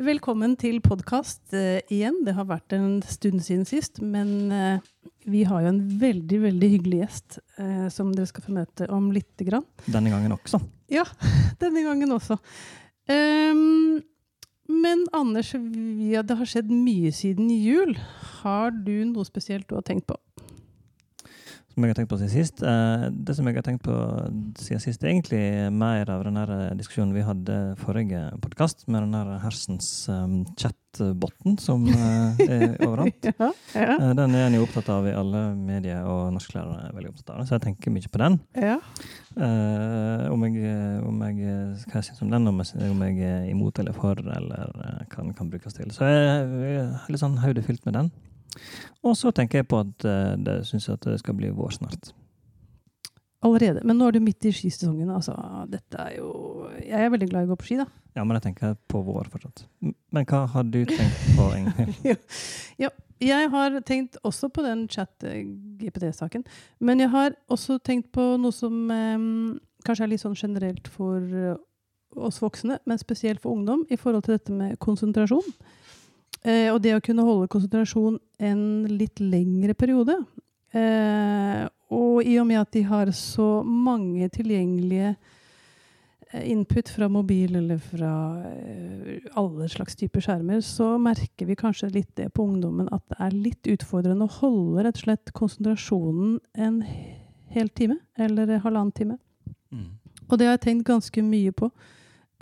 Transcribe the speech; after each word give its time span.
velkommen 0.00 0.54
til 0.56 0.78
podkast 0.80 1.52
igjen. 1.92 2.22
Det 2.24 2.32
har 2.36 2.46
vært 2.48 2.72
en 2.72 3.00
stund 3.04 3.42
siden 3.44 3.66
sist, 3.68 4.00
men 4.00 4.52
eh, 4.54 4.84
vi 5.28 5.42
har 5.44 5.64
jo 5.64 5.72
en 5.74 5.80
veldig 6.00 6.38
veldig 6.46 6.70
hyggelig 6.74 7.00
gjest 7.02 7.40
eh, 7.60 7.88
som 7.92 8.14
dere 8.14 8.28
skal 8.30 8.46
få 8.46 8.54
møte 8.56 8.88
om 8.92 9.10
lite 9.12 9.44
grann. 9.44 9.66
Denne 9.84 10.12
gangen 10.12 10.32
også. 10.36 10.62
Ja, 10.92 11.04
denne 11.62 11.84
gangen 11.84 12.14
også. 12.16 12.38
Ehm, 13.12 14.00
men 14.70 15.04
Anders, 15.16 15.52
vi, 15.52 16.14
ja, 16.14 16.24
det 16.24 16.38
har 16.38 16.48
skjedd 16.48 16.72
mye 16.72 17.12
siden 17.12 17.50
jul. 17.52 17.92
Har 18.40 18.72
du 18.72 18.94
noe 19.10 19.28
spesielt 19.28 19.68
du 19.68 19.76
har 19.76 19.84
tenkt 19.84 20.08
på? 20.08 20.16
Som 21.70 21.84
jeg 21.84 21.92
har 21.92 21.98
tenkt 22.00 22.10
på 22.10 22.18
siden 22.18 22.32
sist. 22.32 22.62
Eh, 22.66 23.02
det 23.14 23.34
som 23.36 23.46
jeg 23.46 23.54
har 23.54 23.62
tenkt 23.62 23.84
på 23.86 23.94
siden 24.58 24.80
sist, 24.82 25.04
er 25.04 25.12
egentlig 25.12 25.42
mer 25.70 26.08
av 26.10 26.24
den 26.26 26.38
diskusjonen 26.80 27.14
vi 27.14 27.22
hadde 27.22 27.58
forrige 27.78 28.24
podkast, 28.42 28.88
med 28.90 29.04
den 29.06 29.38
hersens 29.44 29.86
um, 30.10 30.40
chat-botten 30.58 31.60
som 31.62 31.84
uh, 31.86 32.40
er 32.42 32.74
overalt. 32.88 33.28
ja, 33.30 33.50
ja. 33.76 33.98
Uh, 34.02 34.10
den 34.18 34.34
er 34.34 34.48
en 34.48 34.56
jo 34.58 34.64
opptatt 34.66 34.90
av 34.90 35.06
i 35.06 35.14
alle 35.14 35.44
medier, 35.54 36.02
og 36.10 36.32
norsklærere 36.34 36.88
er 36.88 36.96
veldig 36.96 37.12
opptatt 37.12 37.30
av 37.36 37.38
den, 37.38 37.50
så 37.52 37.54
jeg 37.54 37.64
tenker 37.68 37.94
mye 37.94 38.10
på 38.10 38.22
den. 38.24 38.40
ja. 38.58 38.80
Uh, 39.38 40.26
om, 40.34 40.42
jeg, 40.42 40.66
om 41.06 41.22
jeg 41.22 41.52
hva 41.86 42.00
jeg 42.00 42.08
syns 42.08 42.24
om 42.26 42.32
den, 42.34 42.50
om 42.50 42.64
jeg, 42.64 42.90
om 42.90 43.04
jeg 43.06 43.28
er 43.28 43.46
imot 43.52 43.78
eller 43.78 43.94
for, 43.94 44.18
eller 44.18 44.74
hva 44.74 45.22
den 45.22 45.36
kan 45.38 45.54
brukes 45.54 45.78
til. 45.78 45.94
Så 45.94 46.10
jeg, 46.10 46.50
jeg 46.66 46.82
er 46.82 47.14
litt 47.14 47.22
sånn 47.22 47.38
hodet 47.44 47.62
fylt 47.68 47.86
med 47.86 47.94
den. 48.00 48.10
Og 49.06 49.16
så 49.16 49.32
tenker 49.34 49.60
jeg 49.60 49.68
på 49.70 49.82
at 49.82 50.06
uh, 50.08 50.34
det 50.40 50.60
syns 50.68 50.88
jeg 50.88 50.98
at 50.98 51.06
det 51.12 51.20
skal 51.22 51.36
bli 51.38 51.52
vår 51.54 51.76
snart. 51.78 52.12
Allerede. 53.40 53.80
Men 53.88 53.96
nå 53.96 54.08
er 54.08 54.18
du 54.18 54.20
midt 54.20 54.44
i 54.44 54.52
skisesongen. 54.52 55.08
Altså, 55.14 55.32
dette 55.72 55.96
er 55.96 56.18
jo 56.18 56.68
Jeg 56.76 57.06
er 57.06 57.12
veldig 57.12 57.28
glad 57.30 57.46
i 57.46 57.48
å 57.48 57.52
gå 57.54 57.56
på 57.62 57.70
ski, 57.70 57.78
da. 57.80 57.86
Ja, 58.16 58.24
men 58.24 58.36
jeg 58.36 58.50
tenker 58.50 58.74
på 58.90 59.00
vår 59.06 59.30
fortsatt. 59.32 59.62
Men 59.80 60.26
hva 60.28 60.42
har 60.52 60.66
du 60.68 60.82
tenkt 60.84 61.22
på, 61.38 61.46
Ingvild? 61.56 62.20
ja, 62.84 62.90
jeg 63.20 63.48
har 63.52 63.78
tenkt 63.88 64.18
også 64.28 64.50
på 64.52 64.64
den 64.66 64.84
chat-GPT-saken. 64.92 66.44
Men 66.84 67.00
jeg 67.00 67.12
har 67.14 67.36
også 67.48 67.78
tenkt 67.84 68.10
på 68.12 68.26
noe 68.42 68.52
som 68.52 68.92
eh, 68.92 69.26
kanskje 69.86 70.06
er 70.06 70.12
litt 70.12 70.24
sånn 70.24 70.36
generelt 70.36 70.90
for 70.92 71.24
eh, 71.24 71.56
oss 72.20 72.40
voksne, 72.42 72.80
men 72.84 73.00
spesielt 73.00 73.40
for 73.40 73.54
ungdom, 73.54 73.86
i 73.88 73.96
forhold 73.96 74.26
til 74.26 74.36
dette 74.36 74.52
med 74.52 74.76
konsentrasjon. 74.82 75.46
Eh, 76.40 76.68
og 76.72 76.80
det 76.84 76.94
å 76.96 77.02
kunne 77.04 77.24
holde 77.26 77.50
konsentrasjon 77.52 78.16
en 78.40 78.62
litt 78.88 79.20
lengre 79.20 79.74
periode. 79.76 80.16
Eh, 80.72 81.66
og 81.90 82.22
i 82.22 82.36
og 82.38 82.46
med 82.46 82.60
at 82.62 82.72
de 82.76 82.84
har 82.86 83.10
så 83.16 83.48
mange 83.66 84.28
tilgjengelige 84.30 85.10
eh, 86.30 86.44
input 86.52 86.88
fra 86.94 87.08
mobil 87.10 87.58
eller 87.58 87.80
fra 87.82 88.12
eh, 88.46 89.26
alle 89.40 89.68
slags 89.72 89.98
typer 89.98 90.22
skjermer, 90.24 90.62
så 90.64 90.94
merker 91.02 91.50
vi 91.50 91.58
kanskje 91.58 91.90
litt 91.96 92.12
det 92.20 92.30
på 92.36 92.46
ungdommen 92.46 92.88
at 92.94 93.02
det 93.10 93.18
er 93.26 93.40
litt 93.48 93.72
utfordrende 93.74 94.28
å 94.28 94.36
holde 94.40 94.86
rett 94.86 95.00
og 95.02 95.08
slett 95.08 95.34
konsentrasjonen 95.36 96.38
en 96.54 96.84
hel 97.50 97.68
time, 97.74 97.98
eller 98.14 98.60
halvannen 98.62 98.94
time. 98.94 99.18
Mm. 99.74 99.98
Og 100.30 100.38
det 100.38 100.46
har 100.46 100.54
jeg 100.54 100.66
tenkt 100.68 100.86
ganske 100.86 101.22
mye 101.26 101.50
på. 101.50 101.68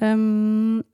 Em, 0.04 0.84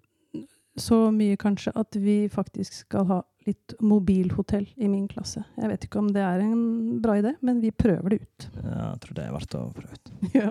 så 0.81 0.99
mye 1.15 1.39
kanskje 1.41 1.73
at 1.79 1.97
vi 2.01 2.25
faktisk 2.33 2.85
skal 2.85 3.07
ha 3.11 3.21
litt 3.47 3.75
mobilhotell 3.85 4.67
i 4.77 4.89
min 4.89 5.07
klasse. 5.09 5.45
Jeg 5.59 5.71
vet 5.71 5.87
ikke 5.87 6.01
om 6.01 6.13
det 6.15 6.23
er 6.25 6.43
en 6.43 7.01
bra 7.05 7.19
idé, 7.21 7.35
men 7.45 7.61
vi 7.63 7.71
prøver 7.71 8.15
det 8.15 8.23
ut. 8.23 8.47
Ja, 8.63 8.79
jeg 8.95 9.03
tror 9.05 9.19
det 9.19 9.27
er 9.27 9.35
verdt 9.37 9.59
å 9.59 9.67
prøve 9.77 9.99
ut. 9.99 10.15
Ja. 10.35 10.51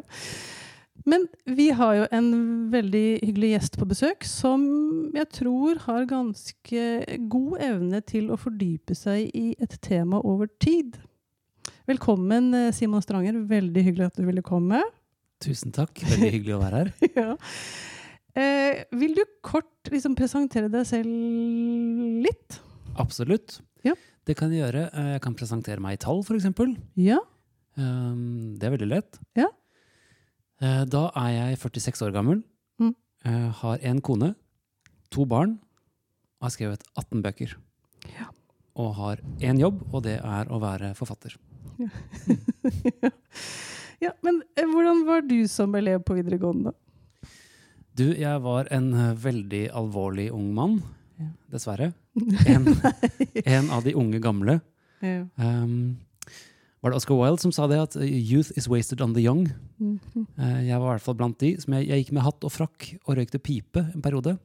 Men 1.10 1.26
vi 1.50 1.72
har 1.74 1.96
jo 1.98 2.04
en 2.14 2.28
veldig 2.72 3.08
hyggelig 3.26 3.50
gjest 3.56 3.78
på 3.80 3.88
besøk 3.90 4.28
som 4.30 4.62
jeg 5.12 5.26
tror 5.36 5.82
har 5.88 6.06
ganske 6.08 6.84
god 7.34 7.64
evne 7.66 8.00
til 8.08 8.30
å 8.32 8.38
fordype 8.40 8.96
seg 8.96 9.34
i 9.36 9.56
et 9.58 9.74
tema 9.84 10.22
over 10.22 10.48
tid. 10.64 11.00
Velkommen, 11.90 12.54
eh, 12.56 12.72
Simon 12.72 13.04
Stranger. 13.04 13.42
Veldig 13.50 13.84
hyggelig 13.84 14.06
at 14.12 14.22
du 14.22 14.24
ville 14.30 14.46
komme. 14.46 14.80
Tusen 15.44 15.74
takk. 15.76 15.98
Veldig 16.14 16.32
hyggelig 16.38 16.56
å 16.56 16.62
være 16.62 16.84
her. 16.84 16.94
ja. 17.20 17.34
Vil 19.00 19.16
du 19.18 19.24
kort 19.46 19.90
liksom 19.92 20.16
presentere 20.16 20.70
deg 20.72 20.86
selv 20.88 21.10
litt? 22.26 22.60
Absolutt. 23.02 23.60
Ja. 23.84 23.94
Det 24.26 24.36
kan 24.40 24.52
jeg 24.54 24.62
gjøre. 24.64 24.86
Eh, 24.94 25.12
Jeg 25.18 25.22
kan 25.26 25.36
presentere 25.36 25.80
meg 25.84 25.98
i 25.98 26.02
tall, 26.04 26.22
f.eks. 26.24 26.46
Ja. 26.96 27.18
Um, 27.76 28.54
det 28.60 28.68
er 28.70 28.76
veldig 28.78 28.88
lett. 28.92 29.20
Ja. 29.36 29.48
Eh, 30.62 30.84
Da 30.86 31.08
er 31.16 31.30
jeg 31.34 31.58
46 31.60 32.02
år 32.08 32.14
gammel, 32.14 32.44
Mm. 32.80 32.96
eh, 33.26 33.50
har 33.62 33.78
en 33.82 34.02
kone, 34.02 34.36
to 35.12 35.26
barn, 35.26 35.60
har 36.42 36.50
skrevet 36.50 36.84
18 36.98 37.22
bøker. 37.22 37.56
Ja. 38.20 38.28
Og 38.76 38.94
har 38.96 39.18
én 39.40 39.60
jobb, 39.60 39.84
og 39.94 40.04
det 40.04 40.20
er 40.24 40.46
å 40.50 40.60
være 40.62 40.94
forfatter. 40.96 41.36
ja. 44.04 44.12
Men 44.22 44.42
eh, 44.58 44.66
hvordan 44.70 45.06
var 45.08 45.22
du 45.28 45.48
som 45.48 45.74
elev 45.76 46.04
på 46.06 46.16
videregående? 46.18 46.74
Du, 47.94 48.08
jeg 48.18 48.42
var 48.42 48.70
en 48.74 48.94
eh, 48.98 49.12
veldig 49.22 49.68
alvorlig 49.78 50.32
ung 50.34 50.50
mann. 50.56 50.80
Ja. 51.22 51.30
Dessverre. 51.54 51.94
En, 52.46 52.68
en 53.46 53.70
av 53.74 53.84
de 53.86 53.94
unge 53.98 54.20
gamle. 54.22 54.60
Ja. 55.02 55.24
Um, 55.36 55.98
var 56.84 56.92
det 56.92 57.00
Oscar 57.00 57.18
Wilde 57.18 57.42
som 57.42 57.54
sa 57.56 57.66
det, 57.70 57.80
at 57.82 57.98
uh, 57.98 58.06
youth 58.06 58.52
is 58.60 58.68
wasted 58.70 59.02
on 59.02 59.14
the 59.16 59.22
young? 59.22 59.48
Mm 59.80 60.00
-hmm. 60.00 60.26
uh, 60.38 60.68
jeg 60.68 60.80
var 60.80 60.88
i 60.88 60.94
hvert 60.94 61.02
fall 61.02 61.16
blant 61.16 61.40
de. 61.40 61.62
Som 61.62 61.74
jeg, 61.74 61.88
jeg 61.88 61.98
gikk 62.04 62.12
med 62.12 62.24
hatt 62.24 62.44
og 62.44 62.52
frakk 62.52 62.98
og 63.06 63.18
røykte 63.18 63.40
pipe 63.40 63.80
en 63.96 64.02
periode. 64.02 64.38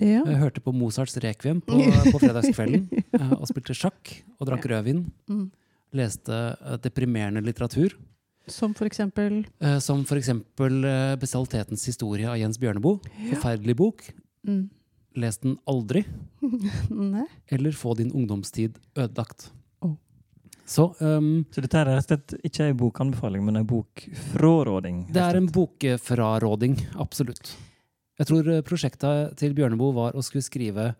ja. 0.00 0.24
Jeg 0.26 0.36
hørte 0.36 0.60
på 0.60 0.72
Mozarts 0.72 1.16
rekviem 1.16 1.60
på, 1.60 1.74
på 2.12 2.18
fredagskvelden 2.18 2.88
uh, 3.20 3.32
og 3.40 3.48
spilte 3.48 3.74
sjakk 3.74 4.24
og 4.40 4.46
drakk 4.46 4.66
rødvin. 4.66 5.12
Mm. 5.28 5.50
Leste 5.92 6.56
uh, 6.60 6.76
deprimerende 6.76 7.40
litteratur, 7.40 7.96
Som 8.50 8.74
for 8.76 8.88
eksempel 8.88 9.42
eh, 9.60 9.78
som 9.80 10.02
for 10.04 10.20
eksempel 10.20 10.84
eh, 10.84 11.16
Bestialitetens 11.20 11.84
historie 11.88 12.28
av 12.28 12.38
Jens 12.40 12.58
Bjørneboe. 12.60 13.00
Forferdelig 13.32 13.76
bok. 13.80 14.08
mm. 14.46 14.64
Les 15.14 15.36
den 15.38 15.52
aldri. 15.70 16.00
Nei. 16.90 17.26
Eller 17.54 17.72
få 17.72 17.92
din 17.94 18.10
ungdomstid 18.10 18.80
ødelagt. 18.98 19.52
Oh. 19.78 19.92
Så 20.66 20.88
um, 20.98 21.44
Så 21.54 21.62
dette 21.62 21.78
er 21.78 21.86
rett 21.86 22.02
og 22.02 22.08
slett 22.08 22.34
ikke 22.50 22.66
en 22.66 22.80
bokanbefaling, 22.80 23.44
men 23.46 23.60
en 23.60 23.68
bokfråråding. 23.70 25.04
Det 25.14 25.22
er 25.22 25.38
en 25.38 25.46
bokfraråding, 25.54 26.74
absolutt. 26.98 27.54
Jeg 28.18 28.26
tror 28.26 28.50
eh, 28.50 28.64
prosjektet 28.66 29.38
til 29.38 29.54
Bjørneboe 29.54 29.94
var 29.94 30.18
å 30.18 30.22
skulle 30.26 30.42
skrive 30.46 30.90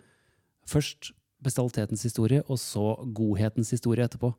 først 0.70 1.10
bestialitetens 1.44 2.06
historie, 2.06 2.42
og 2.46 2.58
så 2.62 2.94
godhetens 3.18 3.74
historie 3.74 4.06
etterpå. 4.06 4.30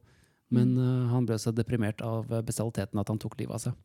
Men 0.53 0.77
uh, 0.77 1.09
han 1.09 1.25
ble 1.25 1.37
så 1.41 1.53
deprimert 1.55 2.01
av 2.05 2.31
eh, 2.33 2.43
bestialiteten 2.45 3.01
at 3.01 3.09
han 3.09 3.21
tok 3.21 3.37
livet 3.39 3.57
av 3.57 3.63
seg. 3.63 3.77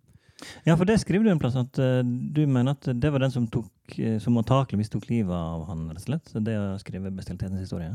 Ja, 0.65 0.73
for 0.73 0.89
det 0.89 0.97
skriver 1.03 1.27
du 1.27 1.33
en 1.35 1.41
plass 1.41 1.57
at 1.61 1.79
uh, 1.81 2.01
du 2.05 2.43
mener 2.49 2.77
at 2.77 2.89
det 2.97 3.13
var 3.13 3.25
den 3.25 3.33
som 3.33 3.49
tok 3.53 3.97
uh, 3.97 4.17
som 4.23 4.39
antakeligvis 4.41 4.93
tok 4.93 5.09
livet 5.11 5.37
av 5.37 5.67
han, 5.71 5.89
rett 5.91 6.03
og 6.03 6.09
slett. 6.09 6.33
Så 6.33 6.43
det 6.45 6.57
å 6.61 6.79
skrive 6.81 7.13
bestialitetens 7.17 7.65
historie. 7.65 7.95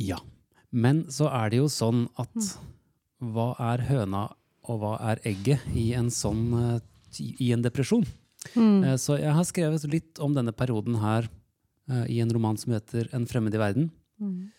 Ja. 0.00 0.20
Men 0.68 1.06
så 1.12 1.30
er 1.32 1.52
det 1.52 1.62
jo 1.62 1.70
sånn 1.72 2.06
at 2.20 2.36
hva 3.24 3.50
er 3.72 3.86
høna 3.88 4.28
og 4.68 4.82
hva 4.82 4.94
er 5.10 5.22
egget 5.26 5.64
i 5.72 5.90
en 5.96 6.10
sånn 6.12 6.52
i 7.18 7.48
en 7.54 7.64
depresjon? 7.64 8.04
Mm. 8.52 8.98
Så 9.00 9.16
jeg 9.16 9.32
har 9.32 9.46
skrevet 9.48 9.86
litt 9.88 10.20
om 10.22 10.36
denne 10.36 10.52
perioden 10.52 11.00
her 11.00 11.30
i 12.04 12.18
en 12.20 12.30
roman 12.30 12.60
som 12.60 12.74
heter 12.76 13.08
En 13.16 13.24
fremmed 13.26 13.56
i 13.56 13.62
verden. 13.62 13.88
Mm. 14.20 14.52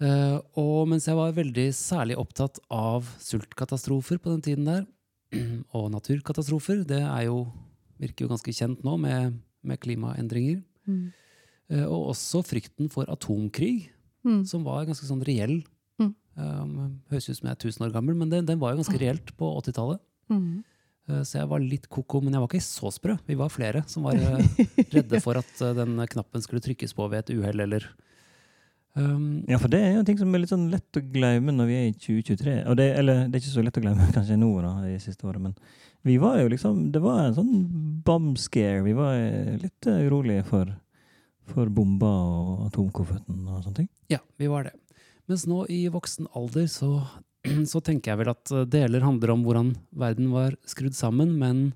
Eh, 0.00 0.38
og 0.58 0.88
mens 0.90 1.06
jeg 1.06 1.14
var 1.18 1.32
veldig 1.36 1.68
særlig 1.76 2.16
opptatt 2.18 2.58
av 2.72 3.06
sultkatastrofer 3.22 4.18
på 4.22 4.32
den 4.32 4.42
tiden 4.42 4.64
der, 4.66 4.86
og 5.76 5.90
naturkatastrofer, 5.94 6.84
det 6.88 7.02
er 7.04 7.26
jo, 7.28 7.46
virker 8.02 8.26
jo 8.26 8.32
ganske 8.32 8.52
kjent 8.56 8.82
nå 8.84 8.96
med, 9.00 9.40
med 9.64 9.80
klimaendringer, 9.80 10.62
Mm. 10.82 11.12
eh, 11.70 11.84
og 11.86 12.08
også 12.10 12.40
frykten 12.42 12.88
for 12.90 13.06
atomkrig, 13.06 13.90
Mm. 14.24 14.44
som 14.46 14.62
var 14.66 14.84
ganske 14.86 15.06
sånn 15.06 15.22
reell. 15.26 15.64
Mm. 15.98 16.14
Um, 16.38 16.74
høres 17.10 17.28
ut 17.28 17.36
som 17.38 17.46
jeg 17.48 17.54
er 17.56 17.60
1000 17.70 17.86
år 17.88 17.92
gammel, 17.92 18.14
men 18.18 18.30
den, 18.30 18.46
den 18.46 18.58
var 18.58 18.70
jo 18.72 18.78
ganske 18.82 18.98
reelt 18.98 19.32
på 19.36 19.48
80-tallet. 19.62 19.98
Mm. 20.30 20.62
Eh, 21.08 21.22
Så 21.26 21.38
jeg 21.40 21.48
var 21.50 21.58
litt 21.62 21.88
koko, 21.90 22.20
men 22.22 22.32
jeg 22.34 22.40
var 22.42 22.48
ikke 22.50 22.62
så 22.62 22.90
sprø. 22.94 23.16
Vi 23.26 23.34
var 23.38 23.50
flere 23.50 23.82
som 23.90 24.02
var 24.06 24.14
redde 24.18 25.20
for 25.24 25.38
at 25.38 25.50
den 25.78 25.98
knappen 26.06 26.42
skulle 26.42 26.62
trykkes 26.62 26.94
på 26.94 27.08
ved 27.10 27.24
et 27.24 27.34
uhell 27.38 27.60
eller 27.66 27.86
um, 28.98 29.42
Ja, 29.48 29.58
for 29.60 29.72
det 29.72 29.80
er 29.82 29.96
jo 29.96 30.04
ting 30.06 30.18
som 30.20 30.34
er 30.34 30.42
litt 30.42 30.52
sånn 30.52 30.68
lett 30.72 30.98
å 30.98 31.02
glemme 31.14 31.54
når 31.54 31.70
vi 31.70 31.78
er 31.78 31.88
i 31.88 31.94
2023. 31.96 32.56
Og 32.70 32.78
det, 32.78 32.88
eller 33.00 33.24
det 33.26 33.38
er 33.38 33.44
ikke 33.44 33.54
så 33.54 33.64
lett 33.64 33.80
å 33.80 33.84
glemme 33.84 34.10
kanskje 34.16 34.38
nå 34.40 34.50
da, 34.64 34.74
i 34.90 34.98
siste 35.02 35.28
året, 35.28 35.42
men 35.44 35.56
vi 36.02 36.16
var 36.18 36.40
jo 36.40 36.48
liksom 36.50 36.88
Det 36.90 37.02
var 37.02 37.20
en 37.24 37.36
sånn 37.36 37.52
bomb 38.02 38.38
scare. 38.40 38.82
Vi 38.82 38.94
var 38.96 39.14
eh, 39.14 39.58
litt 39.62 39.86
eh, 39.86 40.02
urolige 40.08 40.46
for, 40.48 40.72
for 41.52 41.70
bomber 41.70 42.10
og 42.10 42.64
atomkofferten 42.70 43.44
og 43.46 43.62
sånne 43.62 43.82
ting. 43.82 43.90
Ja, 44.10 44.18
vi 44.40 44.50
var 44.50 44.66
det. 44.66 44.74
Mens 45.30 45.46
nå 45.46 45.62
i 45.70 45.84
voksen 45.92 46.26
alder 46.34 46.66
så, 46.70 46.90
så 47.70 47.82
tenker 47.84 48.12
jeg 48.12 48.22
vel 48.22 48.32
at 48.34 48.50
eh, 48.50 48.66
deler 48.66 49.06
handler 49.06 49.36
om 49.36 49.46
hvordan 49.46 49.72
verden 50.02 50.32
var 50.34 50.58
skrudd 50.66 50.98
sammen, 50.98 51.36
men 51.38 51.70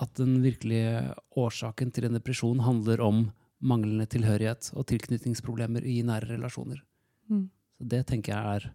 at 0.00 0.14
den 0.16 0.38
virkelige 0.44 1.10
årsaken 1.36 1.90
til 1.92 2.06
en 2.06 2.16
depresjon 2.16 2.62
handler 2.64 3.02
om 3.04 3.24
manglende 3.60 4.06
tilhørighet 4.10 4.70
og 4.74 4.86
tilknytningsproblemer 4.90 5.84
i 5.84 6.00
nære 6.06 6.34
relasjoner. 6.34 6.80
Mm. 7.30 7.48
Så 7.78 7.88
det 7.92 8.06
tenker 8.08 8.32
jeg 8.34 8.56
er 8.56 8.70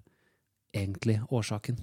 egentlig 0.75 1.19
årsaken. 1.29 1.79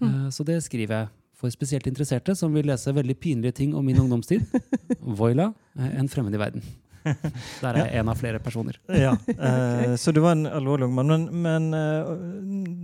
Mm. 0.00 0.08
Eh, 0.08 0.30
Så 0.30 0.44
det 0.44 0.62
skriver 0.64 0.94
jeg 0.98 1.08
for 1.34 1.50
spesielt 1.50 1.86
interesserte 1.90 2.34
som 2.38 2.54
vil 2.54 2.66
lese 2.70 2.92
veldig 2.94 3.16
pinlige 3.20 3.52
ting 3.52 3.74
om 3.74 3.84
min 3.84 3.98
ungdomstid. 4.00 4.42
Voila, 5.18 5.52
eh, 5.78 5.98
en 5.98 6.08
fremmed 6.08 6.34
i 6.34 6.40
verden. 6.40 6.62
Der 7.04 7.74
er 7.76 7.80
jeg 7.84 8.00
en 8.00 8.08
av 8.08 8.16
flere 8.16 8.38
personer. 8.40 8.78
Ja, 9.04 9.12
eh, 9.28 9.94
Så 10.00 10.12
du 10.12 10.22
var 10.24 10.32
en 10.32 10.46
alvorlig 10.48 10.88
ung 10.88 10.94
mann. 10.96 11.12
Men, 11.12 11.26
men 11.44 11.74
eh, 11.76 12.12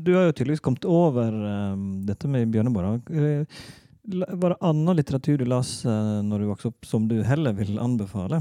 du 0.04 0.14
har 0.14 0.28
jo 0.28 0.34
tydeligvis 0.36 0.60
kommet 0.64 0.84
over 0.84 1.32
eh, 1.32 1.76
dette 2.08 2.28
med 2.28 2.50
Bjørneboe. 2.52 2.82
da. 2.82 3.14
Eh, 3.16 3.62
var 4.10 4.52
det 4.52 4.60
annen 4.64 4.96
litteratur 4.96 5.38
du 5.38 5.44
las 5.46 5.84
når 5.84 6.40
du 6.40 6.46
vokste 6.48 6.70
opp, 6.72 6.86
som 6.88 7.04
du 7.06 7.20
heller 7.22 7.52
vil 7.54 7.76
anbefale? 7.78 8.40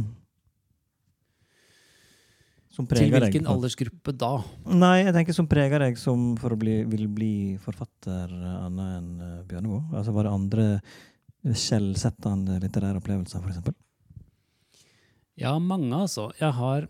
Som 2.79 2.87
Til 2.87 2.95
preger 2.95 3.11
deg? 3.19 3.25
hvilken 3.33 3.43
på- 3.43 3.53
aldersgruppe 3.57 4.11
da? 4.15 4.29
Nei, 4.71 5.03
jeg 5.03 5.11
tenker 5.17 5.35
som 5.35 5.47
preger 5.51 5.81
deg 5.83 5.97
som 5.99 6.29
for 6.39 6.55
å 6.55 6.57
bli, 6.61 6.77
vil 6.87 7.09
bli 7.11 7.31
forfatter 7.59 8.31
annet 8.31 8.93
enn 9.01 9.09
eh, 9.25 9.41
Bjørneboe. 9.49 9.81
Altså 9.99 10.13
var 10.15 10.23
det 10.29 10.31
andre 10.31 10.67
skjellsettende 11.43 12.55
litterære 12.63 13.01
opplevelser, 13.01 13.43
f.eks.? 13.43 13.75
Ja, 15.39 15.53
mange, 15.59 15.91
altså. 15.95 16.29
Jeg 16.39 16.51
har, 16.55 16.87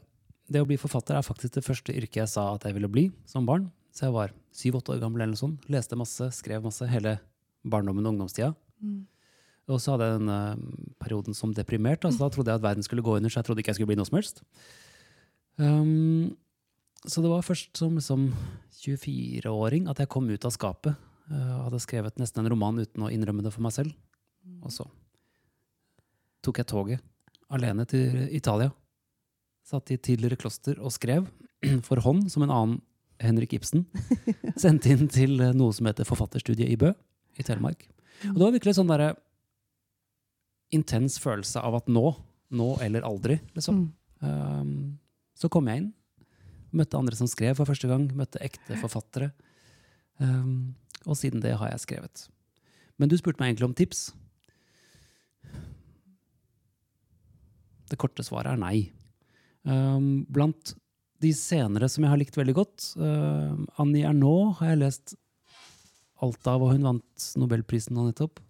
det 0.49 0.61
å 0.61 0.67
bli 0.69 0.77
forfatter 0.81 1.17
er 1.17 1.25
faktisk 1.25 1.57
det 1.57 1.65
første 1.65 1.93
yrket 1.93 2.23
jeg 2.23 2.31
sa 2.31 2.47
at 2.55 2.65
jeg 2.65 2.77
ville 2.77 2.89
bli 2.89 3.07
som 3.29 3.45
barn. 3.49 3.67
Så 3.93 4.07
jeg 4.07 4.15
var 4.15 4.33
syv-åtte 4.55 4.93
år 4.95 5.01
gammel 5.03 5.21
eller 5.23 5.33
noe 5.35 5.41
sånt. 5.41 5.65
Leste 5.69 5.97
masse, 5.99 6.29
skrev 6.37 6.63
masse 6.65 6.85
hele 6.89 7.17
barndommen 7.65 8.05
og 8.05 8.13
ungdomstida. 8.15 8.53
Mm. 8.81 9.01
Og 9.69 9.81
så 9.83 9.93
hadde 9.93 10.07
jeg 10.09 10.19
den 10.21 10.29
eh, 10.33 10.93
perioden 11.01 11.37
som 11.37 11.53
deprimert. 11.53 12.05
Altså, 12.05 12.23
da 12.23 12.29
trodde 12.33 12.49
jeg 12.53 12.61
at 12.61 12.65
verden 12.65 12.85
skulle 12.85 13.05
gå 13.05 13.17
under, 13.19 13.29
så 13.29 13.41
jeg 13.41 13.49
trodde 13.49 13.61
ikke 13.61 13.73
jeg 13.73 13.77
skulle 13.81 13.91
bli 13.93 13.99
noe 13.99 14.09
som 14.09 14.17
helst. 14.17 14.41
Um, 15.59 16.35
så 17.05 17.23
det 17.23 17.31
var 17.31 17.45
først 17.45 17.77
som 17.79 17.97
liksom 17.99 18.29
24-åring 18.79 19.89
at 19.91 19.99
jeg 19.99 20.11
kom 20.11 20.29
ut 20.31 20.47
av 20.47 20.55
skapet. 20.55 20.95
Uh, 21.29 21.65
hadde 21.65 21.81
skrevet 21.83 22.19
nesten 22.19 22.43
en 22.43 22.51
roman 22.51 22.79
uten 22.79 23.05
å 23.05 23.11
innrømme 23.13 23.43
det 23.45 23.53
for 23.53 23.65
meg 23.65 23.75
selv. 23.75 23.93
Og 24.63 24.73
så 24.73 24.87
tok 26.43 26.61
jeg 26.61 26.69
toget 26.71 27.05
alene 27.53 27.85
til 27.89 28.27
Italia. 28.35 28.71
Satt 29.67 29.91
i 29.93 29.99
tidligere 29.99 30.39
kloster 30.39 30.79
og 30.79 30.93
skrev 30.95 31.27
for 31.87 32.01
hånd, 32.03 32.29
som 32.31 32.45
en 32.45 32.53
annen 32.55 32.79
Henrik 33.19 33.57
Ibsen. 33.57 33.85
Sendte 34.63 34.93
inn 34.93 35.09
til 35.11 35.39
noe 35.57 35.75
som 35.75 35.89
heter 35.89 36.07
Forfatterstudiet 36.07 36.71
i 36.71 36.79
Bø 36.79 36.93
i 37.39 37.45
Telemark. 37.45 37.83
Og 38.31 38.35
det 38.35 38.45
var 38.45 38.55
virkelig 38.55 38.77
sånn 38.79 38.91
derre 38.91 39.13
intens 40.75 41.17
følelse 41.21 41.61
av 41.65 41.79
at 41.79 41.87
nå, 41.91 42.11
nå 42.55 42.69
eller 42.85 43.05
aldri, 43.07 43.39
liksom. 43.57 43.87
Mm. 43.87 43.95
Um, 44.19 44.71
så 45.39 45.49
kom 45.51 45.69
jeg 45.71 45.83
inn. 45.83 45.91
Møtte 46.75 46.99
andre 46.99 47.17
som 47.17 47.29
skrev 47.29 47.55
for 47.57 47.69
første 47.69 47.89
gang. 47.89 48.09
Møtte 48.17 48.41
ekte 48.43 48.77
forfattere. 48.81 49.31
Um, 50.19 50.75
og 51.07 51.17
siden 51.17 51.41
det 51.43 51.55
har 51.57 51.71
jeg 51.71 51.85
skrevet. 51.85 52.25
Men 52.99 53.09
du 53.09 53.15
spurte 53.17 53.39
meg 53.41 53.53
egentlig 53.53 53.69
om 53.69 53.77
tips. 53.77 54.09
Det 57.89 57.97
korte 57.97 58.25
svaret 58.27 58.53
er 58.53 58.61
nei. 58.61 58.89
Um, 59.63 60.27
blant 60.29 60.75
de 61.23 61.31
senere 61.35 61.89
som 61.91 62.05
jeg 62.05 62.13
har 62.13 62.19
likt 62.19 62.37
veldig 62.37 62.55
godt, 62.55 62.91
uh, 62.99 63.55
Annie 63.81 64.07
Ernaux 64.07 64.59
har 64.59 64.73
jeg 64.73 64.83
lest 64.83 65.15
alt 66.23 66.47
av, 66.51 66.63
og 66.63 66.73
hun 66.75 66.85
vant 66.85 67.29
Nobelprisen 67.39 67.95
nå 67.95 68.09
nettopp. 68.09 68.43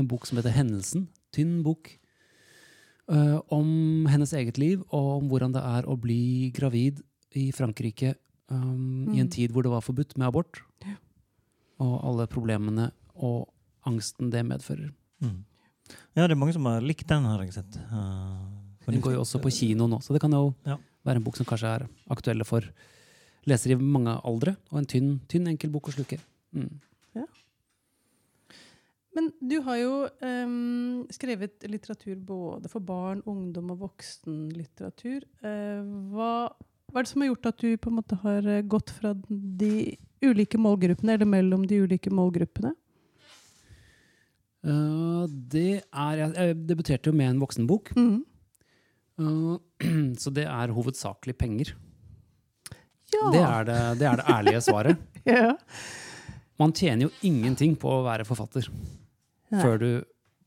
En 0.00 0.08
bok 0.10 0.26
som 0.26 0.40
heter 0.40 0.56
Hendelsen. 0.56 1.06
Tynn 1.36 1.60
bok. 1.64 1.92
Uh, 3.06 3.40
om 3.52 4.06
hennes 4.08 4.32
eget 4.32 4.56
liv, 4.56 4.80
og 4.90 5.18
om 5.22 5.26
hvordan 5.28 5.52
det 5.52 5.60
er 5.60 5.84
å 5.84 5.96
bli 6.00 6.50
gravid 6.56 7.02
i 7.36 7.50
Frankrike 7.52 8.14
um, 8.48 9.10
i 9.12 9.20
en 9.20 9.26
Mm. 9.26 9.30
tid 9.30 9.52
hvor 9.52 9.62
det 9.62 9.70
var 9.72 9.82
forbudt 9.84 10.16
med 10.16 10.28
abort. 10.28 10.62
Og 11.82 11.94
alle 12.06 12.26
problemene 12.30 12.92
og 13.16 13.48
angsten 13.84 14.30
det 14.32 14.44
medfører. 14.46 14.92
Mm. 15.20 15.44
Ja, 16.16 16.26
det 16.26 16.30
er 16.32 16.40
mange 16.40 16.54
som 16.54 16.64
har 16.64 16.80
likt 16.80 17.06
den, 17.10 17.24
har 17.28 17.42
jeg 17.44 17.52
sett. 17.52 17.76
Uh, 17.92 18.48
Den 18.86 19.00
går 19.04 19.14
jo 19.18 19.20
også 19.24 19.40
på 19.42 19.50
kino 19.52 19.86
nå, 19.88 19.98
så 20.00 20.12
det 20.14 20.20
kan 20.20 20.30
jo 20.32 20.54
Ja. 20.64 20.78
være 21.04 21.16
en 21.16 21.24
bok 21.24 21.36
som 21.36 21.44
kanskje 21.46 21.74
er 21.74 21.88
aktuelle 22.10 22.44
for 22.46 22.62
lesere 23.46 23.72
i 23.72 23.76
mange 23.76 24.16
aldre. 24.24 24.56
Og 24.72 24.78
en 24.78 24.86
tynn, 24.86 25.20
tynn 25.28 25.46
enkel 25.48 25.70
bok 25.70 25.88
å 25.88 25.92
sluke. 25.92 26.18
Mm. 26.54 26.80
Men 29.14 29.30
du 29.38 29.60
har 29.62 29.78
jo 29.78 29.92
um, 30.26 31.04
skrevet 31.14 31.64
litteratur 31.70 32.16
både 32.18 32.70
for 32.70 32.82
barn, 32.82 33.22
ungdom 33.30 33.70
og 33.74 33.84
voksenlitteratur. 33.84 35.26
Uh, 35.44 35.86
hva, 36.10 36.30
hva 36.90 37.00
er 37.00 37.06
det 37.06 37.12
som 37.12 37.22
har 37.22 37.30
gjort 37.30 37.50
at 37.52 37.62
du 37.62 37.76
på 37.78 37.92
en 37.92 37.98
måte 38.00 38.18
har 38.24 38.48
eh, 38.50 38.64
gått 38.66 38.90
fra 38.96 39.14
de 39.28 39.74
ulike 40.24 40.58
målgruppene, 40.58 41.14
eller 41.14 41.30
mellom 41.30 41.66
de 41.70 41.78
ulike 41.84 42.10
målgruppene? 42.14 42.74
Uh, 44.64 45.28
det 45.28 45.84
er 45.92 46.20
Jeg, 46.22 46.30
jeg 46.34 46.56
debuterte 46.70 47.12
jo 47.12 47.16
med 47.16 47.30
en 47.30 47.42
voksenbok. 47.42 47.92
Mm. 47.94 48.24
Uh, 49.20 49.56
så 50.22 50.34
det 50.34 50.48
er 50.50 50.74
hovedsakelig 50.74 51.36
penger. 51.38 51.74
Ja. 53.14 53.30
Det 53.30 53.44
er 53.44 53.70
det, 53.70 53.78
det 54.00 54.10
er 54.10 54.18
det 54.18 54.26
ærlige 54.34 54.64
svaret. 54.66 55.06
ja. 55.36 55.54
Man 56.58 56.74
tjener 56.74 57.06
jo 57.06 57.14
ingenting 57.26 57.78
på 57.78 57.90
å 57.90 58.02
være 58.06 58.26
forfatter. 58.26 58.66
Nei. 59.54 59.62
Før 59.62 59.78
du 59.80 59.88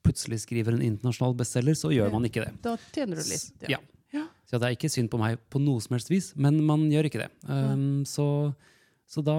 plutselig 0.08 0.42
skriver 0.46 0.76
en 0.78 0.84
internasjonal 0.86 1.36
bestselger, 1.40 1.76
så 1.76 1.92
gjør 1.92 2.12
man 2.14 2.28
ikke 2.28 2.46
det. 2.46 2.54
Da 2.64 2.78
tjener 2.96 3.20
du 3.20 3.28
litt. 3.28 3.68
Ja. 3.72 3.80
Ja. 4.16 4.24
Så 4.48 4.60
det 4.60 4.70
er 4.70 4.76
ikke 4.78 4.90
synd 4.92 5.10
på 5.12 5.20
meg 5.20 5.40
på 5.52 5.60
noe 5.60 5.82
som 5.84 5.98
helst 5.98 6.12
vis, 6.12 6.30
men 6.40 6.62
man 6.64 6.86
gjør 6.92 7.10
ikke 7.10 7.26
det. 7.26 7.32
Um, 7.50 8.06
så, 8.08 8.28
så 9.10 9.24
da 9.26 9.36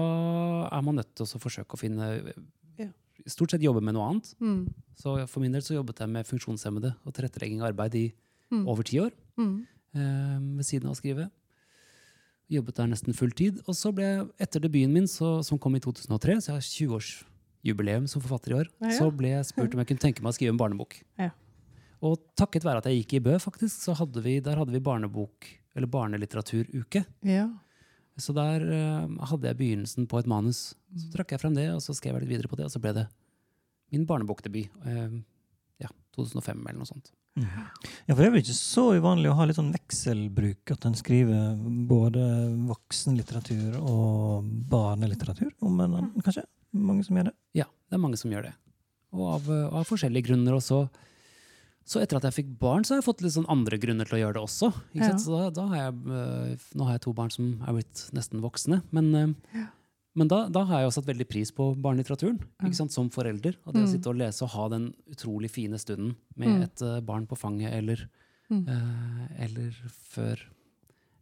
er 0.69 0.83
man 0.85 0.99
nødt 1.01 1.09
til 1.17 1.25
å 1.25 1.41
forsøke 1.41 1.77
å 1.77 1.81
finne 1.81 2.11
Stort 3.27 3.51
sett 3.51 3.61
jobbe 3.61 3.81
med 3.83 3.93
noe 3.97 4.05
annet. 4.07 4.29
Mm. 4.39 4.61
Så 4.95 5.11
for 5.27 5.43
min 5.43 5.51
del 5.51 5.61
så 5.61 5.73
jobbet 5.75 5.99
jeg 5.99 6.09
med 6.09 6.25
funksjonshemmede 6.25 6.93
og 7.03 7.13
tilrettelegging 7.13 7.59
av 7.61 7.73
arbeid 7.73 7.97
i 7.99 8.05
Mm. 8.49 8.63
over 8.65 8.81
ti 8.81 8.97
år. 8.97 9.11
Mm. 9.37 9.67
um, 9.93 10.45
ved 10.57 10.65
siden 10.65 10.87
av 10.89 10.95
å 10.95 10.97
skrive. 10.97 11.27
Jobbet 12.49 12.79
der 12.79 12.87
nesten 12.89 13.13
full 13.13 13.29
tid. 13.29 13.59
Og 13.67 13.75
så 13.77 13.91
ble 13.93 14.07
jeg, 14.07 14.23
etter 14.39 14.63
debuten 14.63 14.93
min, 14.95 15.05
så, 15.05 15.43
som 15.45 15.59
kom 15.61 15.75
i 15.77 15.79
2003, 15.83 16.39
så 16.41 16.49
jeg 16.49 16.55
har 16.57 16.65
20-årsjubileum 17.63 18.07
som 18.09 18.21
forfatter 18.23 18.51
i 18.51 18.57
år, 18.61 18.67
Ja, 18.81 18.87
ja. 18.89 18.97
så 18.97 19.09
ble 19.15 19.29
jeg 19.33 19.45
spurt 19.45 19.73
om 19.75 19.79
jeg 19.83 19.87
kunne 19.91 19.99
tenke 20.05 20.21
meg 20.23 20.31
å 20.31 20.37
skrive 20.37 20.53
en 20.55 20.57
barnebok. 20.61 20.99
Ja. 21.19 21.29
Og 22.01 22.19
takket 22.39 22.63
være 22.63 22.77
at 22.79 22.85
jeg 22.87 23.01
gikk 23.03 23.13
i 23.17 23.23
Bø, 23.25 23.33
faktisk, 23.43 23.81
så 23.83 23.93
hadde 23.99 24.21
vi, 24.23 24.39
der 24.39 24.55
hadde 24.57 24.71
vi 24.71 24.79
barnebok, 24.79 25.47
eller 25.75 25.87
barnelitteraturuke. 25.87 27.05
ja. 27.23 27.49
Så 28.19 28.33
der 28.35 28.59
uh, 28.67 29.07
hadde 29.29 29.47
jeg 29.47 29.55
begynnelsen 29.55 30.03
på 30.11 30.19
et 30.19 30.27
manus. 30.27 30.75
Så 30.91 31.05
Mm. 31.07 31.11
trakk 31.13 31.29
jeg 31.31 31.39
frem 31.39 31.53
det, 31.55 31.69
og 31.71 31.79
så 31.79 31.93
skrev 31.95 32.15
jeg 32.17 32.25
litt 32.25 32.33
videre 32.33 32.49
på 32.51 32.57
det, 32.57 32.65
og 32.65 32.71
så 32.73 32.81
ble 32.83 32.91
det 32.91 33.05
min 33.93 34.03
barnebokdebut. 34.05 34.67
Uh, 34.83 35.21
ja, 35.79 35.87
2005 36.17 36.65
eller 36.67 36.79
noe 36.81 36.85
sånt. 36.89 37.13
Mm. 37.37 37.45
Ja, 37.47 38.13
for 38.13 38.19
det 38.19 38.25
er 38.27 38.31
vel 38.33 38.41
ikke 38.43 38.57
så 38.59 38.83
uvanlig 38.99 39.29
å 39.31 39.35
ha 39.39 39.45
litt 39.47 39.55
sånn 39.55 39.71
vekselbruk, 39.71 40.73
at 40.75 40.83
en 40.89 40.95
skriver 40.99 41.55
både 41.87 42.25
voksenlitteratur 42.67 43.77
og 43.79 44.43
barnelitteratur 44.67 45.53
om 45.63 45.79
en 45.79 45.95
annen, 46.01 46.11
kanskje? 46.25 46.43
Mange 46.73 47.03
som 47.05 47.15
gjør 47.17 47.25
det. 47.31 47.35
Ja, 47.53 47.65
det 47.89 47.97
er 47.97 48.01
mange 48.03 48.17
som 48.17 48.31
gjør 48.31 48.43
det. 48.49 48.53
Og 49.13 49.27
av, 49.35 49.49
eh, 49.49 49.67
av 49.79 49.85
forskjellige 49.89 50.27
grunner 50.29 50.53
også. 50.53 50.89
Så 51.89 52.01
etter 52.03 52.17
at 52.19 52.23
jeg 52.29 52.45
fikk 52.45 52.59
barn, 52.59 52.83
så 52.85 52.93
har 52.93 53.01
jeg 53.01 53.07
fått 53.07 53.21
litt 53.25 53.33
sånn 53.33 53.49
andre 53.49 53.79
grunner 53.81 54.05
til 54.05 54.19
å 54.19 54.21
gjøre 54.21 54.33
det 54.37 54.43
også. 54.43 54.67
Ja. 54.93 55.09
Så 55.17 55.31
da, 55.33 55.49
da 55.49 55.65
har 55.71 55.77
jeg, 55.87 55.93
eh, 56.13 56.67
nå 56.77 56.85
har 56.85 56.93
jeg 56.93 57.01
to 57.07 57.13
barn 57.17 57.31
som 57.33 57.63
er 57.65 57.73
blitt 57.79 58.03
nesten 58.13 58.41
voksne. 58.43 58.83
Men, 58.91 59.09
ja. 59.55 59.65
men 60.15 60.27
da, 60.29 60.43
da 60.53 60.63
har 60.69 60.81
jeg 60.83 60.91
jo 60.91 60.93
satt 61.01 61.09
veldig 61.09 61.27
pris 61.27 61.49
på 61.51 61.71
barnelitteraturen 61.81 62.37
sant? 62.77 62.91
som 62.93 63.09
forelder. 63.09 63.57
Og 63.65 63.73
det 63.73 63.81
å 63.81 63.87
Mm. 63.87 63.93
sitte 63.95 64.07
og 64.13 64.17
lese 64.21 64.43
og 64.43 64.49
ha 64.53 64.67
den 64.69 64.93
utrolig 65.09 65.49
fine 65.49 65.79
stunden 65.81 66.15
med 66.37 66.49
Mm. 66.49 66.61
et 66.63 66.81
eh, 66.83 66.99
barn 67.01 67.25
på 67.25 67.35
fanget, 67.35 67.73
eller, 67.73 68.07
Mm. 68.51 68.67
eh, 68.67 69.43
eller 69.45 69.71
før 69.89 70.37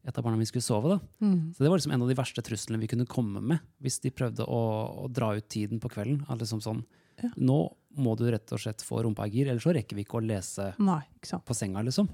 et 0.07 0.17
av 0.17 0.23
barna 0.23 0.37
mine 0.39 0.47
skulle 0.47 0.63
sove. 0.63 0.93
da. 0.95 0.99
Mm. 1.25 1.51
Så 1.53 1.63
det 1.65 1.69
var 1.69 1.77
liksom 1.81 1.91
en 1.95 2.01
av 2.05 2.07
de 2.11 2.15
verste 2.15 2.43
truslene 2.45 2.79
vi 2.79 2.87
kunne 2.87 3.05
komme 3.09 3.41
med 3.43 3.59
hvis 3.83 3.99
de 4.05 4.11
prøvde 4.15 4.45
å, 4.47 4.61
å 5.03 5.09
dra 5.11 5.33
ut 5.35 5.47
tiden 5.51 5.81
på 5.83 5.91
kvelden. 5.91 6.23
At 6.29 6.39
liksom 6.43 6.63
sånn, 6.63 6.85
Ja. 7.17 7.31
Nå 7.35 7.55
må 7.97 8.11
du 8.15 8.27
rett 8.29 8.51
og 8.53 8.59
slett 8.61 8.83
få 8.85 8.99
rumpa 9.01 9.25
i 9.25 9.31
gir, 9.33 9.47
ellers 9.49 9.63
så 9.65 9.71
rekker 9.73 9.97
vi 9.97 10.03
ikke 10.05 10.19
å 10.19 10.21
lese 10.21 10.67
Nei, 10.77 10.99
ikke 11.17 11.31
sant. 11.31 11.43
på 11.49 11.55
senga. 11.57 11.81
liksom. 11.81 12.05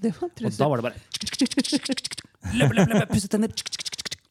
Det 0.00 0.12
var 0.18 0.28
Og 0.28 0.52
da 0.58 0.68
var 0.68 0.76
det 0.80 0.84
bare 0.84 1.00
Løpe, 2.56 2.74
løpe, 2.76 2.92
løpe, 2.92 3.06
pusse 3.14 3.28
tenner! 3.32 3.52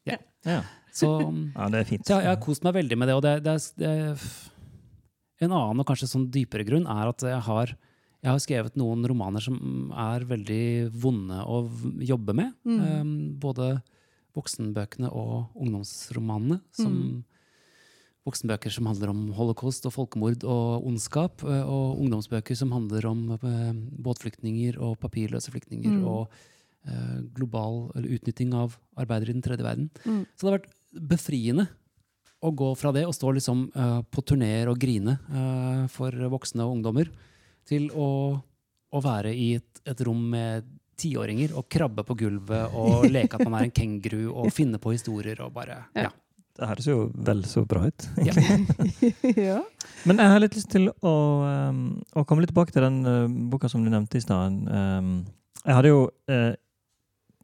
Ja. 0.05 0.17
Ja, 0.45 0.59
Så, 0.93 1.09
ja 1.57 1.69
det 1.73 1.81
er 1.81 1.89
fint. 1.89 2.05
så 2.05 2.15
jeg, 2.19 2.25
jeg 2.27 2.33
har 2.35 2.39
kost 2.45 2.63
meg 2.65 2.77
veldig 2.77 2.97
med 3.01 3.09
det. 3.09 3.15
Og 3.17 3.23
det, 3.25 3.33
det, 3.45 3.55
er- 3.57 3.73
det, 3.81 5.45
en 5.45 5.53
annen 5.55 5.81
og 5.83 5.88
kanskje 5.89 6.09
sånn 6.11 6.27
dypere 6.33 6.65
grunn 6.67 6.88
er 6.89 7.09
at 7.11 7.25
jeg 7.25 7.41
har, 7.49 7.73
jeg 8.19 8.31
har 8.33 8.41
skrevet 8.43 8.77
noen 8.79 9.05
romaner 9.07 9.43
som 9.43 9.93
er 9.95 10.25
veldig 10.27 10.91
vonde 10.91 11.39
å 11.47 11.63
jobbe 12.03 12.35
med. 12.35 12.53
Mm. 12.67 12.79
Um, 12.79 13.13
både 13.39 13.77
voksenbøkene 14.35 15.09
og 15.15 15.55
ungdomsromanene. 15.57 16.59
Som, 16.75 17.23
voksenbøker 18.27 18.73
som 18.73 18.89
handler 18.89 19.13
om 19.13 19.23
holocaust 19.38 19.88
og 19.88 19.95
folkemord 19.95 20.43
og 20.43 20.85
ondskap, 20.85 21.41
og 21.43 22.01
ungdomsbøker 22.03 22.57
som 22.59 22.75
handler 22.75 23.07
om 23.09 23.23
båtflyktninger 23.39 24.77
og 24.83 24.99
papirløse 25.01 25.53
flyktninger 25.53 25.95
Mm. 25.99 26.05
og 26.05 26.27
uh, 26.88 27.19
global 27.35 27.89
eller 27.95 28.19
utnytting 28.19 28.53
av 28.53 28.77
arbeidere 28.99 29.31
i 29.31 29.38
den 29.38 29.45
tredje 29.45 29.65
verden. 29.65 29.89
Mm. 30.05 30.25
Så 30.35 30.45
det 30.45 30.51
har 30.51 30.59
vært 30.59 30.73
befriende 31.09 31.67
å 32.39 32.51
gå 32.55 32.69
fra 32.79 32.91
det 32.95 33.05
og 33.07 33.15
stå 33.15 33.33
liksom 33.35 33.65
uh, 33.75 34.01
på 34.07 34.23
turneer 34.23 34.69
og 34.71 34.79
grine 34.79 35.17
uh, 35.31 35.88
for 35.91 36.13
voksne 36.31 36.63
og 36.63 36.77
ungdommer, 36.77 37.09
til 37.69 37.89
å, 37.93 38.09
å 38.89 39.01
være 39.03 39.33
i 39.33 39.53
et, 39.59 39.83
et 39.88 40.05
rom 40.07 40.23
med 40.33 40.67
tiåringer 40.99 41.53
og 41.57 41.69
krabbe 41.71 42.03
på 42.07 42.17
gulvet 42.19 42.75
og 42.77 43.05
leke 43.15 43.39
at 43.39 43.45
man 43.47 43.61
er 43.61 43.69
en 43.69 43.75
kenguru 43.75 44.31
og 44.33 44.51
finne 44.55 44.81
på 44.81 44.95
historier 44.95 45.39
og 45.45 45.53
bare 45.55 45.85
Ja. 45.93 46.09
Ja. 46.09 46.15
Det 46.59 46.67
høres 46.67 46.88
jo 46.89 46.95
vel 47.15 47.45
så 47.47 47.61
bra 47.63 47.85
ut. 47.88 48.05
ja. 48.19 48.33
ja. 49.49 49.59
Men 50.03 50.19
jeg 50.19 50.31
har 50.33 50.41
litt 50.43 50.57
lyst 50.57 50.67
til 50.73 50.89
å, 50.91 51.13
um, 51.71 51.85
å 52.19 52.25
komme 52.27 52.43
litt 52.43 52.51
tilbake 52.51 52.75
til 52.75 52.83
den 52.83 52.97
uh, 53.07 53.31
boka 53.51 53.69
som 53.71 53.85
du 53.85 53.88
nevnte 53.88 54.19
i 54.19 54.23
stad. 54.25 54.57
Um, 54.67 55.13
jeg 55.63 55.77
hadde 55.77 55.93
jo 55.93 56.01
uh, 56.27 56.51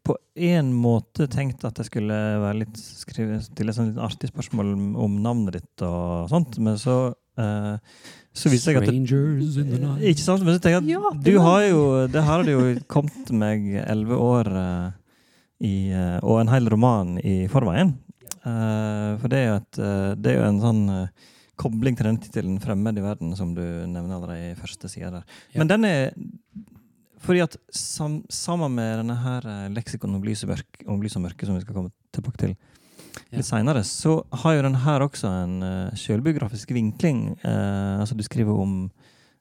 på 0.04 0.18
en 0.50 0.68
måte 0.76 1.30
tenkt 1.32 1.64
at 1.64 1.80
jeg 1.80 1.88
skulle 1.88 2.18
være 2.42 2.60
litt 2.66 2.76
skrive, 2.76 3.40
stille 3.46 3.72
et 3.72 3.78
sånn 3.78 3.88
litt 3.94 4.02
artig 4.04 4.30
spørsmål 4.30 4.74
om, 4.74 4.84
om 5.06 5.16
navnet 5.24 5.62
ditt 5.62 5.86
og 5.86 6.28
sånt, 6.30 6.60
men 6.60 6.76
så 6.80 6.98
uh, 7.40 7.76
så 8.36 8.50
viser 8.52 8.74
jeg 8.74 8.82
at 8.82 8.86
det, 8.86 8.92
Strangers 8.92 9.58
in 9.60 9.70
the 9.72 9.80
night. 9.80 10.02
Ikke 10.12 10.24
sant? 10.24 10.44
Men 10.44 10.56
så 10.56 10.62
tenker 10.62 10.76
jeg 10.76 10.84
at 10.84 10.90
Ja, 10.92 11.12
du 11.24 11.38
har 11.40 11.62
jo 11.64 11.82
Det 12.12 12.24
har 12.26 12.44
det 12.44 12.56
jo 12.56 12.64
kommet 12.92 13.32
meg 13.32 13.64
elleve 13.84 14.18
år 14.20 14.50
uh, 14.52 14.90
i, 15.64 15.92
uh, 15.94 16.18
og 16.20 16.42
en 16.42 16.52
hel 16.52 16.68
roman 16.72 17.16
i 17.22 17.46
forveien. 17.52 17.96
For 18.46 19.26
det 19.26 19.38
er 19.40 19.48
jo, 19.48 19.54
et, 19.58 19.78
det 20.22 20.30
er 20.30 20.36
jo 20.36 20.42
en 20.46 20.60
sånn 20.62 20.82
kobling 21.58 21.96
til 21.98 22.06
den 22.06 22.18
tittelen 22.22 22.60
'Fremmed 22.62 23.00
i 23.00 23.02
verden', 23.02 23.32
som 23.34 23.56
du 23.56 23.62
nevner 23.64 24.20
allerede 24.20 24.52
i 24.52 24.54
første 24.54 24.86
side 24.86 25.10
der. 25.10 25.24
Ja. 25.50 25.58
Men 25.58 25.70
den 25.72 25.84
er 25.88 26.12
fordi 27.26 27.42
at 27.42 27.56
sam, 27.74 28.20
sammen 28.30 28.76
med 28.76 29.00
denne 29.00 29.16
her 29.18 29.48
leksikon 29.74 30.14
om 30.14 30.22
lys 30.22 30.44
og 30.46 30.52
mørke, 30.52 31.48
som 31.48 31.56
vi 31.56 31.64
skal 31.64 31.74
komme 31.74 31.90
tilbake 32.14 32.38
til. 32.38 32.54
Litt 33.32 33.46
seinere, 33.48 33.82
så 33.86 34.18
har 34.42 34.56
jo 34.56 34.66
den 34.66 34.78
her 34.84 35.04
også 35.04 35.30
en 35.44 35.56
uh, 35.64 35.96
sjølbiografisk 35.98 36.72
vinkling. 36.76 37.28
Uh, 37.44 38.02
altså 38.02 38.16
du 38.18 38.24
skriver 38.26 38.60
om, 38.62 38.76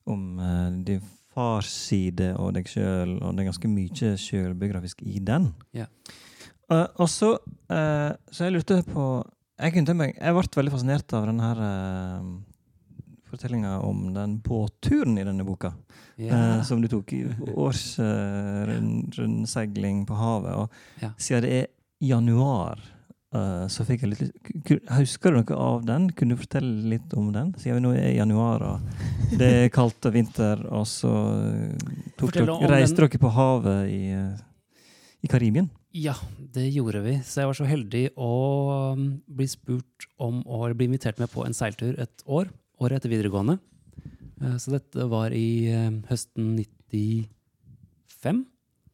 om 0.09 0.25
uh, 0.39 0.71
din 0.87 1.03
fars 1.35 1.69
side 1.89 2.31
og 2.39 2.53
deg 2.55 2.69
sjøl, 2.71 3.17
og 3.19 3.35
det 3.35 3.43
er 3.43 3.49
ganske 3.51 3.71
mye 3.71 4.15
sjølbiografisk 4.21 5.03
i 5.03 5.19
den. 5.23 5.51
Ja. 5.75 5.89
Uh, 6.71 6.87
og 6.97 7.09
så 7.11 7.35
Så 7.69 8.45
jeg 8.45 8.53
lurte 8.55 8.79
på 8.85 9.03
Jeg 9.59 9.73
kunne 9.73 9.85
tenke 9.85 9.99
meg 9.99 10.15
Jeg 10.17 10.33
ble 10.33 10.57
veldig 10.57 10.71
fascinert 10.73 11.13
av 11.13 11.27
den 11.29 11.41
her 11.41 11.59
fortellinga 13.29 13.75
om 13.85 14.13
den 14.13 14.39
båtturen 14.41 15.17
i 15.17 15.25
denne 15.27 15.45
boka. 15.45 15.73
Yeah. 16.17 16.57
eh, 16.57 16.63
som 16.63 16.81
du 16.81 16.87
tok 16.87 17.13
i 17.13 17.25
Års 17.55 17.99
eh, 17.99 18.61
rundseiling 19.17 20.05
på 20.07 20.15
havet. 20.15 20.55
Og 20.55 21.03
yeah. 21.03 21.15
siden 21.17 21.43
det 21.43 21.55
er 21.57 21.67
januar, 21.99 22.79
eh, 22.79 22.94
så 23.71 23.85
fikk 23.87 24.03
jeg 24.05 24.11
litt 24.13 24.81
Husker 24.95 25.33
du 25.33 25.39
noe 25.39 25.57
av 25.59 25.85
den? 25.87 26.09
Kunne 26.15 26.35
du 26.35 26.41
fortelle 26.41 26.89
litt 26.95 27.13
om 27.17 27.31
den? 27.35 27.53
Siden 27.61 27.79
vi 27.79 27.85
nå 27.85 27.93
er 27.97 28.09
i 28.11 28.17
januar, 28.19 28.63
og 28.65 29.37
det 29.39 29.49
er 29.65 29.73
kaldt 29.73 30.07
og 30.07 30.15
vinter, 30.15 30.61
og 30.69 30.85
så 30.89 31.13
eh, 31.35 32.67
reiste 32.71 33.01
dere 33.01 33.21
på 33.21 33.33
havet 33.35 33.91
i, 33.91 34.01
eh, 34.15 34.45
i 35.25 35.31
Karibien. 35.31 35.69
Ja, 35.95 36.15
det 36.51 36.65
gjorde 36.75 36.99
vi. 37.05 37.13
Så 37.23 37.39
jeg 37.41 37.47
var 37.47 37.55
så 37.55 37.67
heldig 37.69 38.09
å 38.19 38.31
um, 38.97 39.05
bli 39.31 39.47
spurt 39.47 40.09
om 40.19 40.41
å 40.43 40.67
bli 40.75 40.89
invitert 40.89 41.21
med 41.21 41.31
på 41.31 41.45
en 41.47 41.55
seiltur 41.55 41.95
et 42.03 42.25
år. 42.27 42.49
Året 42.83 42.99
etter 42.99 43.13
videregående. 43.13 43.55
Eh, 44.41 44.57
Så 44.59 44.73
dette 44.75 45.07
var 45.11 45.31
i 45.31 45.71
eh, 45.71 45.91
høsten 46.09 46.57
95 46.91 48.43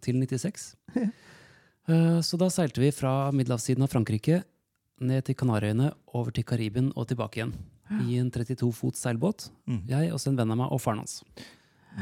til 0.06 0.22
96. 0.22 0.76
Eh, 1.90 2.20
Så 2.22 2.38
da 2.38 2.50
seilte 2.50 2.82
vi 2.82 2.92
fra 2.92 3.32
middelhavssiden 3.32 3.84
av 3.84 3.90
Frankrike 3.92 4.44
ned 5.02 5.26
til 5.26 5.36
Kanariøyene, 5.36 5.92
over 6.14 6.32
til 6.32 6.44
Karibien 6.46 6.92
og 6.96 7.08
tilbake 7.10 7.40
igjen. 7.42 7.54
I 8.08 8.20
en 8.22 8.30
32 8.32 8.72
fots 8.72 9.02
seilbåt. 9.04 9.50
Mm. 9.68 9.82
Jeg 9.90 10.12
og 10.14 10.28
en 10.28 10.38
venn 10.38 10.52
av 10.54 10.58
meg 10.62 10.72
og 10.72 10.80
faren 10.80 11.02
hans. 11.04 11.24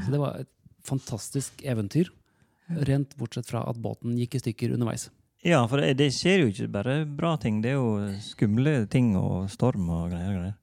Så 0.03 0.11
det 0.11 0.19
var 0.21 0.41
et 0.43 0.49
fantastisk 0.85 1.63
eventyr. 1.65 2.11
Rent 2.69 3.15
bortsett 3.17 3.47
fra 3.49 3.63
at 3.65 3.79
båten 3.81 4.17
gikk 4.19 4.35
i 4.37 4.41
stykker 4.43 4.75
underveis. 4.75 5.07
Ja, 5.41 5.63
for 5.71 5.79
det, 5.81 5.95
det 5.97 6.11
skjer 6.13 6.43
jo 6.43 6.51
ikke 6.51 6.67
bare 6.75 6.95
bra 7.07 7.37
ting. 7.41 7.61
Det 7.63 7.71
er 7.71 7.79
jo 7.79 8.11
skumle 8.21 8.83
ting 8.91 9.15
og 9.17 9.47
storm 9.49 9.87
og 9.89 10.11
greier. 10.11 10.35
greier. 10.35 10.55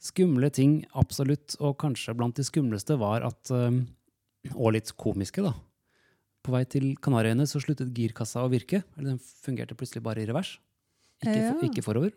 Skumle 0.00 0.48
ting, 0.54 0.84
absolutt. 0.94 1.58
Og 1.60 1.76
kanskje 1.82 2.14
blant 2.16 2.38
de 2.38 2.46
skumleste 2.46 2.96
var 2.96 3.26
at 3.26 3.50
um, 3.50 3.82
Og 4.54 4.72
litt 4.78 4.94
komiske, 4.96 5.42
da. 5.44 5.52
På 6.44 6.54
vei 6.54 6.62
til 6.70 6.92
Kanariøyene 7.02 7.46
så 7.50 7.60
sluttet 7.62 7.90
girkassa 7.96 8.44
å 8.44 8.52
virke. 8.52 8.82
Eller 8.96 9.14
den 9.14 9.20
fungerte 9.20 9.76
plutselig 9.78 10.04
bare 10.04 10.22
i 10.22 10.28
revers. 10.28 10.56
Ikke, 11.24 11.40
for, 11.42 11.66
ikke 11.66 11.84
forover. 11.84 12.14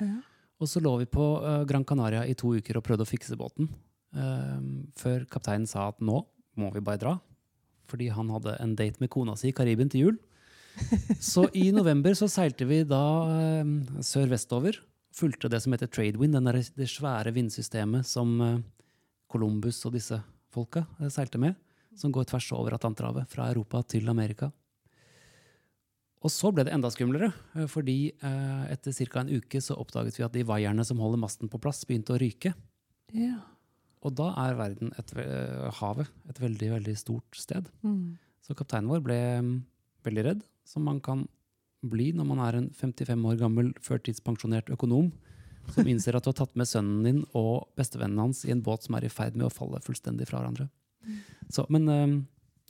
Ja. 0.00 0.16
Og 0.60 0.68
så 0.68 0.82
lå 0.82 0.92
vi 1.00 1.08
på 1.08 1.26
uh, 1.40 1.62
Gran 1.68 1.86
Canaria 1.88 2.26
i 2.28 2.36
to 2.38 2.52
uker 2.58 2.78
og 2.78 2.84
prøvde 2.84 3.06
å 3.06 3.08
fikse 3.08 3.38
båten. 3.40 3.70
Uh, 4.12 4.58
før 4.98 5.24
kapteinen 5.30 5.68
sa 5.70 5.88
at 5.88 6.02
nå 6.04 6.24
må 6.60 6.72
vi 6.74 6.82
bare 6.84 7.00
dra. 7.00 7.14
Fordi 7.90 8.10
han 8.12 8.30
hadde 8.34 8.58
en 8.62 8.74
date 8.78 9.00
med 9.02 9.10
kona 9.12 9.36
si 9.38 9.50
i 9.50 9.56
Karibien 9.56 9.90
til 9.90 10.08
jul. 10.08 10.18
Så 11.32 11.46
i 11.58 11.70
november 11.74 12.14
så 12.16 12.28
seilte 12.30 12.68
vi 12.68 12.82
da 12.88 13.04
uh, 13.30 13.72
sør-vestover. 14.04 14.82
Fulgte 15.16 15.50
det 15.50 15.62
som 15.64 15.74
heter 15.74 15.90
tradewind, 15.90 16.36
det 16.78 16.86
svære 16.86 17.32
vindsystemet 17.34 18.06
som 18.06 18.36
Columbus 19.26 19.80
og 19.88 19.96
disse 19.96 20.20
folka 20.54 20.84
seilte 21.10 21.40
med. 21.42 21.56
Som 21.98 22.12
går 22.14 22.28
tvers 22.30 22.48
over 22.54 22.76
Atlanterhavet, 22.76 23.28
fra 23.30 23.48
Europa 23.50 23.82
til 23.82 24.08
Amerika. 24.08 24.50
Og 26.20 26.32
så 26.32 26.50
ble 26.52 26.66
det 26.68 26.74
enda 26.74 26.90
skumlere, 26.92 27.30
eh, 27.56 27.66
fordi 27.70 28.12
eh, 28.12 28.64
etter 28.74 28.92
ca. 28.92 29.22
en 29.22 29.32
uke 29.32 29.60
så 29.64 29.76
oppdaget 29.80 30.18
vi 30.18 30.26
at 30.26 30.34
de 30.36 30.44
vaierne 30.44 30.84
som 30.84 31.00
holder 31.00 31.22
masten 31.22 31.48
på 31.48 31.60
plass, 31.62 31.86
begynte 31.88 32.12
å 32.12 32.20
ryke. 32.20 32.52
Ja. 33.16 33.38
Og 34.04 34.14
da 34.16 34.30
er 34.44 34.58
verden 34.58 34.92
et, 35.00 35.14
eh, 35.16 35.70
havet 35.80 36.08
et 36.28 36.40
veldig, 36.40 36.70
veldig 36.76 36.96
stort 36.96 37.36
sted. 37.36 37.68
Mm. 37.82 38.18
Så 38.44 38.56
kapteinen 38.56 38.88
vår 38.92 39.00
ble 39.04 39.18
mm, 39.40 39.56
veldig 40.04 40.24
redd, 40.28 40.44
som 40.64 40.84
man 40.84 41.00
kan 41.00 41.26
bli 41.80 42.10
når 42.12 42.28
man 42.28 42.44
er 42.44 42.58
en 42.58 42.70
55 42.76 43.24
år 43.24 43.40
gammel 43.40 43.72
førtidspensjonert 43.80 44.68
økonom 44.74 45.08
som 45.72 45.88
innser 45.88 46.16
at 46.16 46.24
du 46.24 46.30
har 46.30 46.38
tatt 46.40 46.56
med 46.58 46.68
sønnen 46.68 47.06
din 47.06 47.20
og 47.36 47.70
bestevennen 47.78 48.20
hans 48.20 48.42
i 48.44 48.52
en 48.54 48.62
båt 48.64 48.84
som 48.86 48.96
er 48.98 49.06
i 49.06 49.12
ferd 49.12 49.36
med 49.38 49.48
å 49.48 49.54
falle 49.54 49.80
fullstendig 49.84 50.28
fra 50.28 50.40
hverandre. 50.40 50.68
Så, 51.50 51.64
men 51.72 51.88
eh, 51.88 52.18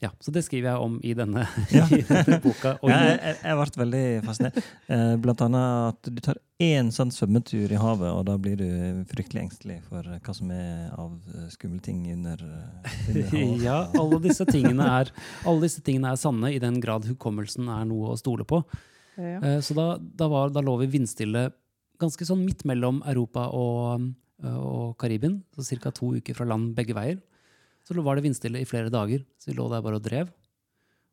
ja, 0.00 0.08
så 0.20 0.32
det 0.32 0.40
skriver 0.46 0.70
jeg 0.70 0.80
om 0.80 0.94
i 1.04 1.10
denne, 1.12 1.42
Ja. 1.75 1.84
i 1.92 2.00
denne 2.08 2.38
boka. 2.40 2.78
Og 2.80 2.88
Ja, 2.88 3.00
jeg, 3.10 3.34
jeg, 3.42 3.56
ble 3.58 3.82
veldig 3.82 4.04
fascinert. 4.25 4.60
Eh, 4.88 5.16
blant 5.20 5.42
annet 5.44 5.90
at 5.90 6.08
du 6.08 6.22
tar 6.25 6.40
én 6.60 6.88
sånn 6.94 7.12
svømmetur 7.12 7.68
i 7.75 7.80
havet, 7.80 8.08
og 8.08 8.25
da 8.30 8.38
blir 8.40 8.56
du 8.56 9.04
fryktelig 9.10 9.42
engstelig 9.44 9.78
for 9.90 10.08
hva 10.08 10.37
som 10.37 10.52
er 10.56 10.88
av 10.96 11.18
eh, 11.34 11.50
skumle 11.52 11.84
ting 11.84 12.00
under, 12.14 12.40
eh, 12.40 12.96
under 13.12 13.28
havet. 13.34 13.64
ja, 13.66 13.78
alle 14.00 14.22
disse, 14.25 14.49
er, 14.49 15.12
alle 15.44 15.66
disse 15.66 15.84
tingene 15.84 16.14
er 16.14 16.22
sanne 16.25 16.54
i 16.54 16.62
den 16.62 16.80
grad 16.80 17.04
hukommelsen 17.10 17.68
er 17.68 17.84
noe 17.90 18.14
å 18.14 18.20
stole 18.20 18.49
på. 18.49 18.62
Ja. 19.20 19.37
Eh, 19.37 19.60
Så 19.60 19.76
da, 19.76 19.90
da, 20.00 20.30
var, 20.32 20.49
da 20.56 20.64
lå 20.64 20.78
vi 20.80 20.88
vindstille 20.96 21.50
ganske 22.00 22.25
sånn 22.25 22.40
midt 22.46 22.64
mellom 22.64 23.02
Europa 23.04 23.50
og, 23.52 24.08
og 24.49 24.94
Karibien, 24.96 25.42
så 25.52 25.76
ca. 25.76 25.92
to 25.92 26.14
uker 26.16 26.32
fra 26.38 26.49
land 26.49 26.72
begge 26.78 26.96
veier. 26.96 27.20
Så 27.90 28.04
var 28.06 28.16
det 28.16 28.23
vindstille 28.23 28.61
i 28.62 28.68
flere 28.68 28.92
dager, 28.92 29.25
så 29.40 29.50
vi 29.50 29.56
lå 29.59 29.66
der 29.73 29.82
bare 29.82 29.99
og 29.99 30.04
drev. 30.04 30.30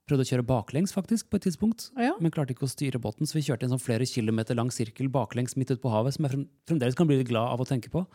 Prøvde 0.07 0.24
å 0.24 0.29
kjøre 0.29 0.46
baklengs 0.48 0.93
faktisk 0.96 1.27
på 1.27 1.39
et 1.39 1.48
tidspunkt, 1.50 1.89
ja. 2.00 2.13
men 2.22 2.31
klarte 2.31 2.53
ikke 2.53 2.67
å 2.67 2.72
styre 2.72 3.01
båten, 3.01 3.27
så 3.27 3.39
vi 3.39 3.43
kjørte 3.48 3.65
en 3.67 3.74
sånn 3.74 3.81
flere 3.84 4.05
kilometer 4.07 4.55
lang 4.55 4.69
sirkel 4.72 5.10
baklengs 5.12 5.57
midt 5.60 5.74
ute 5.74 5.81
på 5.84 5.91
havet, 5.91 6.15
som 6.15 6.27
jeg 6.27 6.46
fremdeles 6.69 6.96
kan 6.96 7.10
bli 7.10 7.17
litt 7.19 7.31
glad 7.31 7.50
av 7.50 7.63
å 7.63 7.67
tenke 7.67 7.91
på. 7.91 8.05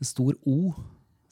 En 0.00 0.08
stor 0.08 0.34
O 0.48 0.72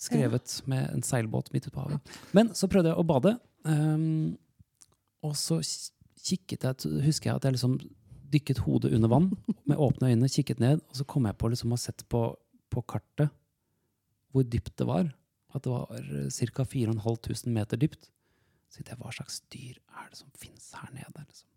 skrevet 0.02 0.60
med 0.70 0.86
en 0.92 1.02
seilbåt 1.06 1.50
midt 1.54 1.66
ute 1.66 1.74
på 1.74 1.82
havet. 1.86 2.14
Men 2.36 2.52
så 2.58 2.68
prøvde 2.70 2.92
jeg 2.92 3.00
å 3.00 3.08
bade, 3.08 3.34
um, 3.66 4.36
og 5.24 5.34
så 5.38 5.58
kikket 5.62 6.68
jeg, 6.68 6.94
husker 7.08 7.30
jeg 7.30 7.40
at 7.40 7.48
jeg 7.48 7.56
liksom 7.56 7.78
dykket 8.32 8.62
hodet 8.66 8.92
under 8.94 9.10
vann, 9.10 9.30
med 9.68 9.80
åpne 9.82 10.12
øyne, 10.12 10.30
kikket 10.30 10.62
ned, 10.62 10.84
og 10.90 11.00
så 11.00 11.06
kom 11.08 11.26
jeg 11.28 11.38
på 11.38 11.50
liksom 11.52 11.72
å 11.72 11.78
ha 11.78 11.82
sett 11.82 12.04
på, 12.12 12.26
på 12.72 12.84
kartet 12.86 13.32
hvor 14.32 14.46
dypt 14.48 14.76
det 14.78 14.86
var. 14.88 15.10
At 15.52 15.64
det 15.66 15.72
var 15.72 15.88
ca. 16.56 16.64
4500 16.64 17.52
meter 17.52 17.80
dypt. 17.80 18.08
Så 18.72 18.80
tenkte 18.80 18.94
jeg, 18.94 19.00
hva 19.02 19.12
slags 19.12 19.40
dyr 19.52 19.76
er 20.00 20.06
det 20.08 20.18
som 20.22 20.30
finnes 20.40 20.70
her 20.78 20.88
nede? 20.96 21.24
Liksom. 21.26 21.48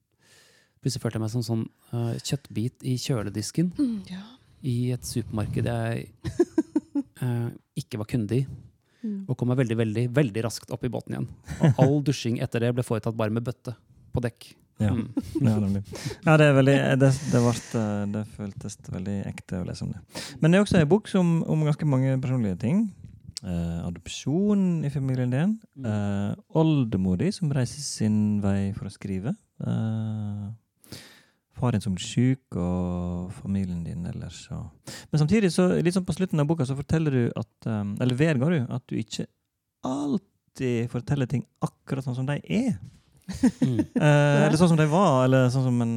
Plutselig 0.84 1.02
følte 1.06 1.18
jeg 1.18 1.24
meg 1.24 1.32
som 1.34 1.46
sånn 1.48 1.62
uh, 1.94 2.16
kjøttbit 2.20 2.84
i 2.86 2.98
kjøledisken 3.02 3.72
Mm, 3.80 3.94
ja. 4.12 4.20
i 4.68 4.75
et 4.94 5.08
supermarked 5.08 5.70
jeg 5.72 6.10
uh, 7.24 7.48
ikke 7.82 8.02
var 8.02 8.10
kunde 8.12 8.42
i. 8.42 8.44
Mm. 9.06 9.24
Og 9.30 9.38
kom 9.38 9.50
meg 9.54 9.62
veldig 9.62 9.78
veldig, 9.80 10.04
veldig 10.18 10.44
raskt 10.46 10.72
opp 10.75 10.84
i 10.86 10.92
båten 10.92 11.16
igjen. 11.16 11.32
Og 11.62 11.82
all 11.82 11.98
dusjing 12.08 12.42
etter 12.44 12.66
det 12.68 12.74
ble 12.75 12.86
foretatt 12.86 13.16
bare 13.18 13.34
med 13.34 13.46
bøtte 13.48 13.74
på 14.16 14.24
dekk. 14.25 14.52
Ja. 14.84 14.92
Mm. 14.92 15.08
Ja, 15.46 15.56
ja, 16.25 16.34
det 16.42 16.46
er 16.50 16.56
veldig 16.58 16.75
Det, 17.00 17.10
det, 17.32 17.40
ble, 17.46 17.84
det 18.12 18.24
føltes 18.36 18.75
veldig 18.92 19.16
ekte 19.30 19.62
å 19.62 19.66
lese 19.70 19.86
om 19.86 19.94
det. 19.96 20.02
Men 20.42 20.52
det 20.52 20.60
er 20.60 20.66
også 20.66 20.82
en 20.82 20.90
bok 20.92 21.08
som, 21.08 21.38
om 21.48 21.64
ganske 21.64 21.88
mange 21.88 22.18
personlige 22.20 22.58
ting. 22.66 22.82
Eh, 23.46 23.80
adopsjon 23.86 24.86
i 24.86 24.90
familien 24.90 25.30
din. 25.30 25.52
Mm. 25.78 25.86
Eh, 25.86 26.36
oldemor 26.58 27.20
di 27.22 27.32
som 27.32 27.52
reiser 27.54 27.84
sin 27.86 28.40
vei 28.42 28.72
for 28.74 28.90
å 28.90 28.94
skrive. 28.94 29.36
Eh, 29.62 30.48
faren 31.56 31.84
som 31.84 31.94
blir 31.94 32.06
syk, 32.06 32.58
og 32.58 33.30
familien 33.38 33.84
din 33.86 34.08
ellers. 34.10 34.48
Og. 34.56 34.96
Men 35.12 35.22
samtidig, 35.22 35.54
så, 35.54 35.68
litt 35.78 35.94
sånn 35.94 36.08
på 36.08 36.16
slutten 36.18 36.42
av 36.42 36.50
boka, 36.50 36.66
så 36.66 36.78
forteller 36.78 37.14
du 37.14 37.24
at 37.38 37.70
eh, 37.70 37.84
Eller 38.02 38.18
vedgår 38.18 38.56
du 38.56 38.74
at 38.74 38.88
du 38.90 38.98
ikke 38.98 39.28
alltid 39.86 40.90
forteller 40.90 41.30
ting 41.30 41.46
akkurat 41.62 42.06
sånn 42.06 42.18
som 42.18 42.30
de 42.30 42.40
er. 42.42 42.75
Mm. 43.62 43.80
Eh, 44.06 44.42
eller 44.46 44.58
sånn 44.58 44.74
som 44.74 44.82
de 44.82 44.90
var. 44.90 45.24
Eller 45.28 45.52
sånn 45.54 45.70
som 45.70 45.82
en 45.86 45.96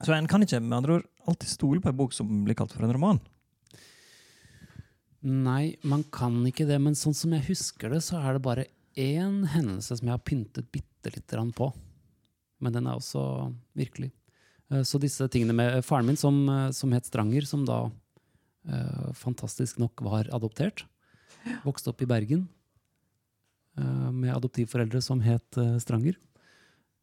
Så 0.00 0.12
en 0.16 0.28
kan 0.28 0.44
ikke 0.44 0.60
med 0.60 0.78
andre 0.78 1.00
ord 1.00 1.08
alltid 1.28 1.48
stole 1.48 1.80
på 1.80 1.90
en 1.90 1.96
bok 1.96 2.14
som 2.16 2.28
blir 2.44 2.56
kalt 2.56 2.72
for 2.72 2.84
en 2.84 2.92
roman. 2.92 3.20
Nei, 5.26 5.76
man 5.84 6.02
kan 6.12 6.38
ikke 6.48 6.64
det, 6.68 6.78
men 6.80 6.96
sånn 6.96 7.16
som 7.16 7.32
jeg 7.36 7.44
husker 7.50 7.92
det, 7.92 8.00
så 8.06 8.20
er 8.22 8.36
det 8.38 8.44
bare 8.44 8.68
én 8.96 9.42
hendelse 9.52 9.98
som 9.98 10.08
jeg 10.08 10.14
har 10.14 10.24
pyntet 10.24 10.70
bitte 10.72 11.12
lite 11.12 11.34
grann 11.36 11.52
på. 11.56 11.68
Men 12.60 12.72
den 12.72 12.88
er 12.88 12.96
også 12.96 13.22
virkelig. 13.76 14.10
Eh, 14.70 14.82
Så 14.82 15.00
disse 15.00 15.28
tingene 15.28 15.52
med 15.56 15.84
faren 15.84 16.06
min, 16.08 16.16
som, 16.16 16.48
eh, 16.48 16.70
som 16.72 16.92
het 16.92 17.04
Stranger, 17.06 17.44
som 17.44 17.64
da 17.68 17.90
eh, 18.68 19.12
fantastisk 19.12 19.78
nok 19.78 20.00
var 20.04 20.28
adoptert, 20.32 20.84
vokste 21.64 21.92
opp 21.92 22.02
i 22.02 22.08
Bergen 22.08 22.48
eh, 23.78 24.10
med 24.10 24.34
adoptivforeldre 24.34 25.00
som 25.02 25.20
het 25.20 25.56
eh, 25.60 25.76
Stranger. 25.78 26.16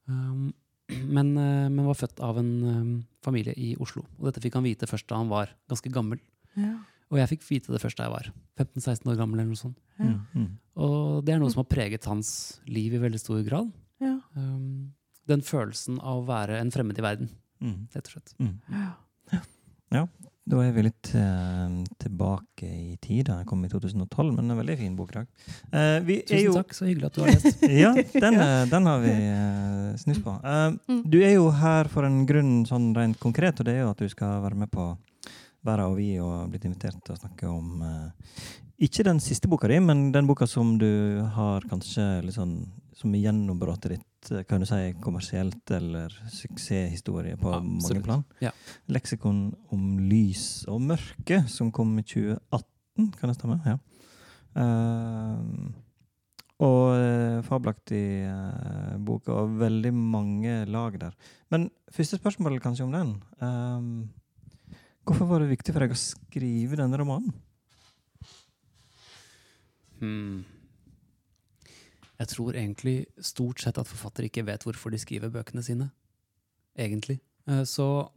Um, 0.07 0.53
men, 1.15 1.35
eh, 1.37 1.69
men 1.69 1.85
var 1.85 1.97
født 2.01 2.21
av 2.23 2.37
en 2.41 2.51
eh, 2.65 3.05
familie 3.25 3.53
i 3.57 3.75
Oslo. 3.77 4.05
Og 4.17 4.29
dette 4.29 4.41
fikk 4.41 4.57
han 4.57 4.65
vite 4.65 4.89
først 4.89 5.07
da 5.09 5.21
han 5.21 5.29
var 5.29 5.53
ganske 5.69 5.91
gammel. 5.93 6.21
Ja. 6.57 6.77
Og 7.11 7.17
jeg 7.21 7.29
fikk 7.31 7.43
vite 7.47 7.71
det 7.71 7.79
først 7.81 7.97
da 7.97 8.03
jeg 8.07 8.11
var 8.13 8.29
15-16 8.59 9.11
år 9.13 9.17
gammel. 9.21 9.39
eller 9.39 9.53
noe 9.53 9.59
sånt. 9.61 9.77
Ja. 9.99 10.05
Mm, 10.05 10.19
mm. 10.35 10.47
Og 10.83 11.23
det 11.25 11.33
er 11.35 11.39
noe 11.39 11.49
som 11.53 11.61
har 11.63 11.69
preget 11.71 12.05
hans 12.05 12.59
liv 12.67 12.93
i 12.93 12.99
veldig 12.99 13.19
stor 13.21 13.41
grad. 13.47 13.69
Ja. 14.03 14.17
Um, 14.35 14.93
den 15.27 15.41
følelsen 15.41 15.99
av 15.99 16.21
å 16.21 16.27
være 16.27 16.59
en 16.61 16.71
fremmed 16.71 16.97
i 16.99 17.05
verden, 17.05 17.29
Mm, 17.57 17.87
rett 17.95 18.05
og 18.05 18.11
slett. 18.13 18.33
mm. 18.37 18.59
Ja, 19.89 20.03
da 20.47 20.57
er 20.61 20.73
vi 20.75 20.83
litt 20.83 21.09
eh, 21.15 21.77
tilbake 22.03 22.67
i 22.67 22.97
tid. 23.01 23.29
Jeg 23.31 23.47
kom 23.47 23.63
i 23.65 23.69
2012, 23.71 24.33
men 24.35 24.51
en 24.51 24.59
veldig 24.59 24.75
fin 24.77 24.95
bok. 24.99 25.09
i 25.13 25.17
dag. 25.21 25.27
Eh, 25.71 25.79
er 25.79 26.21
Tusen 26.27 26.43
jo, 26.43 26.53
takk, 26.53 26.75
så 26.75 26.85
hyggelig 26.89 27.07
at 27.09 27.15
du 27.17 27.21
har 27.23 27.31
lest. 27.31 27.63
Ja, 27.83 27.93
den, 27.95 28.37
eh, 28.43 28.65
den 28.71 28.85
har 28.91 28.99
vi 29.03 29.13
uh, 29.15 29.95
snust 30.03 30.23
på. 30.27 30.35
Eh, 30.43 30.77
Mm. 30.91 31.01
du 31.09 31.17
er 31.23 31.33
jo 31.37 31.49
her 31.51 31.87
for 31.91 32.03
en 32.07 32.25
grunn 32.27 32.65
sånn 32.67 32.91
rent 32.95 33.17
konkret, 33.19 33.59
og 33.59 33.65
det 33.65 33.77
er 33.77 33.85
jo 33.85 33.91
at 33.95 33.97
du 34.03 34.07
skal 34.11 34.41
være 34.43 34.55
med 34.59 34.71
på 34.71 34.89
Bæra 35.67 35.87
og 35.89 35.97
vi 35.99 36.15
har 36.15 36.47
blitt 36.51 36.65
invitert 36.67 36.99
til 37.05 37.15
å 37.15 37.19
snakke 37.19 37.49
om 37.51 37.83
eh, 37.83 38.49
ikke 38.87 39.05
den 39.07 39.19
siste 39.23 39.49
boka 39.51 39.69
di, 39.71 39.79
men 39.83 40.11
den 40.15 40.27
boka 40.29 40.47
som 40.49 40.75
du 40.79 41.23
har 41.35 41.65
kanskje 41.69 42.05
litt 42.25 42.37
sånn 42.37 42.59
som 42.97 43.13
er 43.13 43.27
gjennombruddet 43.27 43.97
ditt, 43.97 44.29
eh, 44.31 44.45
kan 44.47 44.63
du 44.63 44.67
si, 44.69 44.79
kommersielt 45.03 45.73
eller 45.77 46.13
suksesshistorie 46.33 47.37
på 47.41 47.51
mange 47.51 47.81
Absolutt. 47.81 48.05
plan. 48.07 48.23
Ja. 48.41 48.53
Leksikon 48.89 49.51
om 49.75 49.89
lys 50.09 50.63
og 50.71 50.81
mørke, 50.87 51.43
som 51.51 51.73
kom 51.75 51.97
i 51.99 52.05
2018, 52.05 53.11
kan 53.19 53.29
det 53.29 53.37
stemme? 53.37 53.59
Ja. 53.67 53.77
Uh, 54.57 55.75
og 56.57 56.95
eh, 56.97 57.39
fabelaktig 57.45 58.05
eh, 58.25 58.93
bok, 59.05 59.29
og 59.29 59.59
veldig 59.59 59.91
mange 59.93 60.63
lag 60.65 60.95
der. 60.97 61.13
Men 61.53 61.67
første 61.93 62.17
spørsmål 62.17 62.57
kanskje 62.63 62.87
om 62.87 62.95
den. 62.95 63.11
Eh, 63.37 64.16
hvorfor 65.07 65.29
var 65.29 65.43
det 65.43 65.51
viktig 65.55 65.73
for 65.73 65.83
deg 65.83 65.93
å 65.95 65.99
skrive 65.99 66.79
denne 66.79 66.99
romanen? 66.99 67.33
Hmm. 70.01 70.45
Jeg 72.17 72.31
tror 72.33 72.57
egentlig 72.57 73.05
stort 73.21 73.61
sett 73.61 73.77
at 73.77 73.89
forfattere 73.89 74.29
ikke 74.29 74.45
vet 74.47 74.65
hvorfor 74.65 74.93
de 74.93 74.99
skriver 75.01 75.33
bøkene 75.33 75.63
sine. 75.65 75.91
Egentlig. 76.77 77.19
Eh, 77.49 77.63
Så 77.63 78.09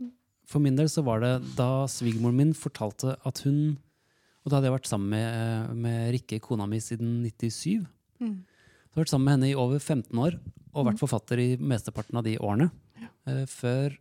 for 0.49 0.61
min 0.61 0.77
del 0.77 0.89
så 0.89 1.05
var 1.05 1.21
det 1.21 1.57
da 1.57 1.87
svigermoren 1.87 2.37
min 2.37 2.55
fortalte 2.55 3.17
at 3.25 3.39
hun 3.47 3.79
Og 4.41 4.49
da 4.49 4.57
hadde 4.57 4.71
jeg 4.71 4.73
vært 4.79 4.89
sammen 4.89 5.11
med, 5.13 5.73
med 5.77 6.13
Rikke, 6.15 6.39
kona 6.41 6.65
mi, 6.67 6.79
siden 6.81 7.21
97. 7.29 7.85
Mm. 8.25 8.39
Jeg 8.41 8.95
har 8.97 9.03
vært 9.03 9.11
sammen 9.13 9.27
med 9.27 9.35
henne 9.37 9.51
i 9.51 9.59
over 9.61 9.79
15 9.79 10.17
år 10.17 10.39
og 10.73 10.87
vært 10.87 11.03
forfatter 11.03 11.43
i 11.43 11.49
mesteparten 11.61 12.17
av 12.17 12.25
de 12.25 12.39
årene. 12.41 12.71
Ja. 12.97 13.11
før 13.45 13.99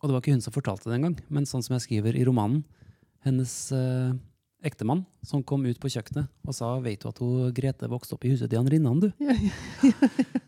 Og 0.00 0.08
det 0.08 0.14
var 0.14 0.22
ikke 0.22 0.32
hun 0.36 0.40
som 0.44 0.52
fortalte 0.54 0.88
det 0.88 0.96
engang, 0.98 1.18
men 1.28 1.44
sånn 1.48 1.62
som 1.62 1.74
jeg 1.76 1.84
skriver 1.86 2.16
i 2.16 2.24
romanen. 2.24 2.62
Hennes 3.24 3.52
eh, 3.76 4.14
ektemann 4.64 5.04
som 5.24 5.42
kom 5.44 5.64
ut 5.68 5.78
på 5.80 5.90
kjøkkenet 5.92 6.28
og 6.48 6.54
sa 6.56 6.78
'Vet 6.80 7.00
du 7.02 7.08
at 7.08 7.18
hun 7.20 7.52
Grete 7.52 7.88
vokste 7.88 8.14
opp 8.16 8.24
i 8.24 8.30
huset 8.32 8.48
til 8.48 8.58
han 8.58 8.68
Rinnan, 8.68 9.00
du?' 9.00 9.12
Ja, 9.20 9.32
ja. 9.36 9.52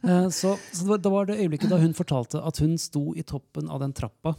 Eh, 0.03 0.29
så 0.35 0.57
så 0.73 0.83
det, 0.83 0.89
var, 0.89 0.99
det 0.99 1.11
var 1.13 1.27
det 1.27 1.37
øyeblikket 1.39 1.71
da 1.71 1.79
hun 1.79 1.93
fortalte 1.95 2.41
at 2.43 2.57
hun 2.59 2.75
sto 2.77 3.15
i 3.15 3.23
toppen 3.23 3.69
av 3.71 3.79
den 3.81 3.93
trappa 3.93 4.35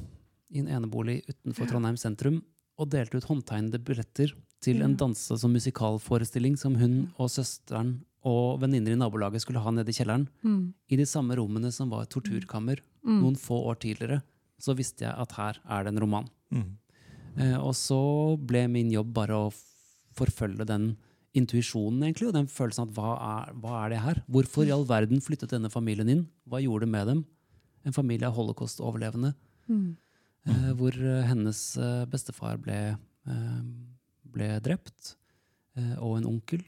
i 0.51 0.59
en 0.59 0.67
enebolig 0.67 1.21
utenfor 1.29 1.69
Trondheim 1.69 1.95
sentrum 1.97 2.41
og 2.77 2.89
delte 2.89 3.15
ut 3.15 3.23
håndtegnede 3.29 3.79
billetter 3.79 4.33
til 4.61 4.81
en 4.81 4.91
Ja. 4.97 5.05
danse- 5.05 5.37
som 5.39 5.53
musikalforestilling 5.53 6.57
som 6.57 6.75
hun 6.75 7.13
og 7.17 7.29
søsteren 7.29 8.01
og 8.25 8.59
venninner 8.59 8.91
i 8.91 8.95
nabolaget 8.99 9.39
skulle 9.41 9.59
ha 9.63 9.71
nede 9.71 9.87
i 9.89 9.93
kjelleren. 9.93 10.27
Mm. 10.43 10.73
I 10.91 10.95
de 10.97 11.05
samme 11.05 11.35
rommene 11.35 11.71
som 11.71 11.89
var 11.89 12.01
et 12.03 12.09
torturkammer 12.09 12.79
Mm. 13.05 13.21
noen 13.21 13.35
få 13.35 13.55
år 13.67 13.75
tidligere, 13.79 14.21
så 14.61 14.75
visste 14.77 15.05
jeg 15.05 15.13
at 15.17 15.31
her 15.37 15.59
er 15.69 15.83
det 15.83 15.93
en 15.93 16.01
roman. 16.03 16.27
Mm. 16.53 16.67
Eh, 17.37 17.57
og 17.57 17.73
så 17.75 17.97
ble 18.37 18.67
min 18.69 18.91
jobb 18.93 19.13
bare 19.15 19.37
å 19.47 19.53
forfølge 20.13 20.65
den 20.69 20.91
intuisjonen, 21.33 22.03
egentlig, 22.05 22.27
og 22.29 22.35
den 22.37 22.45
følelsen 22.51 22.85
at 22.85 22.93
hva 22.93 23.13
er, 23.17 23.53
hva 23.57 23.79
er 23.85 23.89
det 23.95 24.01
her? 24.03 24.19
Hvorfor 24.29 24.67
i 24.69 24.73
all 24.75 24.85
verden 24.85 25.19
flyttet 25.25 25.49
denne 25.55 25.71
familien 25.73 26.11
inn? 26.13 26.27
Hva 26.45 26.59
gjorde 26.61 26.85
det 26.85 26.91
med 26.93 27.07
dem? 27.09 27.23
En 27.83 27.95
familie 27.95 28.27
av 28.29 28.35
holocaust-overlevende, 28.37 29.33
Mm. 29.67 29.95
eh, 30.45 30.71
hvor 30.77 30.91
eh, 30.93 31.23
hennes 31.25 31.59
eh, 31.77 32.03
bestefar 32.11 32.57
ble, 32.61 32.97
eh, 33.27 33.61
ble 34.29 34.59
drept, 34.59 35.15
eh, 35.75 35.95
og 36.03 36.17
en 36.19 36.25
onkel. 36.35 36.61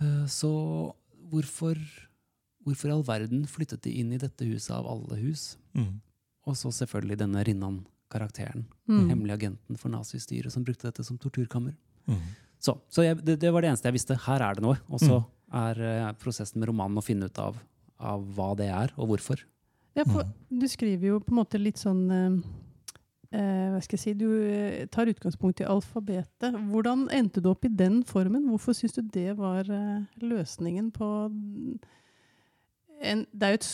Eh, 0.00 0.24
så 0.30 0.50
hvorfor, 1.30 1.76
hvorfor 2.68 2.90
i 2.90 2.94
all 2.94 3.04
verden 3.06 3.46
flyttet 3.50 3.82
de 3.86 3.94
inn 4.00 4.12
i 4.14 4.20
dette 4.20 4.46
huset 4.48 4.74
av 4.76 4.86
alle 4.88 5.18
hus? 5.22 5.56
Mm. 5.74 5.96
Og 6.48 6.56
så 6.56 6.70
selvfølgelig 6.72 7.18
denne 7.20 7.42
Rinnan-karakteren. 7.48 8.66
Mm. 8.88 9.08
Hemmelige 9.10 9.38
agenten 9.40 9.80
for 9.80 9.92
nazistyret 9.92 10.52
som 10.54 10.64
brukte 10.64 10.88
dette 10.88 11.04
som 11.04 11.18
torturkammer. 11.20 11.74
Mm. 12.08 12.22
Så, 12.60 12.74
så 12.90 13.04
jeg, 13.04 13.18
det, 13.24 13.38
det 13.42 13.50
var 13.54 13.62
det 13.62 13.72
eneste 13.72 13.90
jeg 13.90 13.98
visste. 13.98 14.16
Her 14.28 14.42
er 14.44 14.56
det 14.58 14.64
noe. 14.64 14.78
Og 14.88 15.02
så 15.02 15.18
Mm. 15.48 15.58
er 15.58 15.78
uh, 15.80 16.12
prosessen 16.20 16.60
med 16.60 16.68
romanen 16.68 17.00
å 17.00 17.04
finne 17.04 17.28
ut 17.30 17.38
av, 17.40 17.56
av 17.98 18.24
hva 18.36 18.50
det 18.58 18.66
er, 18.68 18.92
og 19.00 19.08
hvorfor. 19.14 19.40
Ja, 19.96 20.04
for 20.04 20.22
Mm. 20.24 20.60
du 20.60 20.66
skriver 20.68 21.06
jo 21.08 21.20
på 21.20 21.32
en 21.32 21.38
måte 21.40 21.58
litt 21.60 21.80
sånn 21.80 22.02
uh 22.10 22.42
eh, 23.32 23.68
Hva 23.72 23.80
skal 23.82 23.98
jeg 23.98 24.02
si 24.02 24.12
Du 24.14 24.28
eh, 24.48 24.86
tar 24.86 25.10
utgangspunkt 25.10 25.60
i 25.60 25.66
alfabetet. 25.68 26.54
Hvordan 26.70 27.08
endte 27.12 27.42
du 27.44 27.50
opp 27.50 27.64
i 27.64 27.68
den 27.68 28.02
formen? 28.04 28.46
Hvorfor 28.48 28.72
syns 28.76 28.94
du 28.96 29.02
det 29.02 29.36
var 29.36 29.64
løsningen 30.20 30.90
på 30.92 31.08
en, 33.00 33.26
Det 33.32 33.46
er 33.46 33.54
jo 33.54 33.60
et, 33.60 33.70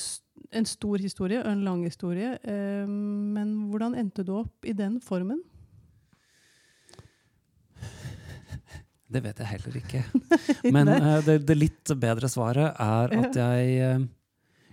en 0.60 0.68
stor 0.68 1.02
historie 1.02 1.40
og 1.42 1.50
en 1.50 1.64
lang 1.64 1.84
historie, 1.86 2.38
eh, 2.42 2.86
men 2.86 3.70
hvordan 3.70 3.96
endte 3.98 4.24
du 4.26 4.34
opp 4.38 4.66
i 4.66 4.72
den 4.76 5.00
formen? 5.00 5.42
Det 9.14 9.22
vet 9.22 9.38
jeg 9.38 9.46
heller 9.46 9.76
ikke. 9.78 10.02
Men 10.74 10.88
eh, 10.90 11.18
det, 11.26 11.36
det 11.46 11.56
litt 11.58 11.92
bedre 12.00 12.30
svaret 12.32 12.72
er 12.80 13.12
at 13.20 13.36
jeg 13.38 13.76
eh, 13.84 14.06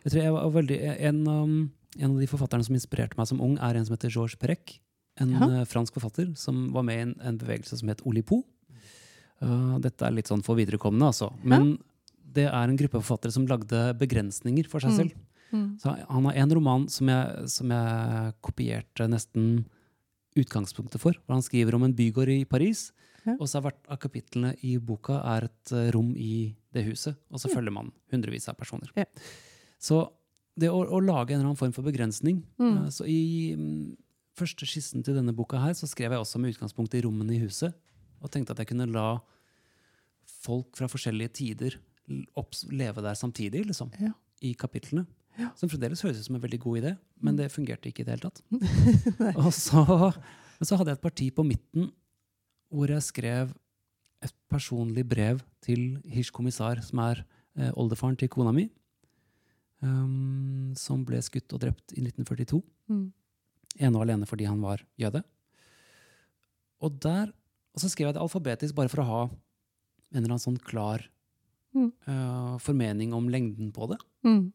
Jeg 0.05 0.13
tror 0.13 0.21
jeg 0.21 0.33
var 0.33 0.53
veldig 0.55 0.79
en, 1.09 1.19
um, 1.27 1.57
en 1.99 2.13
av 2.13 2.15
de 2.17 2.29
forfatterne 2.29 2.65
som 2.65 2.77
inspirerte 2.77 3.19
meg 3.19 3.27
som 3.29 3.41
ung, 3.43 3.59
er 3.61 3.77
en 3.77 3.85
som 3.85 3.93
heter 3.93 4.09
Georges 4.13 4.39
Perec. 4.41 4.79
En 5.21 5.35
ja. 5.35 5.49
eh, 5.59 5.67
fransk 5.69 5.93
forfatter 5.99 6.31
som 6.39 6.71
var 6.73 6.87
med 6.87 6.97
i 6.97 7.03
en, 7.05 7.13
en 7.21 7.37
bevegelse 7.37 7.77
som 7.81 7.91
het 7.91 8.01
Olipo. 8.07 8.41
Uh, 9.41 9.77
dette 9.81 10.05
er 10.05 10.13
litt 10.13 10.29
sånn 10.29 10.43
for 10.45 10.57
viderekomne, 10.57 11.05
altså. 11.11 11.31
Men 11.41 11.75
det 12.31 12.45
er 12.47 12.63
en 12.69 12.77
gruppe 12.79 13.01
forfattere 13.01 13.31
som 13.35 13.45
lagde 13.49 13.81
begrensninger 13.99 14.67
for 14.71 14.79
seg 14.79 14.91
Mm. 14.91 14.97
selv. 14.97 15.11
Mm. 15.51 15.79
Så 15.81 15.91
han 16.09 16.25
har 16.25 16.33
en 16.39 16.51
roman 16.55 16.87
som 16.89 17.07
jeg, 17.11 17.49
som 17.49 17.69
jeg 17.69 18.33
kopierte 18.41 19.07
nesten 19.09 19.65
utgangspunktet 20.37 20.99
for. 21.01 21.11
Hvor 21.25 21.35
han 21.35 21.43
skriver 21.43 21.75
om 21.75 21.83
en 21.83 21.93
bygård 21.93 22.29
i 22.29 22.45
Paris. 22.45 22.91
Ja. 23.25 23.35
Og 23.39 23.47
så 23.49 23.57
er 23.59 23.65
hvert 23.67 23.83
av 23.91 23.99
kapitlene 23.99 24.55
i 24.63 24.77
boka 24.77 25.19
er 25.35 25.49
et 25.49 25.71
eh, 25.75 25.91
rom 25.91 26.13
i 26.17 26.55
det 26.73 26.85
huset. 26.87 27.15
Og 27.29 27.37
så 27.39 27.49
Ja. 27.49 27.55
følger 27.55 27.71
man 27.75 27.91
hundrevis 28.11 28.47
av 28.49 28.55
personer. 28.57 28.89
Ja. 28.95 29.05
Så 29.77 30.09
det 30.57 30.69
å, 30.69 30.81
å 30.87 30.99
lage 31.03 31.31
en 31.33 31.39
eller 31.41 31.51
annen 31.51 31.57
form 31.59 31.73
for 31.73 31.83
begrensning 31.83 32.43
Mm. 32.57 32.85
eh, 32.85 32.89
Så 32.89 33.05
i 33.05 33.53
mm, 33.55 33.97
første 34.35 34.65
skissen 34.65 35.03
til 35.03 35.13
denne 35.15 35.35
boka 35.35 35.59
her 35.59 35.73
så 35.73 35.85
skrev 35.87 36.11
jeg 36.11 36.19
også 36.19 36.39
med 36.39 36.55
utgangspunkt 36.55 36.93
i 36.95 37.01
rommene 37.03 37.35
i 37.35 37.39
huset. 37.43 37.73
Og 38.23 38.31
tenkte 38.31 38.51
at 38.51 38.57
jeg 38.59 38.67
kunne 38.67 38.87
la 38.91 39.19
folk 40.25 40.75
fra 40.77 40.87
forskjellige 40.87 41.33
tider 41.33 41.75
leve 42.07 43.01
der 43.01 43.15
samtidig, 43.15 43.65
liksom 43.65 43.91
Ja. 43.99 44.13
i 44.41 44.53
kapitlene. 44.53 45.05
Som 45.55 45.69
fremdeles 45.69 46.01
høres 46.03 46.19
ut 46.19 46.25
som 46.25 46.35
en 46.35 46.41
veldig 46.43 46.59
god 46.59 46.81
idé, 46.81 46.97
men 47.21 47.37
det 47.37 47.51
fungerte 47.51 47.87
ikke 47.89 48.03
i 48.03 48.05
det 48.05 48.17
hele 48.17 48.27
tatt. 48.27 48.41
Og 49.45 49.53
så, 49.55 49.83
men 50.59 50.67
så 50.67 50.77
hadde 50.77 50.91
jeg 50.91 50.99
et 50.99 51.05
parti 51.05 51.29
på 51.31 51.45
midten 51.47 51.91
hvor 52.71 52.87
jeg 52.91 53.03
skrev 53.03 53.53
et 54.23 54.33
personlig 54.51 55.03
brev 55.07 55.41
til 55.63 55.99
Hirsch 56.05 56.31
kommissar, 56.35 56.81
som 56.85 56.99
er 56.99 57.23
eh, 57.57 57.71
oldefaren 57.75 58.17
til 58.19 58.29
kona 58.31 58.53
mi, 58.55 58.67
um, 59.81 60.71
som 60.77 61.03
ble 61.07 61.19
skutt 61.25 61.51
og 61.55 61.63
drept 61.63 61.95
i 61.95 62.03
1942. 62.03 62.61
Mm. 62.91 63.07
Ene 63.79 63.97
og 63.97 64.05
alene 64.05 64.27
fordi 64.29 64.47
han 64.47 64.61
var 64.63 64.83
jøde. 64.99 65.23
Og, 66.81 66.95
der, 67.01 67.31
og 67.73 67.81
så 67.81 67.89
skrev 67.91 68.09
jeg 68.09 68.17
det 68.17 68.23
alfabetisk 68.23 68.77
bare 68.77 68.91
for 68.91 69.03
å 69.03 69.09
ha 69.09 69.21
en 69.29 70.21
eller 70.21 70.33
annen 70.33 70.43
sånn 70.43 70.59
klar 70.61 71.03
Mm. 71.75 71.91
eh, 72.07 72.57
formening 72.59 73.13
om 73.13 73.29
lengden 73.29 73.71
på 73.71 73.87
det. 73.89 73.97
Mm. 74.25 74.51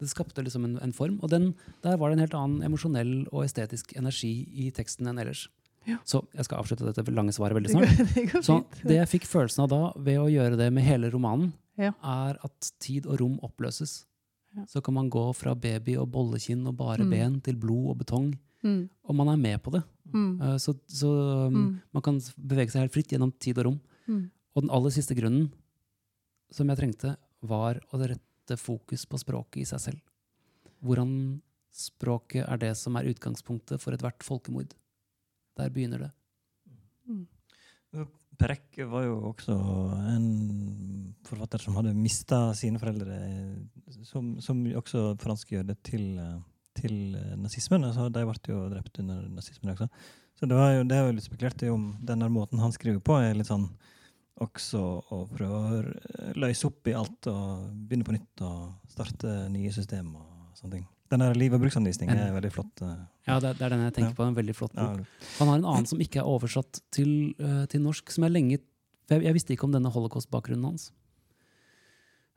Det 0.00 0.08
skapte 0.08 0.42
liksom 0.42 0.64
en, 0.64 0.78
en 0.80 0.92
form. 0.92 1.18
Og 1.22 1.28
den, 1.30 1.54
der 1.82 1.96
var 1.98 2.08
det 2.08 2.14
en 2.18 2.24
helt 2.24 2.34
annen 2.38 2.62
emosjonell 2.62 3.26
og 3.32 3.44
estetisk 3.44 3.92
energi 3.98 4.48
i 4.54 4.70
teksten 4.70 5.06
enn 5.10 5.18
ellers. 5.18 5.48
Ja. 5.88 5.96
Så 6.04 6.22
jeg 6.36 6.44
skal 6.44 6.58
avslutte 6.60 6.84
dette 6.86 7.10
lange 7.12 7.32
svaret 7.32 7.56
veldig 7.56 7.68
Det 7.68 7.74
snart. 7.74 7.96
går, 7.98 8.12
det 8.14 8.24
går 8.32 8.42
Så 8.46 8.56
det 8.86 8.96
jeg 9.00 9.08
fikk 9.08 9.26
følelsen 9.28 9.64
av 9.64 9.68
da, 9.72 9.80
ved 9.96 10.18
å 10.20 10.28
gjøre 10.30 10.56
det 10.60 10.70
med 10.72 10.84
hele 10.84 11.10
romanen, 11.12 11.52
Ja. 11.80 11.92
er 12.04 12.36
at 12.44 12.72
tid 12.80 13.06
og 13.06 13.20
rom 13.20 13.38
oppløses. 13.42 14.04
Ja. 14.56 14.64
Så 14.66 14.82
kan 14.82 14.94
man 14.94 15.08
gå 15.10 15.22
fra 15.34 15.54
baby 15.54 15.96
og 15.96 16.10
bollekinn 16.12 16.66
og 16.68 16.76
bare 16.76 17.04
Mm. 17.04 17.10
ben 17.10 17.40
til 17.40 17.56
blod 17.56 17.90
og 17.90 17.98
betong, 17.98 18.38
Mm. 18.64 18.88
og 19.08 19.14
man 19.16 19.28
er 19.28 19.36
med 19.36 19.62
på 19.62 19.70
det. 19.72 19.82
Mm. 20.12 20.40
Eh, 20.42 20.56
Så, 20.58 20.74
så 20.88 21.46
um, 21.48 21.80
man 21.94 22.02
kan 22.02 22.20
bevege 22.36 22.70
seg 22.70 22.82
helt 22.82 22.92
fritt 22.92 23.08
gjennom 23.08 23.32
tid 23.38 23.56
og 23.58 23.64
rom. 23.66 23.80
Mm. 24.08 24.30
Og 24.56 24.62
den 24.62 24.70
aller 24.70 24.90
siste 24.90 25.14
grunnen 25.16 25.50
som 26.54 26.70
jeg 26.70 26.80
trengte, 26.80 27.14
var 27.40 27.80
å 27.94 28.00
rette 28.00 28.56
fokus 28.58 29.06
på 29.06 29.20
språket 29.20 29.62
i 29.62 29.68
seg 29.68 29.82
selv. 29.84 30.00
Hvordan 30.80 31.12
språket 31.74 32.46
er 32.46 32.60
det 32.60 32.72
som 32.78 32.96
er 32.98 33.08
utgangspunktet 33.10 33.82
for 33.82 33.94
ethvert 33.94 34.24
folkemord. 34.26 34.72
Der 35.58 35.72
begynner 35.72 36.06
det. 36.06 36.10
Mm. 37.10 37.26
Perek 38.40 38.78
var 38.88 39.04
jo 39.04 39.18
også 39.32 39.54
en 40.14 40.28
forfatter 41.26 41.62
som 41.62 41.76
hadde 41.76 41.96
mista 41.96 42.48
sine 42.56 42.80
foreldre, 42.80 43.18
som, 44.08 44.36
som 44.40 44.62
også 44.80 45.10
franske 45.20 45.58
jøder, 45.58 45.76
til, 45.84 46.06
til 46.78 46.96
nazismen. 47.40 47.84
Altså, 47.84 48.08
de 48.08 48.24
ble 48.26 48.54
jo 48.54 48.64
drept 48.72 49.02
under 49.02 49.26
nazismen 49.28 49.74
også. 49.74 49.90
Så 50.38 50.48
det, 50.48 50.56
var 50.56 50.72
jo, 50.72 50.84
det 50.88 50.96
er 50.96 51.04
jo 51.04 51.16
litt 51.18 51.26
spekulert 51.26 51.62
i 51.66 51.72
om 51.72 51.90
denne 52.00 52.30
måten 52.32 52.62
han 52.62 52.72
skriver 52.72 53.02
på, 53.04 53.18
er 53.20 53.36
litt 53.36 53.50
sånn 53.50 53.68
også 54.40 54.80
å 55.12 55.18
prøve 55.30 55.58
å 55.60 56.34
løse 56.40 56.68
opp 56.68 56.88
i 56.88 56.94
alt 56.96 57.28
og 57.30 57.68
begynne 57.88 58.06
på 58.06 58.14
nytt 58.16 58.42
og 58.46 58.92
starte 58.92 59.34
nye 59.52 59.72
system 59.74 60.14
og 60.16 60.56
sånne 60.58 60.78
ting. 60.78 60.86
Den 61.10 61.24
der 61.24 61.34
liv- 61.34 61.52
og 61.56 61.60
bruksanvisning 61.64 62.10
er 62.14 62.32
veldig 62.32 62.52
flott. 62.54 62.82
eh, 62.86 62.98
Ja, 63.26 63.40
det, 63.42 63.56
er 63.60 63.68
den 63.74 63.82
jeg 63.82 63.94
tenker 63.94 64.14
på. 64.14 64.26
En 64.28 64.36
veldig 64.36 64.54
flott 64.54 64.74
bok. 64.78 65.04
Han 65.40 65.48
har 65.48 65.58
en 65.58 65.64
annen 65.64 65.86
som 65.90 65.98
ikke 65.98 66.20
er 66.22 66.28
oversatt 66.30 66.80
til, 66.94 67.34
eh, 67.38 67.66
til 67.66 67.82
norsk, 67.82 68.10
som 68.10 68.24
jeg 68.24 68.32
lenge 68.32 68.58
jeg, 69.10 69.24
jeg 69.26 69.34
visste 69.34 69.52
ikke 69.56 69.66
om 69.66 69.72
denne 69.74 69.90
holocaust-bakgrunnen 69.90 70.64
hans. 70.70 70.92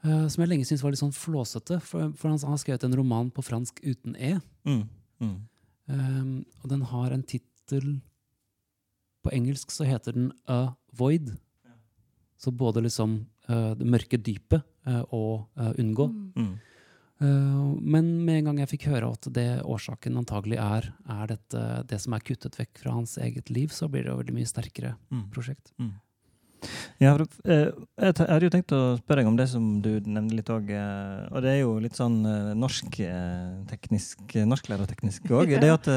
Uh, 0.04 0.28
som 0.28 0.42
jeg 0.42 0.50
lenge 0.50 0.66
syntes 0.68 0.82
var 0.84 0.92
litt 0.92 1.00
sånn 1.00 1.14
flåsete, 1.16 1.78
for, 1.86 2.10
for 2.18 2.28
han, 2.34 2.40
han 2.42 2.56
har 2.58 2.60
skrevet 2.60 2.84
en 2.84 2.96
roman 2.98 3.30
på 3.32 3.44
fransk 3.46 3.78
uten 3.86 4.18
E. 4.18 4.40
mm, 4.68 4.84
mm, 5.24 5.42
Um, 5.84 6.46
og 6.64 6.70
den 6.72 6.80
har 6.88 7.12
en 7.12 7.24
tittel 7.28 7.98
På 9.22 9.34
engelsk 9.36 9.68
så 9.70 9.84
heter 9.84 10.14
den 10.16 10.30
A 10.48 10.78
Void. 10.96 11.34
Så 12.44 12.52
både 12.52 12.84
liksom 12.84 13.22
uh, 13.50 13.72
det 13.80 13.88
mørke 13.88 14.20
dypet 14.20 14.64
uh, 14.88 15.04
og 15.16 15.48
uh, 15.60 15.72
unngå. 15.80 16.12
Mm. 16.36 16.54
men 17.24 18.08
med 18.26 18.36
en 18.36 18.48
gang 18.50 18.58
jeg 18.60 18.70
fikk 18.74 18.88
høre 18.92 19.14
at 19.14 19.28
det 19.32 19.62
årsaken 19.64 20.18
antagelig 20.20 20.58
er, 20.60 20.90
er 21.08 21.30
dette, 21.30 21.62
det 21.88 22.00
som 22.04 22.18
er 22.18 22.26
kuttet 22.26 22.58
vekk 22.60 22.82
fra 22.82 22.96
hans 22.98 23.14
eget 23.22 23.48
liv, 23.54 23.72
så 23.72 23.88
blir 23.88 24.04
det 24.04 24.12
jo 24.12 24.18
veldig 24.20 24.36
mye 24.36 24.50
sterkere 24.50 24.98
Mm. 25.14 25.30
prosjekt. 25.32 25.72
Mm. 25.80 25.94
Ja, 27.00 27.14
for, 27.16 27.28
jeg 27.46 28.18
hadde 28.18 28.44
jo 28.50 28.52
tenkt 28.52 28.76
å 28.76 28.82
spørre 28.98 29.22
deg 29.22 29.30
om 29.30 29.38
det 29.40 29.48
som 29.54 29.70
du 29.86 30.02
nevnte 30.04 30.36
litt 30.36 30.52
òg. 30.52 30.74
Og 31.32 31.40
det 31.46 31.54
er 31.54 31.60
jo 31.62 31.78
litt 31.84 31.96
sånn 31.96 32.22
norsk 32.60 33.00
teknisk, 33.72 34.36
norsklærerteknisk 34.36 35.32
òg. 35.32 35.56
Det 35.64 35.72
at, 35.72 35.90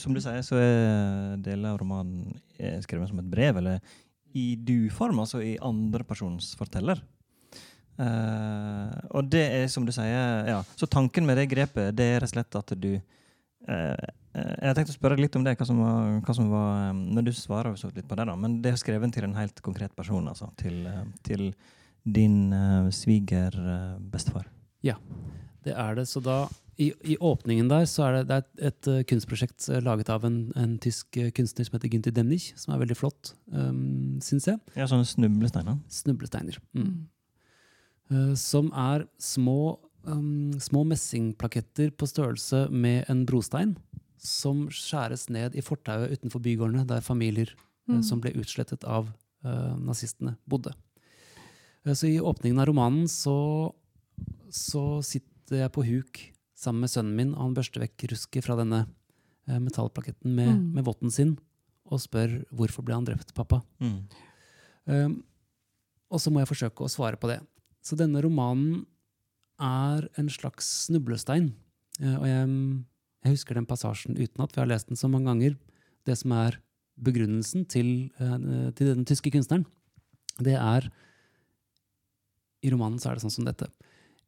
som 0.00 0.16
du 0.16 0.22
sier, 0.24 0.42
så 0.42 0.58
er 0.58 1.38
deler 1.44 1.74
av 1.74 1.78
romanen 1.82 2.34
skrevet 2.82 3.12
som 3.12 3.22
et 3.22 3.30
brev, 3.30 3.62
eller 3.62 3.78
i 4.34 4.54
du-form, 4.58 5.20
altså 5.22 5.40
i 5.44 5.54
andrepersons 5.62 6.54
forteller. 6.58 7.00
Eh, 7.94 8.94
og 9.14 9.30
det 9.30 9.44
er 9.54 9.68
som 9.70 9.84
du 9.86 9.92
sier 9.94 10.48
ja, 10.48 10.56
Så 10.74 10.88
tanken 10.90 11.22
med 11.28 11.36
det 11.38 11.44
grepet 11.46 11.92
det 11.94 12.08
er 12.10 12.16
rett 12.18 12.26
og 12.26 12.32
slett 12.32 12.56
at 12.58 12.72
du 12.82 12.88
eh, 12.90 14.08
Jeg 14.34 14.74
tenkte 14.74 14.90
å 14.90 14.96
spørre 14.96 15.18
litt 15.20 15.36
om 15.38 15.44
det, 15.46 15.52
hva 15.60 15.68
som 15.68 15.78
var, 15.78 16.16
hva 16.26 16.34
som 16.34 16.48
var 16.50 16.88
um, 16.90 17.04
Når 17.14 17.28
du 17.28 17.30
svarer 17.38 17.78
så 17.78 17.92
litt 17.94 18.08
på 18.10 18.18
det, 18.18 18.26
da. 18.26 18.34
Men 18.34 18.58
det 18.64 18.72
er 18.72 18.80
skrevet 18.82 19.14
til 19.14 19.28
en 19.28 19.38
helt 19.38 19.62
konkret 19.62 19.94
person, 19.94 20.26
altså. 20.26 20.50
Til, 20.58 20.80
uh, 20.90 21.04
til 21.22 21.52
din 22.02 22.50
uh, 22.50 22.90
sviger 22.90 23.54
eh, 23.54 24.50
Ja, 24.82 24.98
Det 25.62 25.78
er 25.78 25.94
det. 25.94 26.08
Så 26.10 26.18
da, 26.20 26.48
i, 26.76 26.90
i 27.06 27.16
åpningen 27.22 27.68
der, 27.70 27.86
så 27.86 28.08
er 28.08 28.16
det, 28.16 28.22
det 28.28 28.36
er 28.36 28.42
et, 28.42 28.52
et 28.68 28.88
eh, 28.90 29.02
kunstprosjekt 29.06 29.68
eh, 29.70 29.82
laget 29.84 30.10
av 30.10 30.24
en, 30.26 30.38
en 30.58 30.76
tysk 30.82 31.18
eh, 31.20 31.30
kunstner 31.34 31.68
som 31.68 31.76
heter 31.76 31.92
Günther 31.92 32.14
Demnich, 32.14 32.50
som 32.58 32.74
er 32.74 32.80
veldig 32.82 32.96
flott, 32.98 33.34
um, 33.54 34.18
syns 34.24 34.48
jeg. 34.50 34.58
Ja, 34.74 34.88
sånne 34.90 35.06
snublesteiner. 35.06 35.78
Snublesteiner. 35.92 36.58
Mm. 36.74 37.06
Eh, 38.10 38.32
som 38.40 38.72
er 38.74 39.06
små, 39.22 39.76
um, 40.08 40.56
små 40.62 40.82
messingplaketter 40.90 41.94
på 41.94 42.10
størrelse 42.10 42.66
med 42.74 43.06
en 43.12 43.22
brostein, 43.28 43.76
som 44.18 44.66
skjæres 44.72 45.28
ned 45.30 45.54
i 45.54 45.62
fortauet 45.62 46.16
utenfor 46.16 46.42
bygårdene, 46.42 46.88
der 46.90 47.06
familier 47.06 47.54
mm. 47.86 48.00
uh, 48.00 48.02
som 48.02 48.22
ble 48.24 48.34
utslettet 48.40 48.82
av 48.82 49.12
uh, 49.46 49.74
nazistene, 49.78 50.34
bodde. 50.50 50.74
Så 51.84 52.08
i 52.08 52.16
åpningen 52.16 52.58
av 52.58 52.70
romanen 52.70 53.04
så, 53.12 53.68
så 54.48 55.02
sitter 55.04 55.66
jeg 55.66 55.72
på 55.74 55.84
huk 55.84 56.22
sammen 56.54 56.84
med 56.84 56.92
sønnen 56.92 57.16
min, 57.18 57.32
og 57.34 57.48
han 57.48 57.56
børster 57.56 57.82
vekk 57.82 58.06
rusket 58.12 58.46
fra 58.46 58.56
denne 58.60 58.84
eh, 59.48 59.58
metallplaketten 59.60 60.30
med, 60.34 60.52
Mm. 60.54 60.72
med 60.74 60.84
votten 60.86 61.10
sin, 61.10 61.36
og 61.84 62.00
spør 62.00 62.44
hvorfor 62.54 62.84
ble 62.86 62.94
han 62.94 63.04
drept, 63.04 63.34
pappa. 63.34 63.60
Mm. 63.80 63.98
Um, 64.86 65.24
og 66.10 66.20
så 66.20 66.30
må 66.32 66.40
jeg 66.40 66.48
forsøke 66.48 66.84
å 66.84 66.88
svare 66.92 67.16
på 67.20 67.28
det. 67.28 67.40
Så 67.84 67.96
denne 67.96 68.22
romanen 68.24 68.86
er 69.60 70.08
en 70.16 70.28
slags 70.32 70.86
snublestein. 70.86 71.52
Uh, 72.00 72.16
og 72.20 72.26
jeg, 72.28 72.48
jeg 73.24 73.34
husker 73.36 73.54
den 73.58 73.66
passasjen 73.68 74.16
utenat, 74.16 74.52
for 74.52 74.60
jeg 74.62 74.64
har 74.66 74.72
lest 74.72 74.88
den 74.88 74.96
så 75.00 75.10
mange 75.12 75.28
ganger. 75.28 75.56
Det 76.06 76.16
som 76.20 76.32
er 76.32 76.60
begrunnelsen 77.00 77.66
til, 77.68 78.10
uh, 78.20 78.70
til 78.72 78.94
den 78.94 79.04
tyske 79.04 79.32
kunstneren, 79.34 79.66
det 80.40 80.56
er 80.58 80.88
I 82.64 82.70
romanen 82.72 82.98
så 82.98 83.10
er 83.10 83.18
det 83.18 83.24
sånn 83.26 83.34
som 83.34 83.44
dette. 83.46 83.68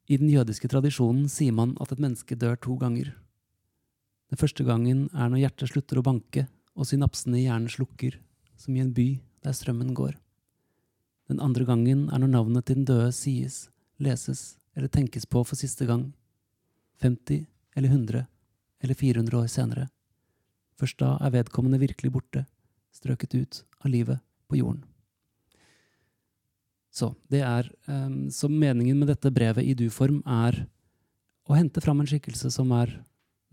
I 0.07 0.19
den 0.21 0.31
jødiske 0.31 0.69
tradisjonen 0.71 1.27
sier 1.31 1.55
man 1.55 1.75
at 1.83 1.91
et 1.93 2.03
menneske 2.03 2.37
dør 2.39 2.55
to 2.63 2.77
ganger. 2.79 3.11
Den 4.31 4.39
første 4.39 4.63
gangen 4.67 5.09
er 5.11 5.31
når 5.31 5.43
hjertet 5.43 5.73
slutter 5.73 5.99
å 5.99 6.07
banke, 6.07 6.47
og 6.77 6.87
synapsene 6.87 7.41
i 7.41 7.47
hjernen 7.47 7.73
slukker, 7.73 8.19
som 8.59 8.77
i 8.77 8.83
en 8.83 8.93
by 8.95 9.09
der 9.43 9.57
strømmen 9.57 9.95
går. 9.99 10.15
Den 11.27 11.43
andre 11.43 11.67
gangen 11.67 12.07
er 12.11 12.23
når 12.23 12.33
navnet 12.37 12.67
til 12.67 12.79
den 12.79 12.87
døde 12.87 13.11
sies, 13.15 13.67
leses 13.99 14.57
eller 14.77 14.93
tenkes 14.93 15.27
på 15.27 15.43
for 15.43 15.59
siste 15.59 15.89
gang. 15.89 16.13
50 17.03 17.47
eller 17.77 17.91
100 17.91 18.27
eller 18.83 18.95
400 18.95 19.41
år 19.41 19.49
senere. 19.51 19.89
Først 20.79 21.01
da 21.01 21.17
er 21.19 21.33
vedkommende 21.35 21.81
virkelig 21.83 22.13
borte, 22.13 22.45
strøket 22.95 23.35
ut 23.35 23.65
av 23.83 23.91
livet 23.91 24.23
på 24.47 24.61
jorden. 24.61 24.85
Så, 26.97 27.11
det 27.33 27.43
er, 27.45 27.69
um, 27.91 28.31
så 28.33 28.49
meningen 28.49 28.97
med 29.03 29.11
dette 29.13 29.33
brevet 29.35 29.67
i 29.69 29.75
du-form 29.77 30.23
er 30.25 30.63
å 31.47 31.57
hente 31.59 31.83
fram 31.85 32.01
en 32.01 32.09
skikkelse 32.09 32.49
som 32.55 32.73
er 32.73 32.95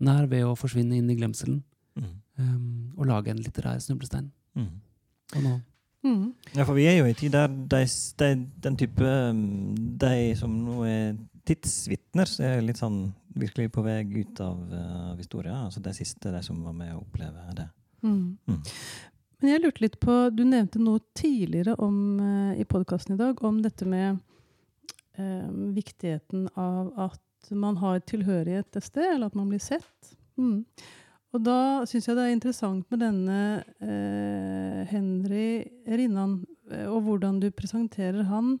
nær 0.00 0.26
ved 0.30 0.46
å 0.48 0.56
forsvinne 0.58 0.96
inn 0.98 1.10
i 1.12 1.18
glemselen, 1.20 1.62
Mm. 1.94 2.08
um, 2.40 2.92
og 2.98 3.06
lage 3.06 3.30
en 3.30 3.38
litterær 3.38 3.78
snublestein. 3.78 4.32
Mm. 4.58 4.72
Og 5.36 5.42
nå 5.44 5.60
Mm. 6.04 6.34
Ja, 6.52 6.64
for 6.68 6.74
vi 6.76 6.84
er 6.84 6.98
jo 6.98 7.06
i 7.06 7.14
en 7.14 7.16
tid 7.16 7.32
der 7.32 7.48
de, 7.48 7.78
de, 8.20 8.26
den 8.60 8.74
type 8.76 9.00
um, 9.30 9.38
De 9.96 10.34
som 10.36 10.52
nå 10.52 10.82
er 10.84 11.14
tidsvitner, 11.48 12.28
er 12.44 12.60
litt 12.60 12.76
sånn 12.76 13.06
virkelig 13.40 13.70
på 13.72 13.82
vei 13.86 14.02
ut 14.04 14.40
av, 14.44 14.58
uh, 14.68 15.12
av 15.12 15.16
historien. 15.22 15.56
Altså 15.64 15.80
de 15.80 15.94
siste, 15.96 16.28
de 16.32 16.42
som 16.44 16.60
var 16.64 16.76
med 16.76 16.92
å 16.92 17.00
oppleve 17.00 17.46
det. 17.56 17.66
Mm. 18.04 18.36
Mm. 18.46 18.60
Men 19.44 19.58
jeg 19.58 19.60
lurte 19.60 19.82
litt 19.84 19.96
på 20.00 20.12
Du 20.32 20.40
nevnte 20.48 20.80
noe 20.80 21.02
tidligere 21.12 21.74
om, 21.76 21.96
eh, 22.16 22.60
i 22.62 22.64
podkasten 22.64 23.12
i 23.12 23.20
dag 23.20 23.42
om 23.44 23.58
dette 23.60 23.84
med 23.84 24.16
eh, 25.20 25.50
viktigheten 25.76 26.46
av 26.56 26.94
at 26.96 27.50
man 27.52 27.76
har 27.76 28.00
tilhørighet 28.08 28.72
et 28.72 28.86
sted, 28.86 29.04
eller 29.04 29.28
at 29.28 29.36
man 29.36 29.50
blir 29.52 29.60
sett. 29.60 30.14
Mm. 30.40 30.64
Og 31.36 31.44
da 31.44 31.84
syns 31.84 32.08
jeg 32.08 32.16
det 32.16 32.24
er 32.24 32.32
interessant 32.32 32.88
med 32.88 33.02
denne 33.04 33.36
eh, 33.84 34.80
Henry 34.88 35.66
Rinnan, 35.92 36.38
eh, 36.72 36.88
og 36.88 37.04
hvordan 37.04 37.42
du 37.44 37.50
presenterer 37.52 38.24
han 38.30 38.54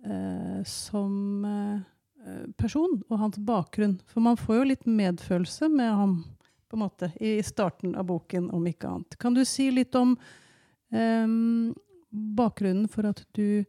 eh, 0.00 0.64
som 0.64 1.44
eh, 1.44 2.48
person 2.56 3.02
og 3.10 3.20
hans 3.20 3.36
bakgrunn. 3.36 3.98
For 4.08 4.24
man 4.24 4.40
får 4.40 4.62
jo 4.62 4.70
litt 4.72 4.88
medfølelse 4.88 5.68
med 5.76 5.92
ham 5.92 6.16
på 6.68 6.76
en 6.76 6.82
måte, 6.82 7.10
i 7.20 7.38
starten 7.46 7.94
av 7.98 8.08
boken, 8.08 8.50
om 8.50 8.66
ikke 8.66 8.90
annet. 8.90 9.18
Kan 9.22 9.36
du 9.36 9.44
si 9.46 9.68
litt 9.70 9.94
om 9.98 10.16
um, 10.90 11.74
bakgrunnen 12.36 12.88
for 12.90 13.08
at 13.10 13.22
du 13.36 13.62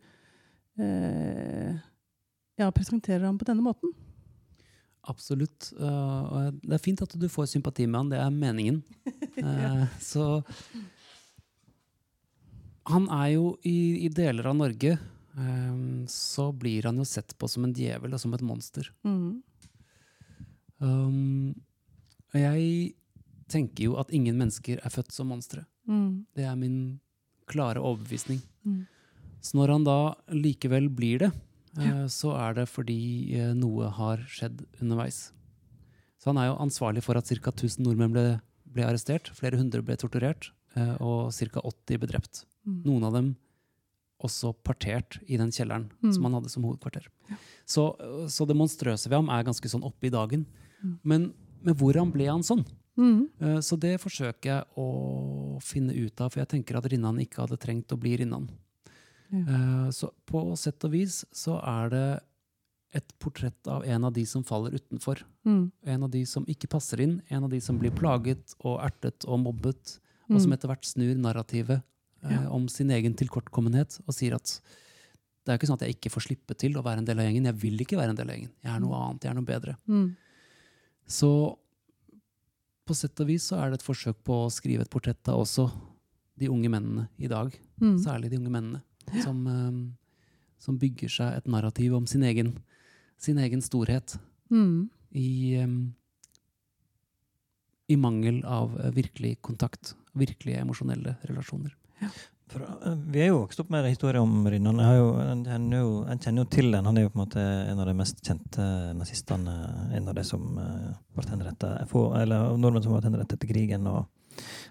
uh, 0.81 1.77
ja, 2.57 2.71
presenterer 2.71 3.27
ham 3.27 3.37
på 3.37 3.47
denne 3.49 3.65
måten? 3.65 3.93
Absolutt. 5.07 5.71
Uh, 5.79 6.49
det 6.63 6.77
er 6.77 6.83
fint 6.83 7.01
at 7.03 7.13
du 7.15 7.27
får 7.31 7.51
sympati 7.53 7.85
med 7.87 8.01
han, 8.01 8.13
det 8.15 8.23
er 8.23 8.33
meningen. 8.33 8.83
Uh, 9.37 9.83
så 10.01 10.41
Han 12.89 13.03
er 13.13 13.27
jo 13.35 13.51
i, 13.61 14.07
i 14.07 14.09
deler 14.09 14.47
av 14.49 14.55
Norge 14.57 14.95
um, 15.37 16.07
så 16.09 16.47
blir 16.49 16.87
han 16.89 16.97
jo 16.97 17.05
sett 17.05 17.35
på 17.37 17.45
som 17.45 17.67
en 17.67 17.75
djevel 17.77 18.15
og 18.17 18.23
som 18.23 18.33
et 18.33 18.41
monster. 18.41 18.89
Mm. 19.05 19.43
Um, 20.81 21.53
og 22.37 22.43
jeg 22.43 22.93
tenker 23.49 23.87
jo 23.87 23.97
at 23.97 24.11
ingen 24.13 24.37
mennesker 24.37 24.81
er 24.83 24.93
født 24.93 25.13
som 25.15 25.29
monstre. 25.31 25.63
Mm. 25.87 26.25
Det 26.35 26.45
er 26.45 26.57
min 26.59 26.77
klare 27.49 27.81
overbevisning. 27.81 28.41
Mm. 28.67 28.85
Så 29.41 29.57
når 29.57 29.73
han 29.77 29.85
da 29.87 29.97
likevel 30.35 30.89
blir 30.93 31.21
det, 31.23 31.31
ja. 31.79 32.05
så 32.11 32.33
er 32.35 32.57
det 32.57 32.67
fordi 32.69 32.99
eh, 33.37 33.53
noe 33.55 33.89
har 33.95 34.21
skjedd 34.27 34.65
underveis. 34.81 35.29
Så 36.19 36.31
han 36.33 36.39
er 36.41 36.49
jo 36.49 36.59
ansvarlig 36.59 37.03
for 37.05 37.17
at 37.19 37.29
ca. 37.29 37.53
1000 37.53 37.85
nordmenn 37.85 38.13
ble, 38.15 38.25
ble 38.73 38.85
arrestert, 38.87 39.29
flere 39.37 39.59
hundre 39.59 39.83
ble 39.85 39.95
torturert, 39.99 40.49
eh, 40.75 40.95
og 40.99 41.31
ca. 41.31 41.63
80 41.63 42.01
ble 42.03 42.11
drept. 42.11 42.43
Mm. 42.67 42.81
Noen 42.89 43.07
av 43.07 43.15
dem 43.15 43.35
også 44.25 44.51
partert 44.65 45.19
i 45.29 45.37
den 45.37 45.51
kjelleren 45.53 45.91
Mm. 46.01 46.11
som 46.11 46.23
han 46.25 46.33
hadde 46.39 46.49
som 46.49 46.63
hovedkvarter. 46.65 47.05
Så, 47.69 47.83
så 48.27 48.47
det 48.49 48.57
monstrøse 48.57 49.07
ved 49.07 49.19
ham 49.21 49.29
er 49.29 49.45
ganske 49.45 49.69
sånn 49.69 49.85
oppe 49.85 50.09
i 50.09 50.13
dagen. 50.13 50.47
Mm. 50.81 50.95
Men, 51.03 51.27
men 51.61 51.75
hvordan 51.75 52.11
ble 52.11 52.27
han 52.29 52.41
sånn? 52.43 52.65
Mm. 52.97 53.27
Eh, 53.41 53.59
Så 53.61 53.77
det 53.79 53.99
forsøker 54.01 54.43
jeg 54.43 54.63
å 54.77 55.61
finne 55.61 55.93
ut 55.93 56.19
av, 56.21 56.31
for 56.31 56.39
jeg 56.41 56.49
tenker 56.49 56.77
at 56.77 56.85
Rinnan 56.91 57.19
ikke 57.19 57.43
hadde 57.45 57.57
trengt 57.61 57.91
å 57.93 57.97
bli 57.99 58.15
Rinnan. 58.17 58.49
Ja. 59.31 59.39
Eh, 59.39 59.89
Så 59.91 60.11
på 60.25 60.55
sett 60.57 60.83
og 60.85 60.91
vis 60.91 61.23
så 61.31 61.59
er 61.63 61.89
det 61.89 62.19
et 62.95 63.11
portrett 63.19 63.67
av 63.67 63.83
en 63.85 64.05
av 64.05 64.13
de 64.13 64.23
som 64.25 64.43
faller 64.43 64.71
utenfor. 64.71 65.21
Mm. 65.45 65.71
En 65.85 66.03
av 66.03 66.09
de 66.09 66.25
som 66.25 66.45
ikke 66.45 66.69
passer 66.69 67.01
inn, 67.03 67.21
en 67.29 67.43
av 67.43 67.49
de 67.51 67.59
som 67.61 67.77
blir 67.77 67.91
plaget 67.91 68.55
og 68.63 68.79
ertet 68.81 69.25
og 69.27 69.39
mobbet, 69.43 69.99
og 70.29 70.39
som 70.41 70.49
Mm. 70.51 70.53
etter 70.53 70.67
hvert 70.69 70.85
snur 70.85 71.15
narrativet 71.15 71.83
eh, 72.23 72.31
Ja. 72.31 72.49
om 72.49 72.67
sin 72.67 72.89
egen 72.89 73.13
tilkortkommenhet 73.13 73.99
og 74.07 74.13
sier 74.15 74.33
at 74.35 74.59
det 75.45 75.53
er 75.53 75.57
ikke 75.59 75.67
sånn 75.67 75.79
at 75.81 75.87
jeg 75.87 75.95
ikke 76.01 76.11
får 76.11 76.23
slippe 76.27 76.57
til 76.57 76.73
å 76.73 76.83
være 76.83 76.97
en 76.97 77.05
del 77.05 77.19
av 77.19 77.25
gjengen. 77.25 77.45
Jeg 77.45 77.55
vil 77.55 77.77
ikke 77.79 77.95
være 77.97 78.09
en 78.09 78.15
del 78.15 78.29
av 78.29 78.35
gjengen. 78.35 78.51
Jeg 78.63 78.75
er 78.75 78.79
noe 78.79 78.95
annet, 78.95 79.21
jeg 79.23 79.29
er 79.31 79.35
noe 79.35 79.45
bedre. 79.45 79.77
Mm. 79.87 80.15
Så 81.07 81.29
på 82.87 82.95
sett 82.95 83.19
og 83.23 83.27
vis 83.27 83.47
så 83.49 83.59
er 83.59 83.71
det 83.71 83.79
et 83.79 83.87
forsøk 83.87 84.19
på 84.27 84.45
å 84.45 84.51
skrive 84.53 84.85
et 84.85 84.91
portrett 84.91 85.31
av 85.31 85.41
også 85.43 85.67
de 86.39 86.49
unge 86.51 86.69
mennene 86.71 87.07
i 87.17 87.27
dag. 87.31 87.51
Mm. 87.81 87.97
Særlig 88.03 88.31
de 88.31 88.39
unge 88.39 88.51
mennene. 88.53 88.83
Som, 89.23 89.41
eh, 89.47 89.79
som 90.59 90.77
bygger 90.79 91.11
seg 91.11 91.37
et 91.37 91.47
narrativ 91.47 91.95
om 91.95 92.07
sin 92.07 92.23
egen, 92.27 92.57
sin 93.17 93.39
egen 93.39 93.61
storhet 93.61 94.17
Mm. 94.51 94.89
i, 95.11 95.55
eh, 95.55 95.67
i 97.89 97.95
mangel 97.95 98.43
av 98.45 98.79
eh, 98.79 98.91
virkelig 98.91 99.41
kontakt. 99.41 99.95
Virkelige 100.15 100.61
emosjonelle 100.61 101.17
relasjoner. 101.27 101.75
For, 102.47 102.63
eh, 102.63 102.95
vi 103.11 103.21
er 103.21 103.31
jo 103.31 103.41
vokst 103.41 103.59
opp 103.59 103.71
med 103.73 103.83
en 103.83 103.91
historie 103.91 104.21
om 104.23 104.47
Rinnan. 104.47 104.79
Jeg, 104.79 105.07
kjenner 105.47 106.41
jo, 106.41 106.45
til 106.51 106.71
den. 106.71 106.85
Han 106.87 106.97
er 106.97 107.05
jo 107.05 107.11
på 107.11 107.19
en 107.19 107.23
måte 107.25 107.43
en 107.43 107.81
av 107.83 107.89
de 107.89 107.95
mest 107.97 108.21
kjente 108.23 108.67
nazistene. 108.95 109.55
En 109.97 110.07
av 110.07 110.15
de 110.15 110.23
som 110.27 110.45
uh, 110.55 110.93
ble 111.15 111.27
henrettet 111.27 111.89
få- 111.91 112.13
eller 112.21 112.55
nordmenn 112.55 112.85
som 112.85 112.95
ble 112.95 113.03
henrettet 113.03 113.35
etter 113.35 113.51
krigen. 113.51 113.87
Og, 113.91 114.07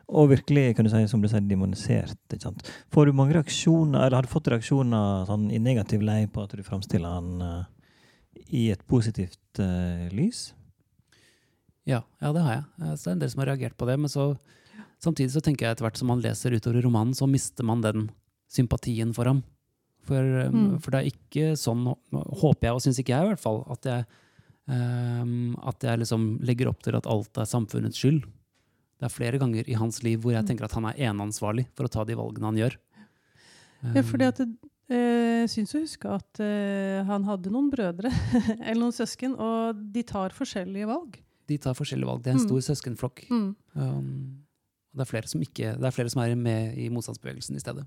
og 0.08 0.30
virkelig 0.32 0.76
du 0.78 0.90
si, 0.92 1.04
som 1.12 1.20
du 1.20 1.28
sier, 1.28 1.44
demonisert. 1.44 2.18
Ikke 2.32 2.48
sant? 2.48 2.66
Får 2.94 3.06
du 3.10 3.16
mange 3.16 3.36
reaksjoner, 3.36 4.06
eller 4.06 4.22
har 4.22 4.28
du 4.28 4.32
fått 4.32 4.48
reaksjoner 4.54 5.26
sånn, 5.28 5.50
i 5.52 5.60
negativ 5.60 6.04
lei 6.06 6.22
på 6.32 6.46
at 6.46 6.56
du 6.56 6.64
framstiller 6.64 7.18
han 7.18 7.42
uh, 7.42 7.64
i 8.48 8.70
et 8.72 8.86
positivt 8.88 9.60
uh, 9.60 10.06
lys? 10.16 10.48
Ja, 11.86 12.02
ja, 12.20 12.32
det 12.32 12.42
har 12.42 12.52
jeg. 12.52 12.64
Eh, 12.82 12.94
Så 12.96 13.04
det 13.04 13.10
er 13.10 13.16
en 13.16 13.20
del 13.22 13.30
som 13.30 13.40
har 13.44 13.52
reagert 13.52 13.76
på 13.78 13.86
det. 13.86 13.98
Men 14.00 14.10
så, 14.10 14.24
samtidig 15.02 15.30
så 15.32 15.42
tenker 15.42 15.66
jeg 15.66 15.76
etter 15.76 15.86
hvert 15.86 15.96
som 16.00 16.08
man 16.08 16.20
leser 16.22 16.50
utover 16.56 16.82
romanen, 16.82 17.14
så 17.14 17.28
mister 17.28 17.64
man 17.64 17.80
den 17.82 18.10
sympatien 18.48 19.12
for 19.14 19.24
ham. 19.24 19.42
For, 20.06 20.16
eh, 20.22 20.50
Mm. 20.50 20.78
for 20.80 20.90
det 20.92 21.00
er 21.00 21.10
ikke 21.10 21.56
sånn, 21.58 21.84
håper 22.12 22.62
jeg, 22.68 22.72
og 22.74 22.80
syns 22.80 22.98
ikke 23.00 23.14
jeg 23.16 23.24
i 23.24 23.28
hvert 23.34 23.40
fall, 23.42 23.64
at 23.70 23.82
jeg, 23.82 24.06
um, 24.68 25.56
at 25.66 25.80
jeg 25.82 25.98
liksom 26.02 26.38
legger 26.46 26.68
opp 26.70 26.82
til 26.82 26.96
at 26.96 27.06
alt 27.06 27.36
er 27.38 27.44
samfunnets 27.50 27.98
skyld. 27.98 28.22
Det 28.98 29.04
er 29.10 29.12
flere 29.12 29.38
ganger 29.38 29.68
i 29.68 29.74
hans 29.76 30.02
liv 30.02 30.20
hvor 30.22 30.32
jeg 30.32 30.42
Mm. 30.44 30.48
tenker 30.48 30.64
at 30.64 30.72
han 30.72 30.84
er 30.86 30.94
eneansvarlig 30.94 31.66
for 31.74 31.84
å 31.84 31.90
ta 31.90 32.04
de 32.04 32.14
valgene 32.14 32.44
han 32.48 32.56
gjør. 32.56 32.76
Ja, 33.94 34.02
fordi 34.02 34.26
at 34.26 34.36
det, 34.36 34.48
eh, 34.88 35.44
jeg 35.46 35.48
syns 35.50 35.74
å 35.74 35.82
huske 35.82 36.08
at 36.14 36.40
eh, 36.40 37.04
han 37.04 37.24
hadde 37.24 37.50
noen 37.50 37.70
brødre, 37.70 38.08
eller 38.64 38.80
noen 38.80 38.92
søsken, 38.96 39.36
og 39.38 39.92
de 39.92 40.02
tar 40.02 40.30
forskjellige 40.30 40.86
valg. 40.86 41.18
De 41.46 41.58
tar 41.58 41.74
forskjellige 41.74 42.06
valg. 42.06 42.22
Det 42.22 42.30
er 42.32 42.38
en 42.38 42.46
Mm. 42.46 42.48
stor 42.48 42.74
søskenflokk. 42.74 43.28
Mm. 43.30 43.56
Um, 43.76 44.38
det 44.96 45.04
er, 45.04 45.10
flere 45.10 45.28
som 45.28 45.42
ikke, 45.44 45.76
er 45.76 45.94
flere 45.94 46.10
som 46.12 46.22
er 46.24 46.34
med 46.40 46.78
i 46.80 46.88
motstandsbevegelsen 46.92 47.58
i 47.58 47.62
stedet. 47.62 47.84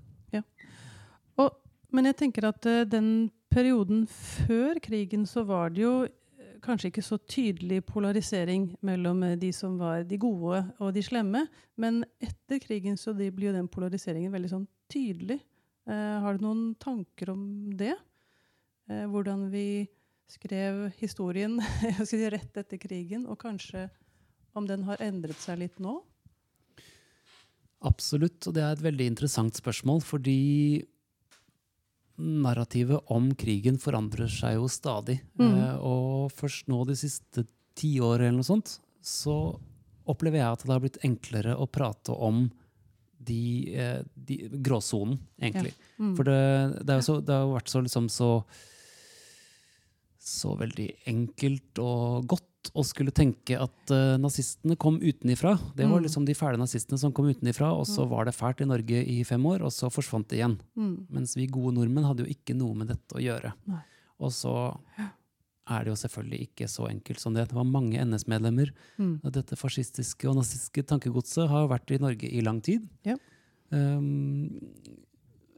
Og, 1.40 1.52
men 1.94 2.06
jeg 2.10 2.18
tenker 2.22 2.46
at 2.50 2.66
uh, 2.70 2.82
den 2.86 3.30
perioden 3.50 4.04
før 4.06 4.78
krigen 4.82 5.26
så 5.26 5.42
var 5.46 5.72
det 5.74 5.82
jo 5.82 5.94
eh, 6.06 6.58
kanskje 6.62 6.90
ikke 6.92 7.02
så 7.02 7.18
tydelig 7.18 7.80
polarisering 7.88 8.68
mellom 8.86 9.24
eh, 9.26 9.38
de 9.40 9.50
som 9.54 9.74
var 9.80 10.04
de 10.06 10.18
gode 10.22 10.62
og 10.78 10.92
de 10.94 11.02
slemme. 11.02 11.44
Men 11.80 12.04
etter 12.22 12.62
krigen 12.62 12.98
så 13.00 13.14
de 13.16 13.30
blir 13.34 13.50
jo 13.50 13.56
den 13.58 13.70
polariseringen 13.70 14.32
veldig 14.32 14.52
sånn 14.52 14.68
tydelig. 14.92 15.40
Eh, 15.90 16.16
har 16.22 16.38
du 16.38 16.46
noen 16.46 16.62
tanker 16.78 17.32
om 17.34 17.42
det? 17.78 17.96
Eh, 18.90 19.06
hvordan 19.10 19.48
vi 19.50 19.88
skrev 20.30 20.86
historien 21.00 21.58
si, 22.06 22.22
rett 22.30 22.62
etter 22.62 22.78
krigen, 22.78 23.26
og 23.26 23.40
kanskje 23.42 23.88
om 24.54 24.66
den 24.66 24.86
har 24.86 25.02
endret 25.02 25.38
seg 25.42 25.58
litt 25.64 25.82
nå? 25.82 25.98
Absolutt, 27.88 28.44
og 28.46 28.56
det 28.56 28.64
er 28.64 28.74
et 28.74 28.84
veldig 28.84 29.06
interessant 29.14 29.56
spørsmål, 29.56 30.02
fordi 30.04 30.40
narrativet 32.20 33.00
om 33.12 33.30
krigen 33.38 33.78
forandrer 33.80 34.28
seg 34.28 34.58
jo 34.58 34.68
stadig. 34.68 35.20
Mm. 35.40 35.48
Eh, 35.48 35.76
og 35.80 36.32
først 36.36 36.68
nå 36.68 36.82
de 36.88 36.96
siste 37.00 37.46
ti 37.78 37.94
år 38.04 38.20
eller 38.20 38.40
noe 38.40 38.48
sånt, 38.50 38.76
så 39.00 39.36
opplever 40.10 40.42
jeg 40.42 40.50
at 40.50 40.64
det 40.66 40.74
har 40.74 40.82
blitt 40.82 41.00
enklere 41.06 41.54
å 41.56 41.68
prate 41.70 42.12
om 42.12 42.48
de, 43.20 43.76
eh, 43.76 44.00
de 44.14 44.36
gråsonen, 44.64 45.18
egentlig. 45.40 45.72
Mm. 46.00 46.12
For 46.18 46.28
det, 46.28 46.84
det, 46.88 47.00
så, 47.06 47.18
det 47.24 47.36
har 47.36 47.46
jo 47.46 47.56
vært 47.56 47.72
så 47.72 47.82
liksom 47.84 48.08
så 48.12 48.30
så 50.20 50.52
veldig 50.60 50.86
enkelt 51.10 51.78
og 51.80 52.26
godt 52.28 52.46
å 52.76 52.82
skulle 52.84 53.10
tenke 53.16 53.56
at 53.56 53.90
uh, 53.94 54.18
nazistene 54.20 54.76
kom 54.76 54.98
utenifra. 55.00 55.54
Det 55.74 55.86
var 55.88 55.98
Mm. 55.98 56.04
liksom 56.04 56.26
de 56.28 56.34
fæle 56.36 56.58
nazistene 56.60 56.98
som 57.00 57.10
kom 57.16 57.24
utenifra, 57.30 57.70
og 57.72 57.86
så 57.88 58.04
Mm. 58.04 58.10
var 58.10 58.24
det 58.26 58.34
fælt 58.36 58.60
i 58.60 58.66
Norge 58.68 59.00
i 59.08 59.22
fem 59.24 59.40
år, 59.48 59.62
og 59.64 59.72
så 59.72 59.88
forsvant 59.90 60.28
det 60.28 60.38
igjen. 60.42 60.58
Mm. 60.76 61.06
Mens 61.08 61.34
vi 61.36 61.46
gode 61.46 61.72
nordmenn 61.74 62.04
hadde 62.04 62.26
jo 62.26 62.34
ikke 62.34 62.54
noe 62.54 62.74
med 62.74 62.88
dette 62.88 63.16
å 63.16 63.22
gjøre. 63.22 63.54
Nei. 63.66 63.80
Og 64.20 64.30
så 64.30 64.76
er 65.70 65.84
det 65.84 65.86
jo 65.94 66.08
selvfølgelig 66.08 66.40
ikke 66.50 66.68
så 66.68 66.88
enkelt 66.90 67.18
som 67.18 67.32
det. 67.32 67.48
Det 67.48 67.54
var 67.56 67.64
mange 67.64 67.96
NS-medlemmer. 67.98 68.70
Mm. 68.98 69.20
Dette 69.32 69.56
fascistiske 69.56 70.28
og 70.28 70.36
nazistiske 70.36 70.84
tankegodset 70.84 71.48
har 71.48 71.66
vært 71.68 71.90
i 71.94 71.98
Norge 71.98 72.28
i 72.30 72.42
lang 72.42 72.60
tid. 72.60 72.86
Ja. 73.06 73.16
Um, 73.72 74.60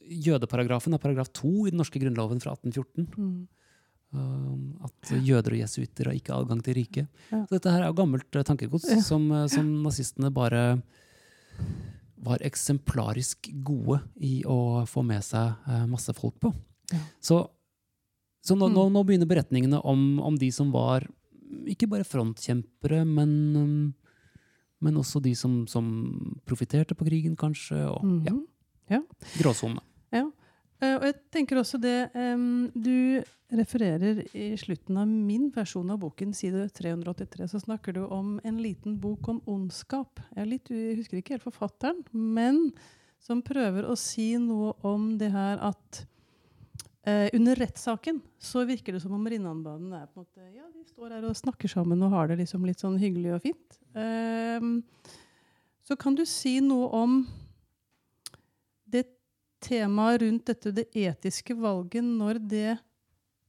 jødeparagrafen 0.08 0.94
er 0.94 0.98
paragraf 1.02 1.32
to 1.32 1.66
i 1.66 1.70
den 1.72 1.78
norske 1.80 1.98
grunnloven 2.02 2.40
fra 2.42 2.52
1814. 2.54 3.08
Mm. 3.16 3.48
Um, 4.12 4.74
at 4.84 5.08
jøder 5.24 5.54
og 5.54 5.60
jesuitter 5.62 6.04
har 6.10 6.12
ikke 6.18 6.34
adgang 6.36 6.58
til 6.62 6.74
riket. 6.76 7.06
Ja. 7.30 7.46
Så 7.48 7.54
dette 7.56 7.70
her 7.72 7.82
er 7.86 7.94
gammelt 7.96 8.36
eh, 8.36 8.42
tankegods 8.44 8.84
Ja. 8.90 9.00
som, 9.00 9.24
eh, 9.32 9.46
som 9.48 9.70
nazistene 9.82 10.28
bare 10.30 10.82
var 12.22 12.38
eksemplarisk 12.46 13.48
gode 13.66 14.00
i 14.22 14.42
å 14.46 14.84
få 14.86 15.02
med 15.04 15.24
seg 15.26 15.54
eh, 15.66 15.86
masse 15.90 16.12
folk 16.14 16.36
på. 16.44 16.52
Ja. 16.92 17.00
Så, 17.20 17.40
så 18.44 18.54
nå, 18.58 18.68
Mm. 18.68 18.74
nå, 18.76 18.84
nå 18.92 19.02
begynner 19.06 19.26
beretningene 19.30 19.80
om, 19.84 20.20
om 20.20 20.36
de 20.38 20.50
som 20.52 20.70
var 20.72 21.06
ikke 21.66 21.88
bare 21.88 22.04
frontkjempere, 22.04 23.02
men, 23.06 23.32
um, 23.56 23.94
men 24.80 24.94
også 25.00 25.20
de 25.22 25.34
som, 25.34 25.66
som 25.66 25.88
profitterte 26.46 26.94
på 26.96 27.04
krigen, 27.08 27.36
kanskje. 27.36 27.80
Og 27.90 28.04
Mhm. 28.04 28.46
ja, 28.90 29.00
gråsonene. 29.38 29.80
Eh, 30.12 30.28
og 30.82 31.04
jeg 31.06 31.14
tenker 31.30 31.60
også 31.60 31.78
det 31.78 32.10
Du 32.74 33.22
refererer 33.52 34.22
i 34.34 34.52
slutten 34.58 34.96
av 34.98 35.10
min 35.10 35.50
versjon 35.54 35.90
av 35.92 36.00
boken, 36.02 36.32
side 36.34 36.64
383, 36.74 37.48
så 37.52 37.60
snakker 37.60 37.96
du 37.96 38.02
om 38.06 38.38
en 38.42 38.58
liten 38.62 38.96
bok 39.00 39.28
om 39.28 39.42
ondskap. 39.50 40.22
Jeg, 40.34 40.48
litt, 40.48 40.72
jeg 40.72 40.96
husker 40.98 41.20
ikke 41.20 41.36
helt 41.36 41.46
forfatteren, 41.46 42.00
men 42.10 42.72
som 43.22 43.42
prøver 43.44 43.86
å 43.86 43.98
si 43.98 44.32
noe 44.40 44.72
om 44.88 45.12
det 45.20 45.30
her 45.34 45.60
at 45.62 46.00
eh, 47.06 47.28
under 47.36 47.60
rettssaken 47.60 48.18
så 48.40 48.64
virker 48.68 48.96
det 48.96 49.02
som 49.04 49.14
om 49.14 49.28
Rinnanbanen 49.28 49.92
er 50.00 50.08
på 50.08 50.22
en 50.22 50.26
måte 50.26 50.48
Ja, 50.48 50.66
de 50.72 50.82
står 50.88 51.14
her 51.18 51.28
og 51.28 51.38
snakker 51.38 51.70
sammen 51.70 52.02
og 52.02 52.16
har 52.16 52.32
det 52.32 52.40
liksom 52.42 52.66
litt 52.66 52.82
sånn 52.82 52.98
hyggelig 53.02 53.36
og 53.36 53.44
fint. 53.44 53.78
Ehm, 53.94 54.80
så 55.86 55.98
kan 56.00 56.16
du 56.18 56.24
si 56.26 56.56
noe 56.64 56.88
om 56.96 57.20
temaet 59.62 60.20
rundt 60.22 60.44
dette, 60.50 60.72
det 60.74 60.86
etiske 60.98 61.54
valget, 61.58 62.04
når 62.04 62.40
det 62.50 62.78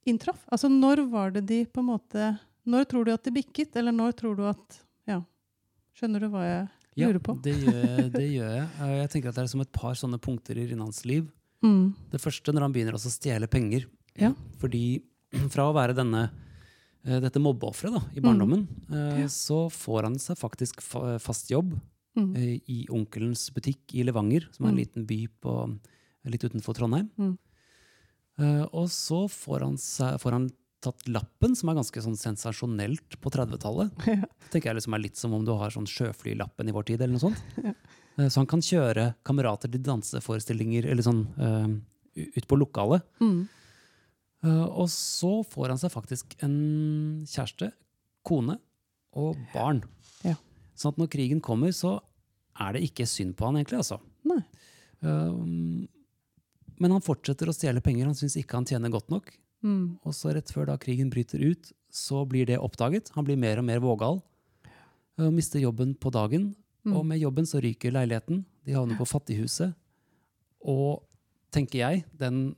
inntraff? 0.09 0.41
Altså 0.51 0.69
når 0.71 1.03
var 1.11 1.31
det 1.35 1.45
de 1.49 1.61
på 1.65 1.79
en 1.83 1.89
måte 1.93 2.31
Når 2.65 2.85
tror 2.87 3.05
du 3.05 3.11
at 3.13 3.23
det 3.27 3.33
bikket, 3.35 3.75
eller 3.75 3.91
når 3.95 4.13
tror 4.19 4.35
du 4.39 4.43
at 4.47 4.79
Ja. 5.09 5.21
Skjønner 5.97 6.19
du 6.23 6.29
hva 6.31 6.43
jeg 6.47 6.67
lurer 7.07 7.19
på? 7.19 7.35
det 7.43 7.55
gjør, 7.59 8.11
det 8.13 8.27
gjør 8.31 8.51
jeg. 8.55 8.67
Jeg 9.01 9.09
tenker 9.11 9.29
at 9.29 9.35
det 9.35 9.43
er 9.43 9.51
som 9.51 9.61
et 9.65 9.71
par 9.75 9.93
sånne 9.99 10.19
punkter 10.21 10.57
i 10.57 10.67
Rinnans 10.69 11.03
liv. 11.09 11.27
Mm. 11.63 11.93
Det 12.11 12.21
første 12.21 12.53
når 12.53 12.61
han 12.67 12.73
begynner 12.75 12.95
å 12.97 13.01
stjele 13.03 13.47
penger. 13.51 13.85
Ja. 14.19 14.31
Fordi 14.61 15.01
fra 15.49 15.65
å 15.69 15.73
være 15.75 15.95
denne, 15.97 16.29
eh, 17.05 17.19
dette 17.23 17.39
mobbeofferet 17.41 18.15
i 18.15 18.21
barndommen, 18.23 18.67
mm. 18.89 19.19
Ja. 19.23 19.27
så 19.27 19.65
får 19.73 20.03
han 20.07 20.15
seg 20.21 20.37
faktisk 20.37 20.81
fast 21.21 21.49
jobb 21.51 21.73
Mm. 22.15 22.35
eh, 22.37 22.59
i 22.69 22.85
onkelens 22.93 23.47
butikk 23.49 23.95
i 23.97 24.03
Levanger, 24.05 24.43
som 24.53 24.67
er 24.67 24.69
en 24.69 24.75
Mm. 24.75 24.83
liten 24.85 25.05
by 25.09 25.27
på, 25.41 25.79
litt 26.31 26.43
utenfor 26.45 26.77
Trondheim. 26.77 27.09
Mm. 27.19 27.33
Uh, 28.39 28.65
og 28.73 28.89
så 28.91 29.25
får 29.29 29.65
han, 29.65 29.77
får 30.21 30.35
han 30.37 30.49
tatt 30.83 31.05
lappen, 31.07 31.53
som 31.55 31.69
er 31.71 31.77
ganske 31.77 32.03
sånn 32.03 32.17
sensasjonelt 32.19 33.17
på 33.21 33.33
30-tallet. 33.33 33.93
Ja. 34.09 34.29
tenker 34.51 34.71
jeg 34.71 34.79
liksom 34.81 34.95
er 34.97 35.03
litt 35.05 35.19
som 35.19 35.33
om 35.35 35.45
du 35.47 35.53
har 35.57 35.73
sånn 35.73 35.89
sjøflylappen 35.89 36.69
i 36.69 36.75
vår 36.75 36.87
tid, 36.91 37.01
eller 37.01 37.17
noe 37.17 37.25
sånt. 37.27 37.43
Ja. 37.69 37.75
Uh, 38.19 38.27
Så 38.27 38.41
han 38.41 38.49
kan 38.49 38.61
kjøre 38.61 39.13
kamerater 39.25 39.71
til 39.73 39.81
danseforestillinger 39.85 40.85
eller 40.91 41.05
sånn 41.05 41.23
uh, 41.39 41.69
ut 42.13 42.47
på 42.47 42.59
lokalet. 42.61 43.05
Mm. 43.23 43.43
Og 44.43 44.89
så 44.91 45.37
får 45.47 45.71
han 45.71 45.79
seg 45.79 45.91
faktisk 45.93 46.33
en 46.43 46.55
kjæreste, 47.31 47.69
kone 48.27 48.57
og 49.15 49.37
barn. 49.53 49.79
Ja. 50.27 50.33
Sånn 50.75 50.91
at 50.91 50.99
når 50.99 51.09
krigen 51.13 51.39
kommer, 51.43 51.71
så 51.71 51.93
er 52.59 52.75
det 52.75 52.83
ikke 52.89 53.07
synd 53.09 53.37
på 53.39 53.47
han 53.47 53.55
egentlig, 53.59 53.79
altså. 53.79 54.01
Nei. 54.27 54.41
Eh, 55.03 55.31
men 56.83 56.91
han 56.91 57.03
fortsetter 57.03 57.47
å 57.47 57.55
stjele 57.55 57.81
penger. 57.83 58.09
Han 58.09 58.17
syns 58.17 58.35
ikke 58.39 58.59
han 58.59 58.67
tjener 58.67 58.91
godt 58.91 59.07
nok. 59.13 59.31
Mm. 59.63 60.03
Og 60.03 60.15
så 60.15 60.33
rett 60.35 60.51
før 60.51 60.67
da 60.67 60.75
krigen 60.81 61.11
bryter 61.13 61.39
ut, 61.39 61.71
så 61.93 62.25
blir 62.27 62.49
det 62.49 62.59
oppdaget. 62.59 63.13
Han 63.15 63.23
blir 63.27 63.39
mer 63.39 63.61
og 63.61 63.67
mer 63.69 63.79
vågal. 63.83 64.19
Og 65.21 65.31
mister 65.31 65.63
jobben 65.63 65.93
på 65.95 66.11
dagen. 66.11 66.51
Mm. 66.83 66.97
Og 66.97 67.05
med 67.07 67.21
jobben 67.21 67.47
så 67.47 67.61
ryker 67.63 67.95
leiligheten. 67.95 68.43
De 68.67 68.75
havner 68.75 68.99
på 68.99 69.07
fattighuset. 69.07 69.71
Og 70.67 71.05
tenker 71.55 71.79
jeg, 71.79 72.03
den, 72.19 72.49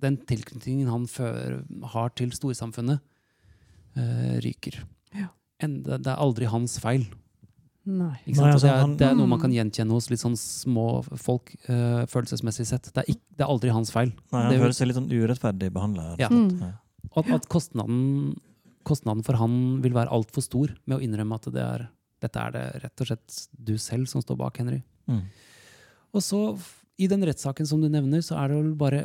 den 0.00 0.16
tilknytningen 0.28 0.88
han 0.88 1.04
før, 1.10 1.60
har 1.92 2.14
til 2.16 2.32
storsamfunnet, 2.32 3.04
øh, 3.98 4.36
ryker. 4.44 4.80
Ja. 5.12 5.28
En, 5.60 5.82
det, 5.84 6.00
det 6.06 6.12
er 6.12 6.24
aldri 6.24 6.48
hans 6.48 6.78
feil. 6.80 7.04
Nei. 7.84 8.14
Ikke 8.24 8.40
Nei, 8.40 8.50
altså, 8.54 8.64
det, 8.66 8.74
er, 8.80 8.92
det 9.00 9.06
er 9.10 9.16
noe 9.18 9.28
man 9.28 9.40
kan 9.42 9.52
gjenkjenne 9.52 9.92
hos 9.92 10.06
litt 10.08 10.22
sånn 10.22 10.36
små 10.40 11.02
folk, 11.20 11.50
eh, 11.68 12.04
følelsesmessig 12.08 12.64
sett. 12.70 12.88
Det 12.94 13.02
er, 13.02 13.10
ikke, 13.12 13.24
det 13.36 13.44
er 13.44 13.50
aldri 13.52 13.72
hans 13.76 13.92
feil. 13.92 14.12
Nei, 14.32 14.40
han 14.46 14.52
Det- 14.54 14.60
føler 14.62 14.76
seg 14.78 14.88
litt 14.88 14.96
sånn 14.96 15.10
urettferdig 15.12 15.68
behandla. 15.74 16.06
Ja. 16.18 16.30
Mm. 16.32 16.72
At, 17.14 17.28
at 17.36 17.48
kostnaden, 17.52 18.38
kostnaden 18.88 19.22
for 19.26 19.36
han 19.36 19.82
vil 19.84 19.92
være 19.92 20.08
altfor 20.16 20.42
stor 20.46 20.72
med 20.86 20.96
å 20.96 21.02
innrømme 21.04 21.36
at 21.36 21.50
det 21.52 21.60
er, 21.64 21.84
dette 22.24 22.40
er 22.40 22.54
det 22.56 22.64
rett 22.86 23.04
og 23.04 23.10
slett 23.10 23.36
du 23.52 23.74
selv 23.76 24.08
som 24.08 24.24
står 24.24 24.40
bak, 24.40 24.56
Henry. 24.62 24.80
Mm. 25.10 25.20
Og 26.16 26.24
så, 26.24 26.40
i 26.96 27.08
den 27.10 27.20
rettssaken 27.28 27.68
som 27.68 27.82
du 27.84 27.90
nevner, 27.92 28.24
så 28.24 28.38
er 28.40 28.48
det 28.48 28.62
vel 28.62 28.74
bare 28.80 29.02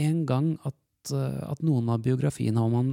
én 0.00 0.24
gang 0.24 0.54
at, 0.64 1.12
eh, 1.12 1.42
at 1.50 1.60
noen 1.60 1.90
av 1.92 2.00
biografiene 2.00 2.56
om 2.62 2.72
han 2.78 2.92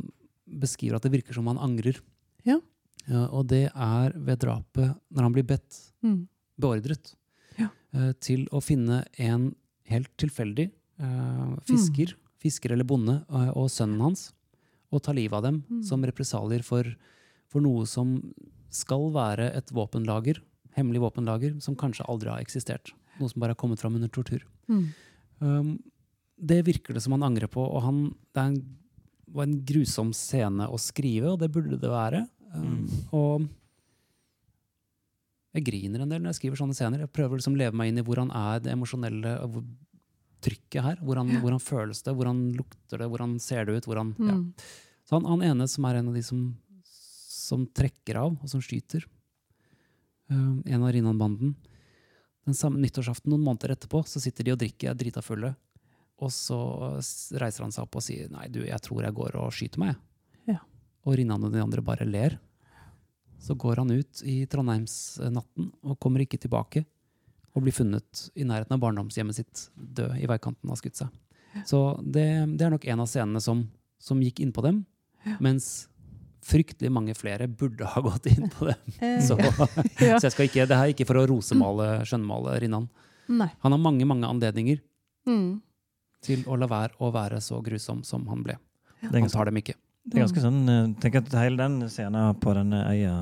beskriver 0.60 0.98
at 1.00 1.04
det 1.08 1.14
virker 1.14 1.34
som 1.40 1.48
han 1.48 1.62
angrer. 1.62 2.02
Ja. 2.44 2.60
Ja, 3.08 3.26
og 3.32 3.48
det 3.48 3.72
er 3.74 4.12
ved 4.16 4.40
drapet 4.40 4.96
når 5.12 5.22
han 5.24 5.34
blir 5.34 5.44
bedt, 5.48 5.86
Mm. 6.04 6.28
beordret, 6.60 7.16
Ja. 7.58 7.70
eh, 7.94 8.14
til 8.20 8.46
å 8.52 8.62
finne 8.62 9.06
en 9.18 9.56
helt 9.86 10.16
tilfeldig 10.18 10.72
eh, 11.00 11.56
fisker, 11.66 12.14
fisker 12.40 12.72
eller 12.72 12.84
bonde, 12.84 13.26
eh, 13.30 13.50
og 13.56 13.70
sønnen 13.70 14.02
hans, 14.02 14.34
og 14.92 15.02
ta 15.04 15.12
livet 15.14 15.34
av 15.34 15.44
dem 15.44 15.64
Mm. 15.70 15.84
som 15.84 16.02
represalier 16.04 16.64
for, 16.64 16.84
for 17.48 17.62
noe 17.62 17.86
som 17.86 18.34
skal 18.70 19.12
være 19.12 19.56
et 19.56 19.68
våpenlager, 19.72 20.40
hemmelig 20.78 21.00
våpenlager, 21.02 21.62
som 21.62 21.76
kanskje 21.76 22.06
aldri 22.08 22.30
har 22.30 22.40
eksistert. 22.42 22.92
Noe 23.20 23.30
som 23.30 23.40
bare 23.40 23.50
har 23.52 23.56
kommet 23.56 23.80
fram 23.80 23.96
under 23.96 24.08
tortur. 24.10 24.42
Mm. 24.70 24.94
Um, 25.42 25.84
det 26.40 26.64
virker 26.66 26.94
det 26.94 27.02
som 27.02 27.12
han 27.14 27.24
angrer 27.24 27.48
på, 27.50 27.60
og 27.60 27.82
han, 27.82 28.04
det 28.34 28.38
er 28.38 28.48
en, 28.54 28.78
var 29.32 29.44
en 29.44 29.62
grusom 29.66 30.14
scene 30.14 30.68
å 30.70 30.78
skrive, 30.80 31.32
og 31.34 31.40
det 31.40 31.52
burde 31.52 31.80
det 31.80 31.90
være. 31.90 32.28
Um, 32.56 32.88
Og 33.14 33.46
jeg 35.54 35.66
griner 35.66 36.04
en 36.04 36.12
del 36.12 36.22
når 36.22 36.34
jeg 36.34 36.40
skriver 36.44 36.60
sånne 36.62 36.78
scener. 36.78 37.04
Jeg 37.04 37.14
prøver 37.14 37.40
liksom 37.40 37.56
å 37.58 37.62
leve 37.62 37.78
meg 37.78 37.90
inn 37.92 38.02
i 38.02 38.06
hvordan 38.06 38.32
er 38.36 38.64
det 38.64 38.74
emosjonelle 38.74 39.36
hvor- 39.50 39.66
trykket 40.40 40.84
her. 40.86 41.00
Hvordan, 41.04 41.32
hvordan 41.42 41.60
føles 41.60 42.02
det, 42.06 42.14
hvordan 42.16 42.54
lukter 42.56 43.02
det, 43.02 43.10
hvordan 43.12 43.40
ser 43.44 43.66
det 43.66 43.80
ut? 43.80 43.88
Hvordan, 43.90 44.14
ja. 44.20 44.36
Mm. 44.38 44.54
Så 45.04 45.18
han, 45.18 45.26
han 45.26 45.42
ene 45.44 45.68
som 45.68 45.88
er 45.90 46.00
en 46.00 46.12
av 46.12 46.16
de 46.16 46.22
som, 46.24 46.44
som 46.86 47.66
trekker 47.66 48.16
av, 48.22 48.38
og 48.38 48.52
som 48.52 48.62
skyter, 48.64 49.04
um, 50.30 50.62
en 50.66 50.84
av 50.86 50.94
Rinnan-banden, 50.94 51.56
den 52.48 52.58
samme 52.58 52.80
nyttårsaften 52.80 53.34
noen 53.34 53.44
måneder 53.44 53.74
etterpå, 53.76 54.04
så 54.08 54.22
sitter 54.22 54.48
de 54.48 54.54
og 54.54 54.62
drikker, 54.62 54.92
er 54.92 54.98
drita 54.98 55.22
fulle, 55.26 55.52
og 56.20 56.32
så 56.32 56.60
reiser 57.42 57.66
han 57.66 57.74
seg 57.76 57.84
opp 57.84 58.00
og 58.00 58.06
sier 58.06 58.30
nei, 58.32 58.48
du, 58.54 58.62
jeg 58.64 58.80
tror 58.86 59.04
jeg 59.06 59.18
går 59.18 59.38
og 59.42 59.52
skyter 59.56 59.82
meg. 59.82 60.00
Jeg». 61.06 61.08
Ja. 61.08 61.08
Og 61.08 61.18
Rinnan 61.18 61.44
og 61.44 61.52
de 61.54 61.62
andre 61.64 61.82
bare 61.82 62.06
ler. 62.06 62.40
Så 63.40 63.56
går 63.56 63.78
han 63.78 63.92
ut 63.92 64.22
i 64.28 64.46
Trondheimsnatten 64.52 65.72
og 65.84 66.00
kommer 66.00 66.20
ikke 66.26 66.38
tilbake, 66.40 66.86
og 67.56 67.64
blir 67.64 67.74
funnet 67.74 68.30
i 68.36 68.44
nærheten 68.44 68.76
av 68.76 68.80
barndomshjemmet 68.84 69.36
sitt 69.36 69.70
død 69.76 70.18
i 70.20 70.28
veikanten 70.28 70.76
skutt 70.78 70.96
seg. 71.00 71.08
Så 71.66 71.80
det, 72.04 72.26
det 72.60 72.66
er 72.68 72.70
nok 72.76 72.86
en 72.86 73.00
av 73.00 73.08
scenene 73.10 73.40
som, 73.42 73.64
som 73.98 74.20
gikk 74.22 74.40
inn 74.44 74.52
på 74.54 74.62
dem, 74.62 74.84
mens 75.40 75.88
fryktelig 76.46 76.92
mange 76.94 77.16
flere 77.18 77.48
burde 77.48 77.88
ha 77.90 78.02
gått 78.02 78.28
inn 78.32 78.50
på 78.54 78.68
dem. 78.70 78.76
Eh, 79.02 79.20
Så, 79.24 79.36
så 80.20 80.28
jeg 80.28 80.32
skal 80.36 80.46
ikke, 80.48 80.68
det 80.70 80.78
her 80.78 80.86
er 80.90 80.94
ikke 80.94 81.08
for 81.10 81.20
å 81.20 81.26
rosemale, 81.32 81.88
skjønnmale 82.08 82.60
Rinnan. 82.62 82.86
Nei. 83.30 83.50
Han 83.64 83.72
har 83.76 83.82
mange, 83.82 84.06
mange 84.06 84.28
anledninger 84.30 84.80
Mm. 85.28 85.60
til 86.24 86.44
å 86.48 86.56
la 86.58 86.66
være 86.68 86.96
å 87.00 87.10
være 87.14 87.40
så 87.44 87.60
grusom 87.62 88.04
som 88.08 88.24
han 88.32 88.42
ble. 88.44 88.56
Han 89.12 89.28
tar 89.30 89.46
dem 89.50 89.58
ikke. 89.60 89.76
Det 90.10 90.18
er 90.18 90.26
ganske 90.26 90.42
sånn 90.42 90.62
eh, 90.72 90.86
Tenk 91.04 91.20
at 91.20 91.36
hele 91.38 91.60
den 91.60 91.90
scenen 91.92 92.38
på 92.42 92.54
denne 92.58 92.82
øya 92.90 93.16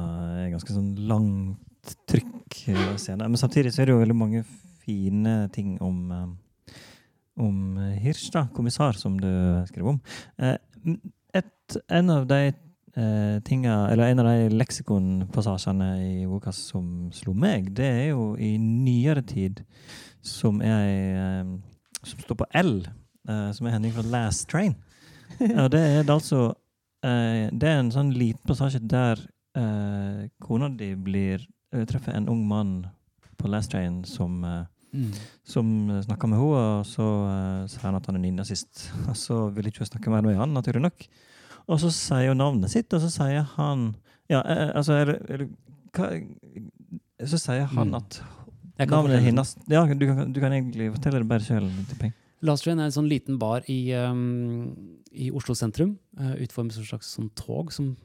er 0.44 0.52
ganske 0.54 0.72
sånn 0.72 0.94
langt 1.10 1.96
trykk 2.08 2.62
eh, 2.72 2.94
scene. 3.00 3.28
Men 3.28 3.40
samtidig 3.40 3.74
så 3.76 3.84
er 3.84 3.90
det 3.90 3.96
jo 3.96 4.04
veldig 4.04 4.18
mange 4.18 4.44
fine 4.86 5.40
ting 5.56 5.76
om 5.84 5.98
eh, 6.16 6.28
om 7.38 7.76
Hirsch, 8.02 8.32
da, 8.34 8.48
kommissar, 8.56 8.96
som 8.98 9.20
du 9.22 9.30
skrev 9.70 9.92
om. 9.92 10.00
Et, 10.42 11.76
en 11.94 12.10
av 12.10 12.24
de 12.26 12.40
tinga, 13.46 13.76
eller 13.92 14.10
en 14.10 14.24
av 14.24 14.30
de 14.32 14.56
leksikonpassasjene 14.58 15.92
i 16.02 16.26
boka 16.26 16.50
som 16.50 17.12
slo 17.14 17.36
meg, 17.38 17.68
det 17.78 17.92
er 17.92 18.08
jo 18.08 18.32
i 18.42 18.56
nyere 18.58 19.22
tid 19.22 19.62
som 20.26 20.64
er 20.66 21.46
som 22.02 22.26
står 22.26 22.40
på 22.42 22.50
L, 22.58 22.74
som 23.54 23.70
er 23.70 23.78
Henning 23.78 23.94
fra 23.94 24.08
Last 24.10 24.48
Train. 24.50 24.74
Og 25.62 25.70
det 25.76 25.84
er 25.84 26.02
det 26.08 26.16
altså 26.18 26.48
eh, 27.04 27.50
Det 27.52 27.68
er 27.70 27.82
en 27.82 27.92
sånn 27.94 28.14
liten 28.16 28.44
passasje 28.48 28.82
der 28.82 29.22
eh, 29.58 30.28
kona 30.44 30.70
di 30.70 30.94
blir 30.96 31.44
eh, 31.74 31.86
treffer 31.86 32.16
en 32.16 32.30
ung 32.30 32.46
mann 32.48 32.88
på 33.38 33.50
Last 33.52 33.72
Train 33.72 34.04
som 34.08 34.42
mm. 34.94 35.12
som 35.44 35.68
snakker 36.04 36.28
med 36.28 36.40
henne, 36.40 36.62
og 36.80 36.86
så 36.88 37.06
uh, 37.06 37.68
sier 37.70 37.86
han 37.86 37.98
at 38.00 38.08
han 38.10 38.18
er 38.18 38.24
nynazist. 38.24 38.88
Og 39.10 39.18
så 39.18 39.48
vil 39.54 39.70
ikke 39.70 39.84
hun 39.84 39.92
snakke 39.92 40.14
mer 40.14 40.26
med 40.26 40.40
han, 40.40 40.56
naturlig 40.56 40.84
nok. 40.88 41.08
Og 41.68 41.82
så 41.84 41.92
sier 41.94 42.32
hun 42.32 42.42
navnet 42.42 42.72
sitt, 42.72 42.94
og 42.96 43.04
så 43.04 43.12
sier 43.12 43.48
han 43.58 43.90
Ja, 44.32 44.42
eh, 44.44 44.70
altså 44.76 44.96
er 45.00 45.14
er 45.32 45.46
hva, 45.96 46.08
Så 47.28 47.40
sier 47.40 47.68
han 47.72 47.92
Mm. 47.92 47.96
at 47.96 48.22
navnet 48.90 49.24
hennes 49.24 49.56
Ja, 49.68 49.86
du 49.86 50.06
kan, 50.06 50.34
du 50.34 50.40
kan 50.40 50.54
egentlig 50.54 50.92
fortelle 50.94 51.20
det 51.20 51.28
bare 51.28 51.44
sjøl. 51.44 51.70
Last 52.46 52.68
Train 52.68 52.78
er 52.78 52.92
en 52.92 52.94
sånn 52.94 53.10
liten 53.10 53.40
bar 53.42 53.66
i, 53.72 53.90
um, 53.98 54.76
i 55.10 55.32
Oslo 55.34 55.56
sentrum. 55.58 55.96
Uh, 56.20 56.36
utformet 56.44 56.76
som 56.76 56.86
et 56.86 56.92
slags 56.92 57.10
sånn 57.16 57.32
tog 57.38 57.72
som 57.74 57.96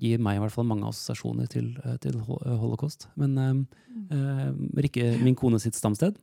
gir 0.00 0.22
meg 0.22 0.38
i 0.38 0.42
hvert 0.42 0.54
fall 0.54 0.66
mange 0.66 0.88
assosiasjoner 0.88 1.48
til, 1.52 1.70
uh, 1.84 1.98
til 2.02 2.16
uh, 2.22 2.54
holocaust. 2.60 3.08
Men 3.20 3.36
um, 3.38 3.62
uh, 4.10 4.50
Rikke, 4.80 5.14
min 5.22 5.36
kone 5.38 5.60
sitt 5.62 5.76
stamsted. 5.76 6.16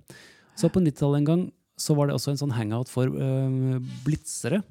Så 0.58 0.72
på 0.74 0.82
90-tallet 0.82 1.22
en 1.22 1.30
gang 1.30 1.46
så 1.82 1.96
var 1.98 2.10
det 2.10 2.18
også 2.18 2.34
en 2.34 2.42
sånn 2.42 2.56
hangout 2.58 2.90
for 2.92 3.14
uh, 3.14 3.78
blitzere. 4.06 4.64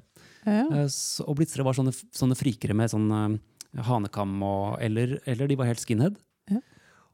Ja. 0.43 0.67
Uh, 0.67 0.85
og 1.25 1.39
blitzere 1.39 1.65
var 1.67 1.79
sånne, 1.79 1.95
sånne 1.95 2.37
frikere 2.39 2.75
med 2.77 2.91
sånn 2.91 3.39
hanekam, 3.87 4.35
og, 4.43 4.77
eller, 4.83 5.15
eller 5.31 5.47
de 5.47 5.57
var 5.59 5.71
helt 5.71 5.81
skinhead. 5.81 6.19
Ja. 6.51 6.59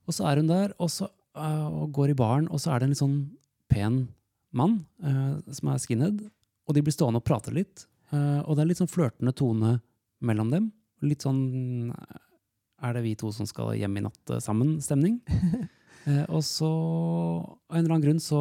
Og 0.10 0.18
så 0.18 0.26
er 0.26 0.42
hun 0.42 0.50
der 0.50 0.72
og, 0.82 0.90
så, 0.90 1.12
og 1.38 1.92
går 1.94 2.16
i 2.16 2.18
baren, 2.18 2.48
og 2.50 2.64
så 2.64 2.74
er 2.74 2.82
det 2.82 2.88
en 2.88 2.96
litt 2.96 3.06
sånn 3.06 3.20
pen 3.70 4.08
mann 4.56 4.80
uh, 5.04 5.40
som 5.52 5.72
er 5.74 5.82
skinhead. 5.84 6.22
Og 6.68 6.76
de 6.76 6.84
blir 6.84 6.96
stående 6.96 7.22
og 7.22 7.28
prate 7.28 7.54
litt. 7.56 7.86
eh, 8.12 8.40
og 8.44 8.56
det 8.56 8.64
er 8.64 8.70
litt 8.72 8.82
sånn 8.82 8.92
flørtende 8.92 9.34
tone 9.36 9.78
mellom 10.20 10.52
dem. 10.52 10.72
Litt 11.02 11.24
sånn 11.24 11.94
Er 12.84 12.94
det 12.94 13.02
vi 13.06 13.16
to 13.16 13.32
som 13.34 13.48
skal 13.50 13.72
hjem 13.74 13.98
i 13.98 14.04
natt 14.06 14.30
eh, 14.30 14.44
sammen? 14.44 14.78
Stemning. 14.84 15.22
Eh, 16.08 16.24
og 16.32 16.40
så, 16.46 16.68
av 17.68 17.76
en 17.76 17.82
eller 17.82 17.98
annen 17.98 18.04
grunn, 18.06 18.20
så, 18.24 18.38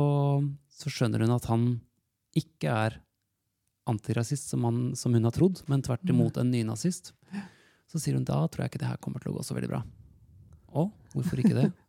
så 0.71 0.91
skjønner 0.93 1.25
hun 1.25 1.33
at 1.35 1.49
han 1.51 1.65
ikke 2.39 2.71
er 2.71 2.99
antirasist, 3.91 4.53
som, 4.53 4.63
han, 4.69 4.77
som 4.95 5.17
hun 5.17 5.27
har 5.27 5.35
trodd, 5.35 5.65
men 5.67 5.83
tvert 5.83 6.07
imot 6.13 6.39
en 6.39 6.53
nynazist. 6.53 7.11
Så 7.91 7.99
sier 7.99 8.15
hun 8.15 8.29
da 8.29 8.39
tror 8.47 8.63
jeg 8.67 8.71
ikke 8.71 8.83
det 8.85 8.91
her 8.93 9.01
kommer 9.03 9.25
til 9.25 9.33
å 9.33 9.39
gå 9.41 9.43
så 9.49 9.57
veldig 9.57 9.73
bra. 9.73 9.81
Å, 10.79 10.85
hvorfor 11.17 11.43
ikke 11.43 11.57
det? 11.59 11.67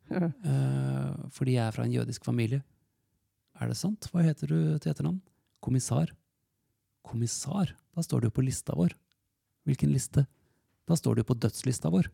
Eh, 0.48 1.14
fordi 1.36 1.58
jeg 1.58 1.66
er 1.68 1.74
fra 1.76 1.84
en 1.86 1.94
jødisk 1.94 2.26
familie. 2.26 2.64
Er 3.58 3.72
det 3.72 3.78
sant? 3.80 4.10
Hva 4.12 4.24
heter 4.26 4.52
du 4.52 4.58
til 4.78 4.92
etternavn? 4.92 5.20
Kommissar. 5.64 6.12
Kommissar? 7.08 7.74
Da 7.96 8.04
står 8.06 8.28
du 8.28 8.32
på 8.34 8.46
lista 8.46 8.76
vår. 8.78 8.94
Hvilken 9.68 9.92
liste? 9.94 10.28
Da 10.88 10.96
står 10.96 11.20
du 11.20 11.24
på 11.28 11.36
dødslista 11.36 11.92
vår. 11.92 12.10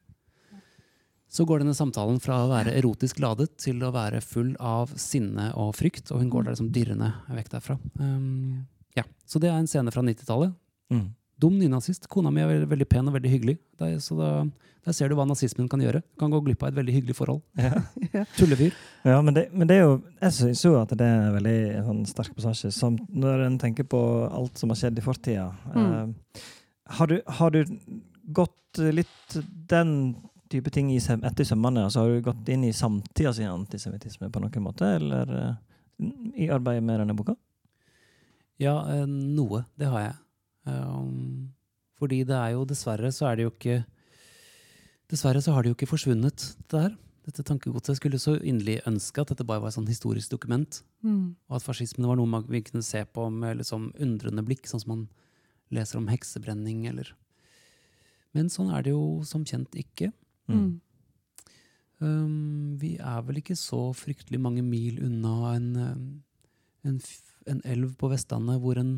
Så 1.34 1.48
går 1.50 1.64
denne 1.64 1.74
samtalen 1.74 2.20
fra 2.22 2.44
å 2.44 2.50
være 2.52 2.76
erotisk 2.78 3.20
ladet 3.24 3.56
til 3.62 3.82
å 3.82 3.90
være 3.94 4.22
full 4.22 4.52
av 4.62 4.92
sinne 5.02 5.50
og 5.58 5.74
frykt, 5.80 6.12
og 6.14 6.22
hun 6.22 6.30
går 6.30 6.46
der 6.46 6.54
liksom 6.54 6.70
dirrende 6.76 7.10
vekk 7.34 7.50
derfra. 7.56 7.78
Um, 7.98 8.68
ja, 8.94 9.06
Så 9.26 9.42
det 9.42 9.50
er 9.50 9.58
en 9.58 9.70
scene 9.70 9.92
fra 9.94 10.04
90-tallet. 10.06 10.54
Mm. 10.94 11.08
Dum 11.44 11.58
nynazist. 11.60 12.08
Kona 12.12 12.32
mi 12.32 12.44
er 12.44 12.52
veldig, 12.52 12.70
veldig 12.72 12.88
pen 12.90 13.10
og 13.12 13.18
veldig 13.18 13.32
hyggelig. 13.32 13.58
Der, 13.82 13.98
så 14.04 14.16
da, 14.16 14.30
der 14.88 14.96
ser 14.96 15.12
du 15.12 15.18
hva 15.20 15.26
nazismen 15.28 15.68
kan 15.72 15.84
gjøre. 15.84 16.02
Kan 16.20 16.32
gå 16.32 16.40
glipp 16.46 16.64
av 16.64 16.72
et 16.72 16.80
veldig 16.80 16.96
hyggelig 16.96 17.18
forhold. 17.20 17.44
Ja. 17.60 17.84
Tullefyr. 18.38 18.76
Ja, 19.04 19.20
men 19.26 19.36
det, 19.36 19.48
men 19.52 19.68
det 19.70 19.78
er 19.78 19.86
jo 19.86 19.94
Jeg 20.22 20.36
syns 20.38 20.64
jo 20.64 20.74
at 20.80 20.94
det 20.96 21.08
er 21.08 21.28
en 21.28 21.38
veldig 21.38 21.58
sånn, 21.90 22.02
sterk 22.10 22.36
passasje. 22.38 22.72
Som 22.76 22.98
når 23.12 23.48
en 23.50 23.60
tenker 23.62 23.88
på 23.88 24.02
alt 24.30 24.60
som 24.60 24.72
har 24.72 24.80
skjedd 24.80 25.00
i 25.00 25.06
fortida. 25.06 25.50
Mm. 25.76 25.88
Eh, 25.92 26.46
har, 27.00 27.12
du, 27.12 27.20
har 27.40 27.56
du 27.56 27.76
gått 28.24 28.84
litt 28.96 29.38
den 29.70 30.16
type 30.54 30.72
ting 30.74 30.92
i, 30.94 31.00
etter 31.00 31.48
sømmene? 31.48 31.88
Altså, 31.88 32.04
har 32.04 32.14
du 32.14 32.26
gått 32.26 32.50
inn 32.54 32.64
i 32.68 32.74
samtida 32.76 33.34
sin 33.36 33.52
antisemittisme 33.52 34.32
på 34.32 34.44
noen 34.44 34.66
måte? 34.66 34.96
Eller 35.00 35.36
eh, 35.40 35.56
i 36.46 36.50
arbeidet 36.52 36.84
med 36.84 37.02
denne 37.04 37.16
boka? 37.18 37.36
Ja, 38.62 38.78
eh, 38.94 39.08
noe. 39.08 39.66
Det 39.80 39.90
har 39.90 40.08
jeg. 40.08 40.20
Um, 40.66 41.54
fordi 42.00 42.24
det 42.28 42.36
er 42.36 42.54
jo 42.56 42.68
dessverre 42.68 43.12
så 43.12 43.30
er 43.30 43.40
det 43.40 43.48
jo 43.48 43.54
ikke 43.54 43.82
Dessverre 45.12 45.42
så 45.44 45.52
har 45.54 45.62
det 45.62 45.70
jo 45.70 45.76
ikke 45.76 45.92
forsvunnet, 45.92 46.42
det 46.64 46.74
der. 46.74 46.94
Dette 47.28 47.44
tankegodset. 47.46 47.92
Jeg 47.92 48.00
skulle 48.00 48.20
så 48.20 48.34
inderlig 48.42 48.80
ønske 48.90 49.22
at 49.22 49.30
dette 49.30 49.46
bare 49.48 49.62
var 49.62 49.70
et 49.70 49.76
sånn 49.76 49.88
historisk 49.88 50.32
dokument. 50.32 50.80
Mm. 51.06 51.36
Og 51.48 51.58
at 51.60 51.64
fascismen 51.64 52.08
var 52.10 52.18
noe 52.18 52.28
man 52.28 52.48
vi 52.50 52.64
kunne 52.66 52.84
se 52.84 53.04
på 53.06 53.28
med 53.32 53.60
liksom 53.60 53.92
undrende 54.02 54.44
blikk, 54.48 54.66
sånn 54.68 54.82
som 54.82 54.94
man 54.96 55.04
leser 55.76 56.00
om 56.00 56.10
heksebrenning 56.12 56.88
eller 56.90 57.14
Men 58.34 58.50
sånn 58.50 58.72
er 58.74 58.82
det 58.82 58.96
jo 58.96 59.22
som 59.30 59.46
kjent 59.46 59.76
ikke. 59.78 60.10
Mm. 60.50 60.82
Um, 62.02 62.76
vi 62.82 62.96
er 62.98 63.22
vel 63.28 63.40
ikke 63.40 63.56
så 63.60 63.92
fryktelig 63.96 64.40
mange 64.42 64.64
mil 64.66 64.98
unna 65.06 65.54
en, 65.54 65.68
um, 65.78 66.08
en, 66.84 66.98
en 67.48 67.62
elv 67.64 67.94
på 68.00 68.10
Vestlandet 68.12 68.58
hvor 68.64 68.82
en, 68.82 68.96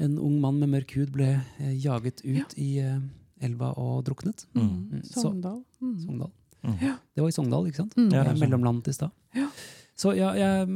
en 0.00 0.18
ung 0.18 0.38
mann 0.42 0.60
med 0.60 0.72
mørk 0.72 0.94
hud 0.98 1.12
ble 1.14 1.32
eh, 1.38 1.72
jaget 1.80 2.22
ut 2.24 2.54
i 2.60 2.70
eh, 2.82 3.00
elva 3.44 3.72
og 3.80 4.04
druknet. 4.08 4.46
Mm. 4.54 4.62
Mm. 4.68 5.02
Sogndal. 5.08 5.60
Mm. 5.80 5.98
Sogndal. 6.04 6.32
Mm. 6.62 6.78
Ja. 6.82 6.94
Det 7.14 7.24
var 7.24 7.32
i 7.32 7.36
Sogndal, 7.36 7.68
ikke 7.70 7.82
sant? 7.82 7.96
Mm. 7.96 8.08
Ja, 8.12 8.24
Eh, 8.24 8.32
sånn. 8.32 8.42
Mellomlandet 8.44 8.92
i 8.92 8.96
stad. 8.96 9.14
Ja. 9.36 9.50
Så 10.00 10.14
ja, 10.16 10.30
jeg, 10.32 10.68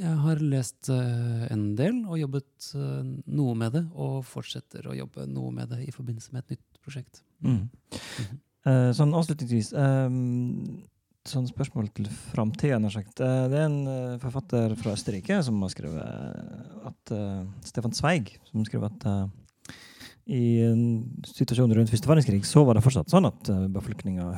jeg 0.00 0.14
har 0.22 0.38
lest 0.40 0.88
en 0.88 1.64
del 1.76 1.98
og 2.08 2.16
jobbet 2.16 2.70
noe 3.28 3.52
med 3.60 3.74
det, 3.76 3.82
og 3.92 4.22
fortsetter 4.24 4.88
å 4.88 4.96
jobbe 4.96 5.26
noe 5.28 5.52
med 5.52 5.68
det 5.74 5.82
i 5.84 5.92
forbindelse 5.92 6.32
med 6.32 6.46
et 6.46 6.54
nytt 6.56 6.80
prosjekt. 6.80 7.20
Mm. 7.44 7.68
-hmm. 7.68 8.40
Uh, 8.64 8.94
sånn 8.96 9.12
avslutningsvis 9.12 9.74
ehm, 9.76 10.86
Sånn 11.24 11.46
spørsmål 11.48 11.86
til 11.96 12.08
framtida, 12.34 12.76
nær 12.76 12.92
sagt. 12.92 13.20
Eh, 13.24 13.46
det 13.48 13.56
er 13.56 13.70
en 13.70 13.78
eh, 13.88 14.16
forfatter 14.20 14.74
fra 14.76 14.92
Østerrike 14.92 15.38
som 15.46 15.62
har 15.64 15.72
skrevet 15.72 16.84
at 16.90 17.12
uh, 17.16 17.46
Stefan 17.64 17.96
Zweig 17.96 18.34
som 18.50 18.66
skrev 18.68 18.84
at 18.90 19.06
uh, 19.08 19.24
i 20.28 20.60
en 20.66 20.84
situasjon 21.24 21.72
rundt 21.72 21.92
første 21.92 22.10
verdenskrig 22.10 22.42
så 22.48 22.66
var 22.68 22.76
det 22.76 22.84
fortsatt 22.84 23.12
sånn 23.12 23.30
at 23.30 23.48
uh, 23.48 23.64
befolkninga 23.72 24.28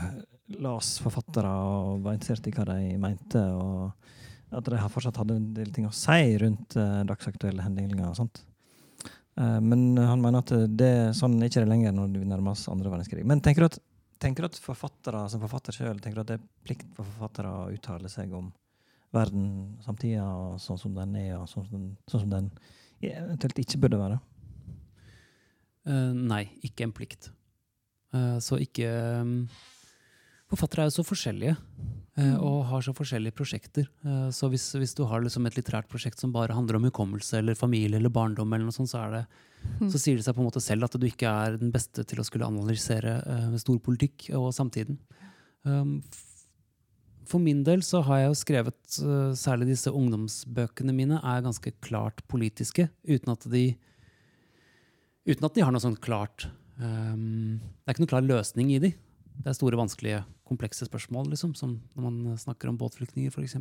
las 0.63 0.97
forfattere 1.03 1.51
og 1.51 2.07
var 2.07 2.15
interessert 2.15 2.47
i 2.47 2.55
hva 2.55 2.69
de 2.71 2.95
mente, 3.03 3.43
og 3.43 4.55
at 4.55 4.71
de 4.71 4.79
fortsatt 4.95 5.19
hadde 5.19 5.41
en 5.41 5.49
del 5.59 5.75
ting 5.75 5.91
å 5.91 5.95
si 5.95 6.37
rundt 6.39 6.79
uh, 6.79 7.03
dagsaktuelle 7.09 7.67
hendelser 7.67 8.13
og 8.13 8.21
sånt. 8.23 8.47
Eh, 9.41 9.61
men 9.61 9.99
han 10.01 10.23
mener 10.23 10.41
at 10.41 10.53
det, 10.79 10.93
sånn 11.17 11.37
er 11.41 11.51
ikke 11.51 11.65
det 11.65 11.71
lenger 11.71 11.95
når 11.97 12.15
vi 12.15 12.29
nærmer 12.29 12.55
oss 12.55 12.67
andre 12.73 12.93
verdenskrig. 12.93 13.27
Men 13.29 13.43
tenker 13.45 13.65
du 13.65 13.69
at, 13.69 13.79
tenker 14.23 14.45
du 14.45 14.51
at 14.51 14.61
forfattere 14.63 15.25
som 15.33 15.43
forfatter 15.43 15.77
sjøl 15.77 16.01
tenker 16.01 16.21
du 16.21 16.25
at 16.25 16.31
det 16.31 16.39
er 16.39 16.49
plikt 16.67 16.89
for 16.97 17.09
forfattere 17.09 17.53
å 17.53 17.69
uttale 17.75 18.11
seg 18.13 18.33
om 18.37 18.51
verden 19.15 19.77
samtida, 19.85 20.25
og 20.27 20.61
sånn 20.63 20.81
som 20.81 20.97
den 20.97 21.15
er, 21.21 21.37
og 21.39 21.49
sånn 21.51 21.67
som 21.69 21.79
den, 21.79 21.93
sånn 22.11 22.25
som 22.25 22.33
den 22.33 22.51
eventuelt 23.05 23.61
ikke 23.63 23.81
burde 23.85 24.01
være? 24.01 24.19
Uh, 25.87 26.13
nei, 26.17 26.47
ikke 26.67 26.87
en 26.87 26.95
plikt. 26.95 27.31
Uh, 28.15 28.37
så 28.43 28.59
ikke 28.63 28.91
um, 29.23 29.41
Forfattere 30.47 30.85
er 30.85 30.87
jo 30.87 31.01
så 31.01 31.03
forskjellige 31.03 31.57
uh, 31.59 32.37
og 32.39 32.61
har 32.71 32.85
så 32.87 32.93
forskjellige 32.95 33.35
prosjekter. 33.35 33.89
Så 34.31 34.47
hvis, 34.53 34.69
hvis 34.79 34.95
du 34.95 35.03
har 35.11 35.25
liksom 35.25 35.49
et 35.49 35.57
litterært 35.59 35.89
prosjekt 35.91 36.23
som 36.23 36.31
bare 36.35 36.55
handler 36.55 36.79
om 36.79 36.87
hukommelse 36.87 37.41
eller 37.41 37.59
familie 37.59 37.99
eller 37.99 38.15
barndom, 38.15 38.55
eller 38.55 38.69
noe 38.69 38.77
sånt, 38.77 38.93
så, 38.93 39.03
er 39.03 39.17
det. 39.17 39.25
Så 39.93 39.99
sier 40.01 40.19
det 40.19 40.25
seg 40.27 40.37
på 40.37 40.43
en 40.43 40.49
måte 40.49 40.63
selv 40.65 40.87
at 40.87 40.97
du 40.99 41.07
ikke 41.09 41.31
er 41.31 41.59
den 41.61 41.73
beste 41.75 42.05
til 42.09 42.21
å 42.21 42.27
skulle 42.27 42.49
analysere 42.49 43.19
uh, 43.25 43.57
storpolitikk 43.61 44.31
og 44.39 44.49
samtiden. 44.57 44.99
Um, 45.67 45.99
for 47.27 47.43
min 47.43 47.65
del 47.67 47.83
så 47.83 48.01
har 48.07 48.21
jeg 48.21 48.29
jo 48.31 48.37
skrevet 48.39 48.99
uh, 49.03 49.33
Særlig 49.35 49.73
disse 49.73 49.91
ungdomsbøkene 49.91 50.95
mine 50.95 51.19
er 51.19 51.43
ganske 51.43 51.73
klart 51.83 52.23
politiske, 52.31 52.89
uten 53.09 53.35
at 53.35 53.49
de 53.51 53.67
Uten 55.27 55.49
at 55.49 55.57
de 55.57 55.65
har 55.65 55.75
noe 55.75 55.83
sånn 55.83 55.99
klart 55.99 56.47
um, 56.79 57.59
Det 57.59 57.91
er 57.91 57.97
ikke 57.97 58.05
noe 58.05 58.13
klar 58.15 58.27
løsning 58.27 58.71
i 58.77 58.79
de. 58.85 58.93
Det 59.43 59.51
er 59.51 59.57
store, 59.59 59.77
vanskelige, 59.77 60.23
komplekse 60.47 60.87
spørsmål, 60.87 61.33
liksom, 61.33 61.57
som 61.59 61.81
når 61.97 62.05
man 62.05 62.39
snakker 62.39 62.71
om 62.71 62.79
båtflyktninger, 62.79 63.35
f.eks. 63.35 63.59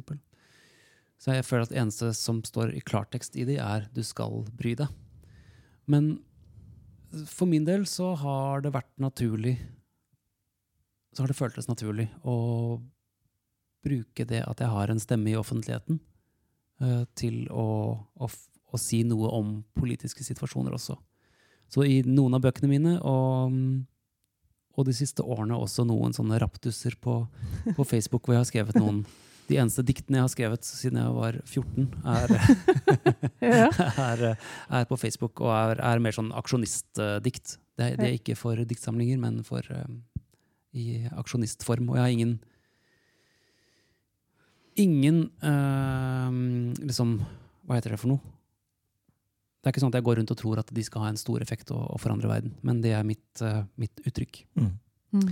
Så 1.20 1.34
jeg 1.34 1.48
føler 1.48 1.66
at 1.66 1.74
eneste 1.74 2.12
som 2.16 2.44
står 2.46 2.76
i 2.78 2.84
klartekst 2.86 3.36
i 3.40 3.48
de, 3.50 3.58
er 3.58 3.90
'du 3.92 4.04
skal 4.06 4.46
bry 4.56 4.76
deg'. 4.78 4.94
Men 5.86 6.18
for 7.30 7.48
min 7.48 7.66
del 7.66 7.86
så 7.88 8.12
har 8.20 8.66
det 8.66 8.74
vært 8.76 8.92
naturlig 9.02 9.56
Så 11.14 11.24
har 11.24 11.32
det 11.32 11.38
føltes 11.38 11.70
naturlig 11.70 12.10
å 12.28 12.36
bruke 13.86 14.26
det 14.28 14.42
at 14.44 14.60
jeg 14.60 14.74
har 14.74 14.92
en 14.92 15.00
stemme 15.00 15.30
i 15.30 15.38
offentligheten, 15.38 16.00
eh, 16.82 17.04
til 17.14 17.46
å, 17.54 17.68
å, 18.18 18.28
å 18.28 18.80
si 18.82 19.04
noe 19.06 19.30
om 19.30 19.52
politiske 19.78 20.26
situasjoner 20.26 20.74
også. 20.74 20.98
Så 21.70 21.86
i 21.86 22.00
noen 22.02 22.34
av 22.34 22.42
bøkene 22.42 22.72
mine, 22.72 22.96
og, 23.06 23.54
og 24.74 24.90
de 24.90 24.96
siste 24.98 25.22
årene 25.22 25.56
også 25.62 25.86
noen 25.86 26.18
sånne 26.18 26.42
raptuser 26.42 26.98
på, 26.98 27.20
på 27.78 27.86
Facebook 27.86 28.26
hvor 28.26 28.36
jeg 28.36 28.42
har 28.42 28.50
skrevet 28.50 28.82
noen 28.82 29.04
De 29.46 29.60
eneste 29.62 29.84
diktene 29.86 30.20
jeg 30.20 30.26
har 30.26 30.34
skrevet 30.34 30.66
siden 30.66 30.98
jeg 31.02 31.14
var 31.16 31.38
14, 31.46 31.86
er, 32.16 32.34
er, 34.10 34.24
er 34.80 34.88
på 34.90 34.98
Facebook 34.98 35.44
og 35.44 35.52
er, 35.54 35.82
er 35.86 36.02
mer 36.02 36.16
sånn 36.16 36.32
aksjonistdikt. 36.34 37.58
Det, 37.76 37.92
det 38.00 38.08
er 38.08 38.18
ikke 38.18 38.38
for 38.40 38.58
diktsamlinger, 38.66 39.20
men 39.22 39.42
for, 39.46 39.66
eh, 39.70 40.22
i 40.76 40.86
aksjonistform. 41.12 41.92
Og 41.92 42.00
jeg 42.00 42.06
har 42.08 42.18
ingen 42.18 42.36
Ingen 44.76 45.22
uh, 45.40 46.28
liksom 46.84 47.14
Hva 47.64 47.78
heter 47.78 47.94
det 47.94 48.00
for 48.02 48.12
noe? 48.12 48.34
Det 49.64 49.70
er 49.70 49.72
ikke 49.72 49.82
sånn 49.86 49.94
at 49.94 49.96
jeg 50.02 50.06
går 50.06 50.20
rundt 50.20 50.34
og 50.34 50.38
tror 50.42 50.60
at 50.60 50.74
de 50.76 50.84
skal 50.84 51.06
ha 51.06 51.12
en 51.14 51.18
stor 51.18 51.40
effekt 51.42 51.72
og, 51.72 51.80
og 51.96 52.02
forandre 52.04 52.28
verden, 52.28 52.52
men 52.62 52.82
det 52.84 52.92
er 52.94 53.08
mitt, 53.08 53.24
uh, 53.40 53.64
mitt 53.82 54.04
uttrykk. 54.04 54.44
Mm. 54.60 54.68
Mm. 55.16 55.32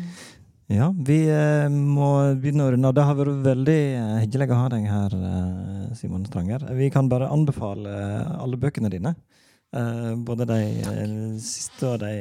Ja, 0.71 0.87
vi 0.95 1.17
eh, 1.27 1.67
må 1.69 2.09
begynne 2.39 2.65
å 2.65 2.71
runde 2.73 2.87
av. 2.87 2.95
Det 2.95 3.03
har 3.03 3.17
vært 3.19 3.41
veldig 3.45 3.79
eh, 3.99 4.13
hyggelig 4.23 4.47
å 4.53 4.59
ha 4.61 4.69
deg 4.71 4.85
her, 4.87 5.15
eh, 5.17 5.93
Simon 5.99 6.23
Stranger. 6.25 6.63
Vi 6.77 6.87
kan 6.93 7.09
bare 7.11 7.27
anbefale 7.33 7.91
alle 8.39 8.59
bøkene 8.61 8.91
dine. 8.93 9.11
Eh, 9.75 10.13
både 10.23 10.47
de 10.47 10.59
Takk. 10.85 11.41
siste 11.43 11.89
og 11.91 11.99
de, 12.05 12.13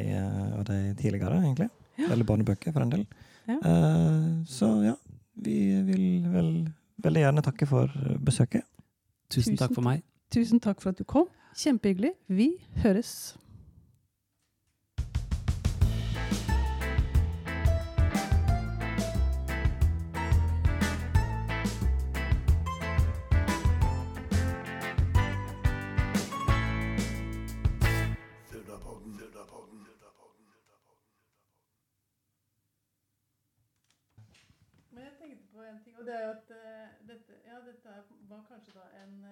og 0.59 0.65
de 0.69 0.79
tidligere, 0.99 1.39
egentlig. 1.45 1.69
Ja. 2.01 2.09
Eller 2.11 2.27
barnebøker, 2.27 2.75
for 2.75 2.83
en 2.83 2.93
del. 2.93 3.07
Ja. 3.47 3.59
Eh, 3.59 4.29
så 4.51 4.73
ja, 4.89 4.97
vi 5.43 5.59
vil 5.87 6.27
vel 6.33 6.51
veldig 7.03 7.27
gjerne 7.27 7.45
takke 7.47 7.69
for 7.71 7.95
besøket. 8.25 8.67
Tusen, 9.33 9.53
Tusen 9.55 9.61
takk 9.63 9.77
for 9.79 9.87
meg. 9.87 10.03
Tusen 10.33 10.61
takk 10.61 10.83
for 10.83 10.93
at 10.93 10.99
du 10.99 11.07
kom. 11.09 11.31
Kjempehyggelig. 11.57 12.15
Vi 12.33 12.51
høres. 12.83 13.35
Det 36.07 36.15
er 36.15 36.25
jo 36.27 36.33
at 36.37 36.51
eh, 36.57 36.89
dette, 37.09 37.39
ja, 37.47 37.61
dette 37.67 37.97
var 38.31 38.45
kanskje 38.49 38.75
da 38.79 38.87
en 39.03 39.15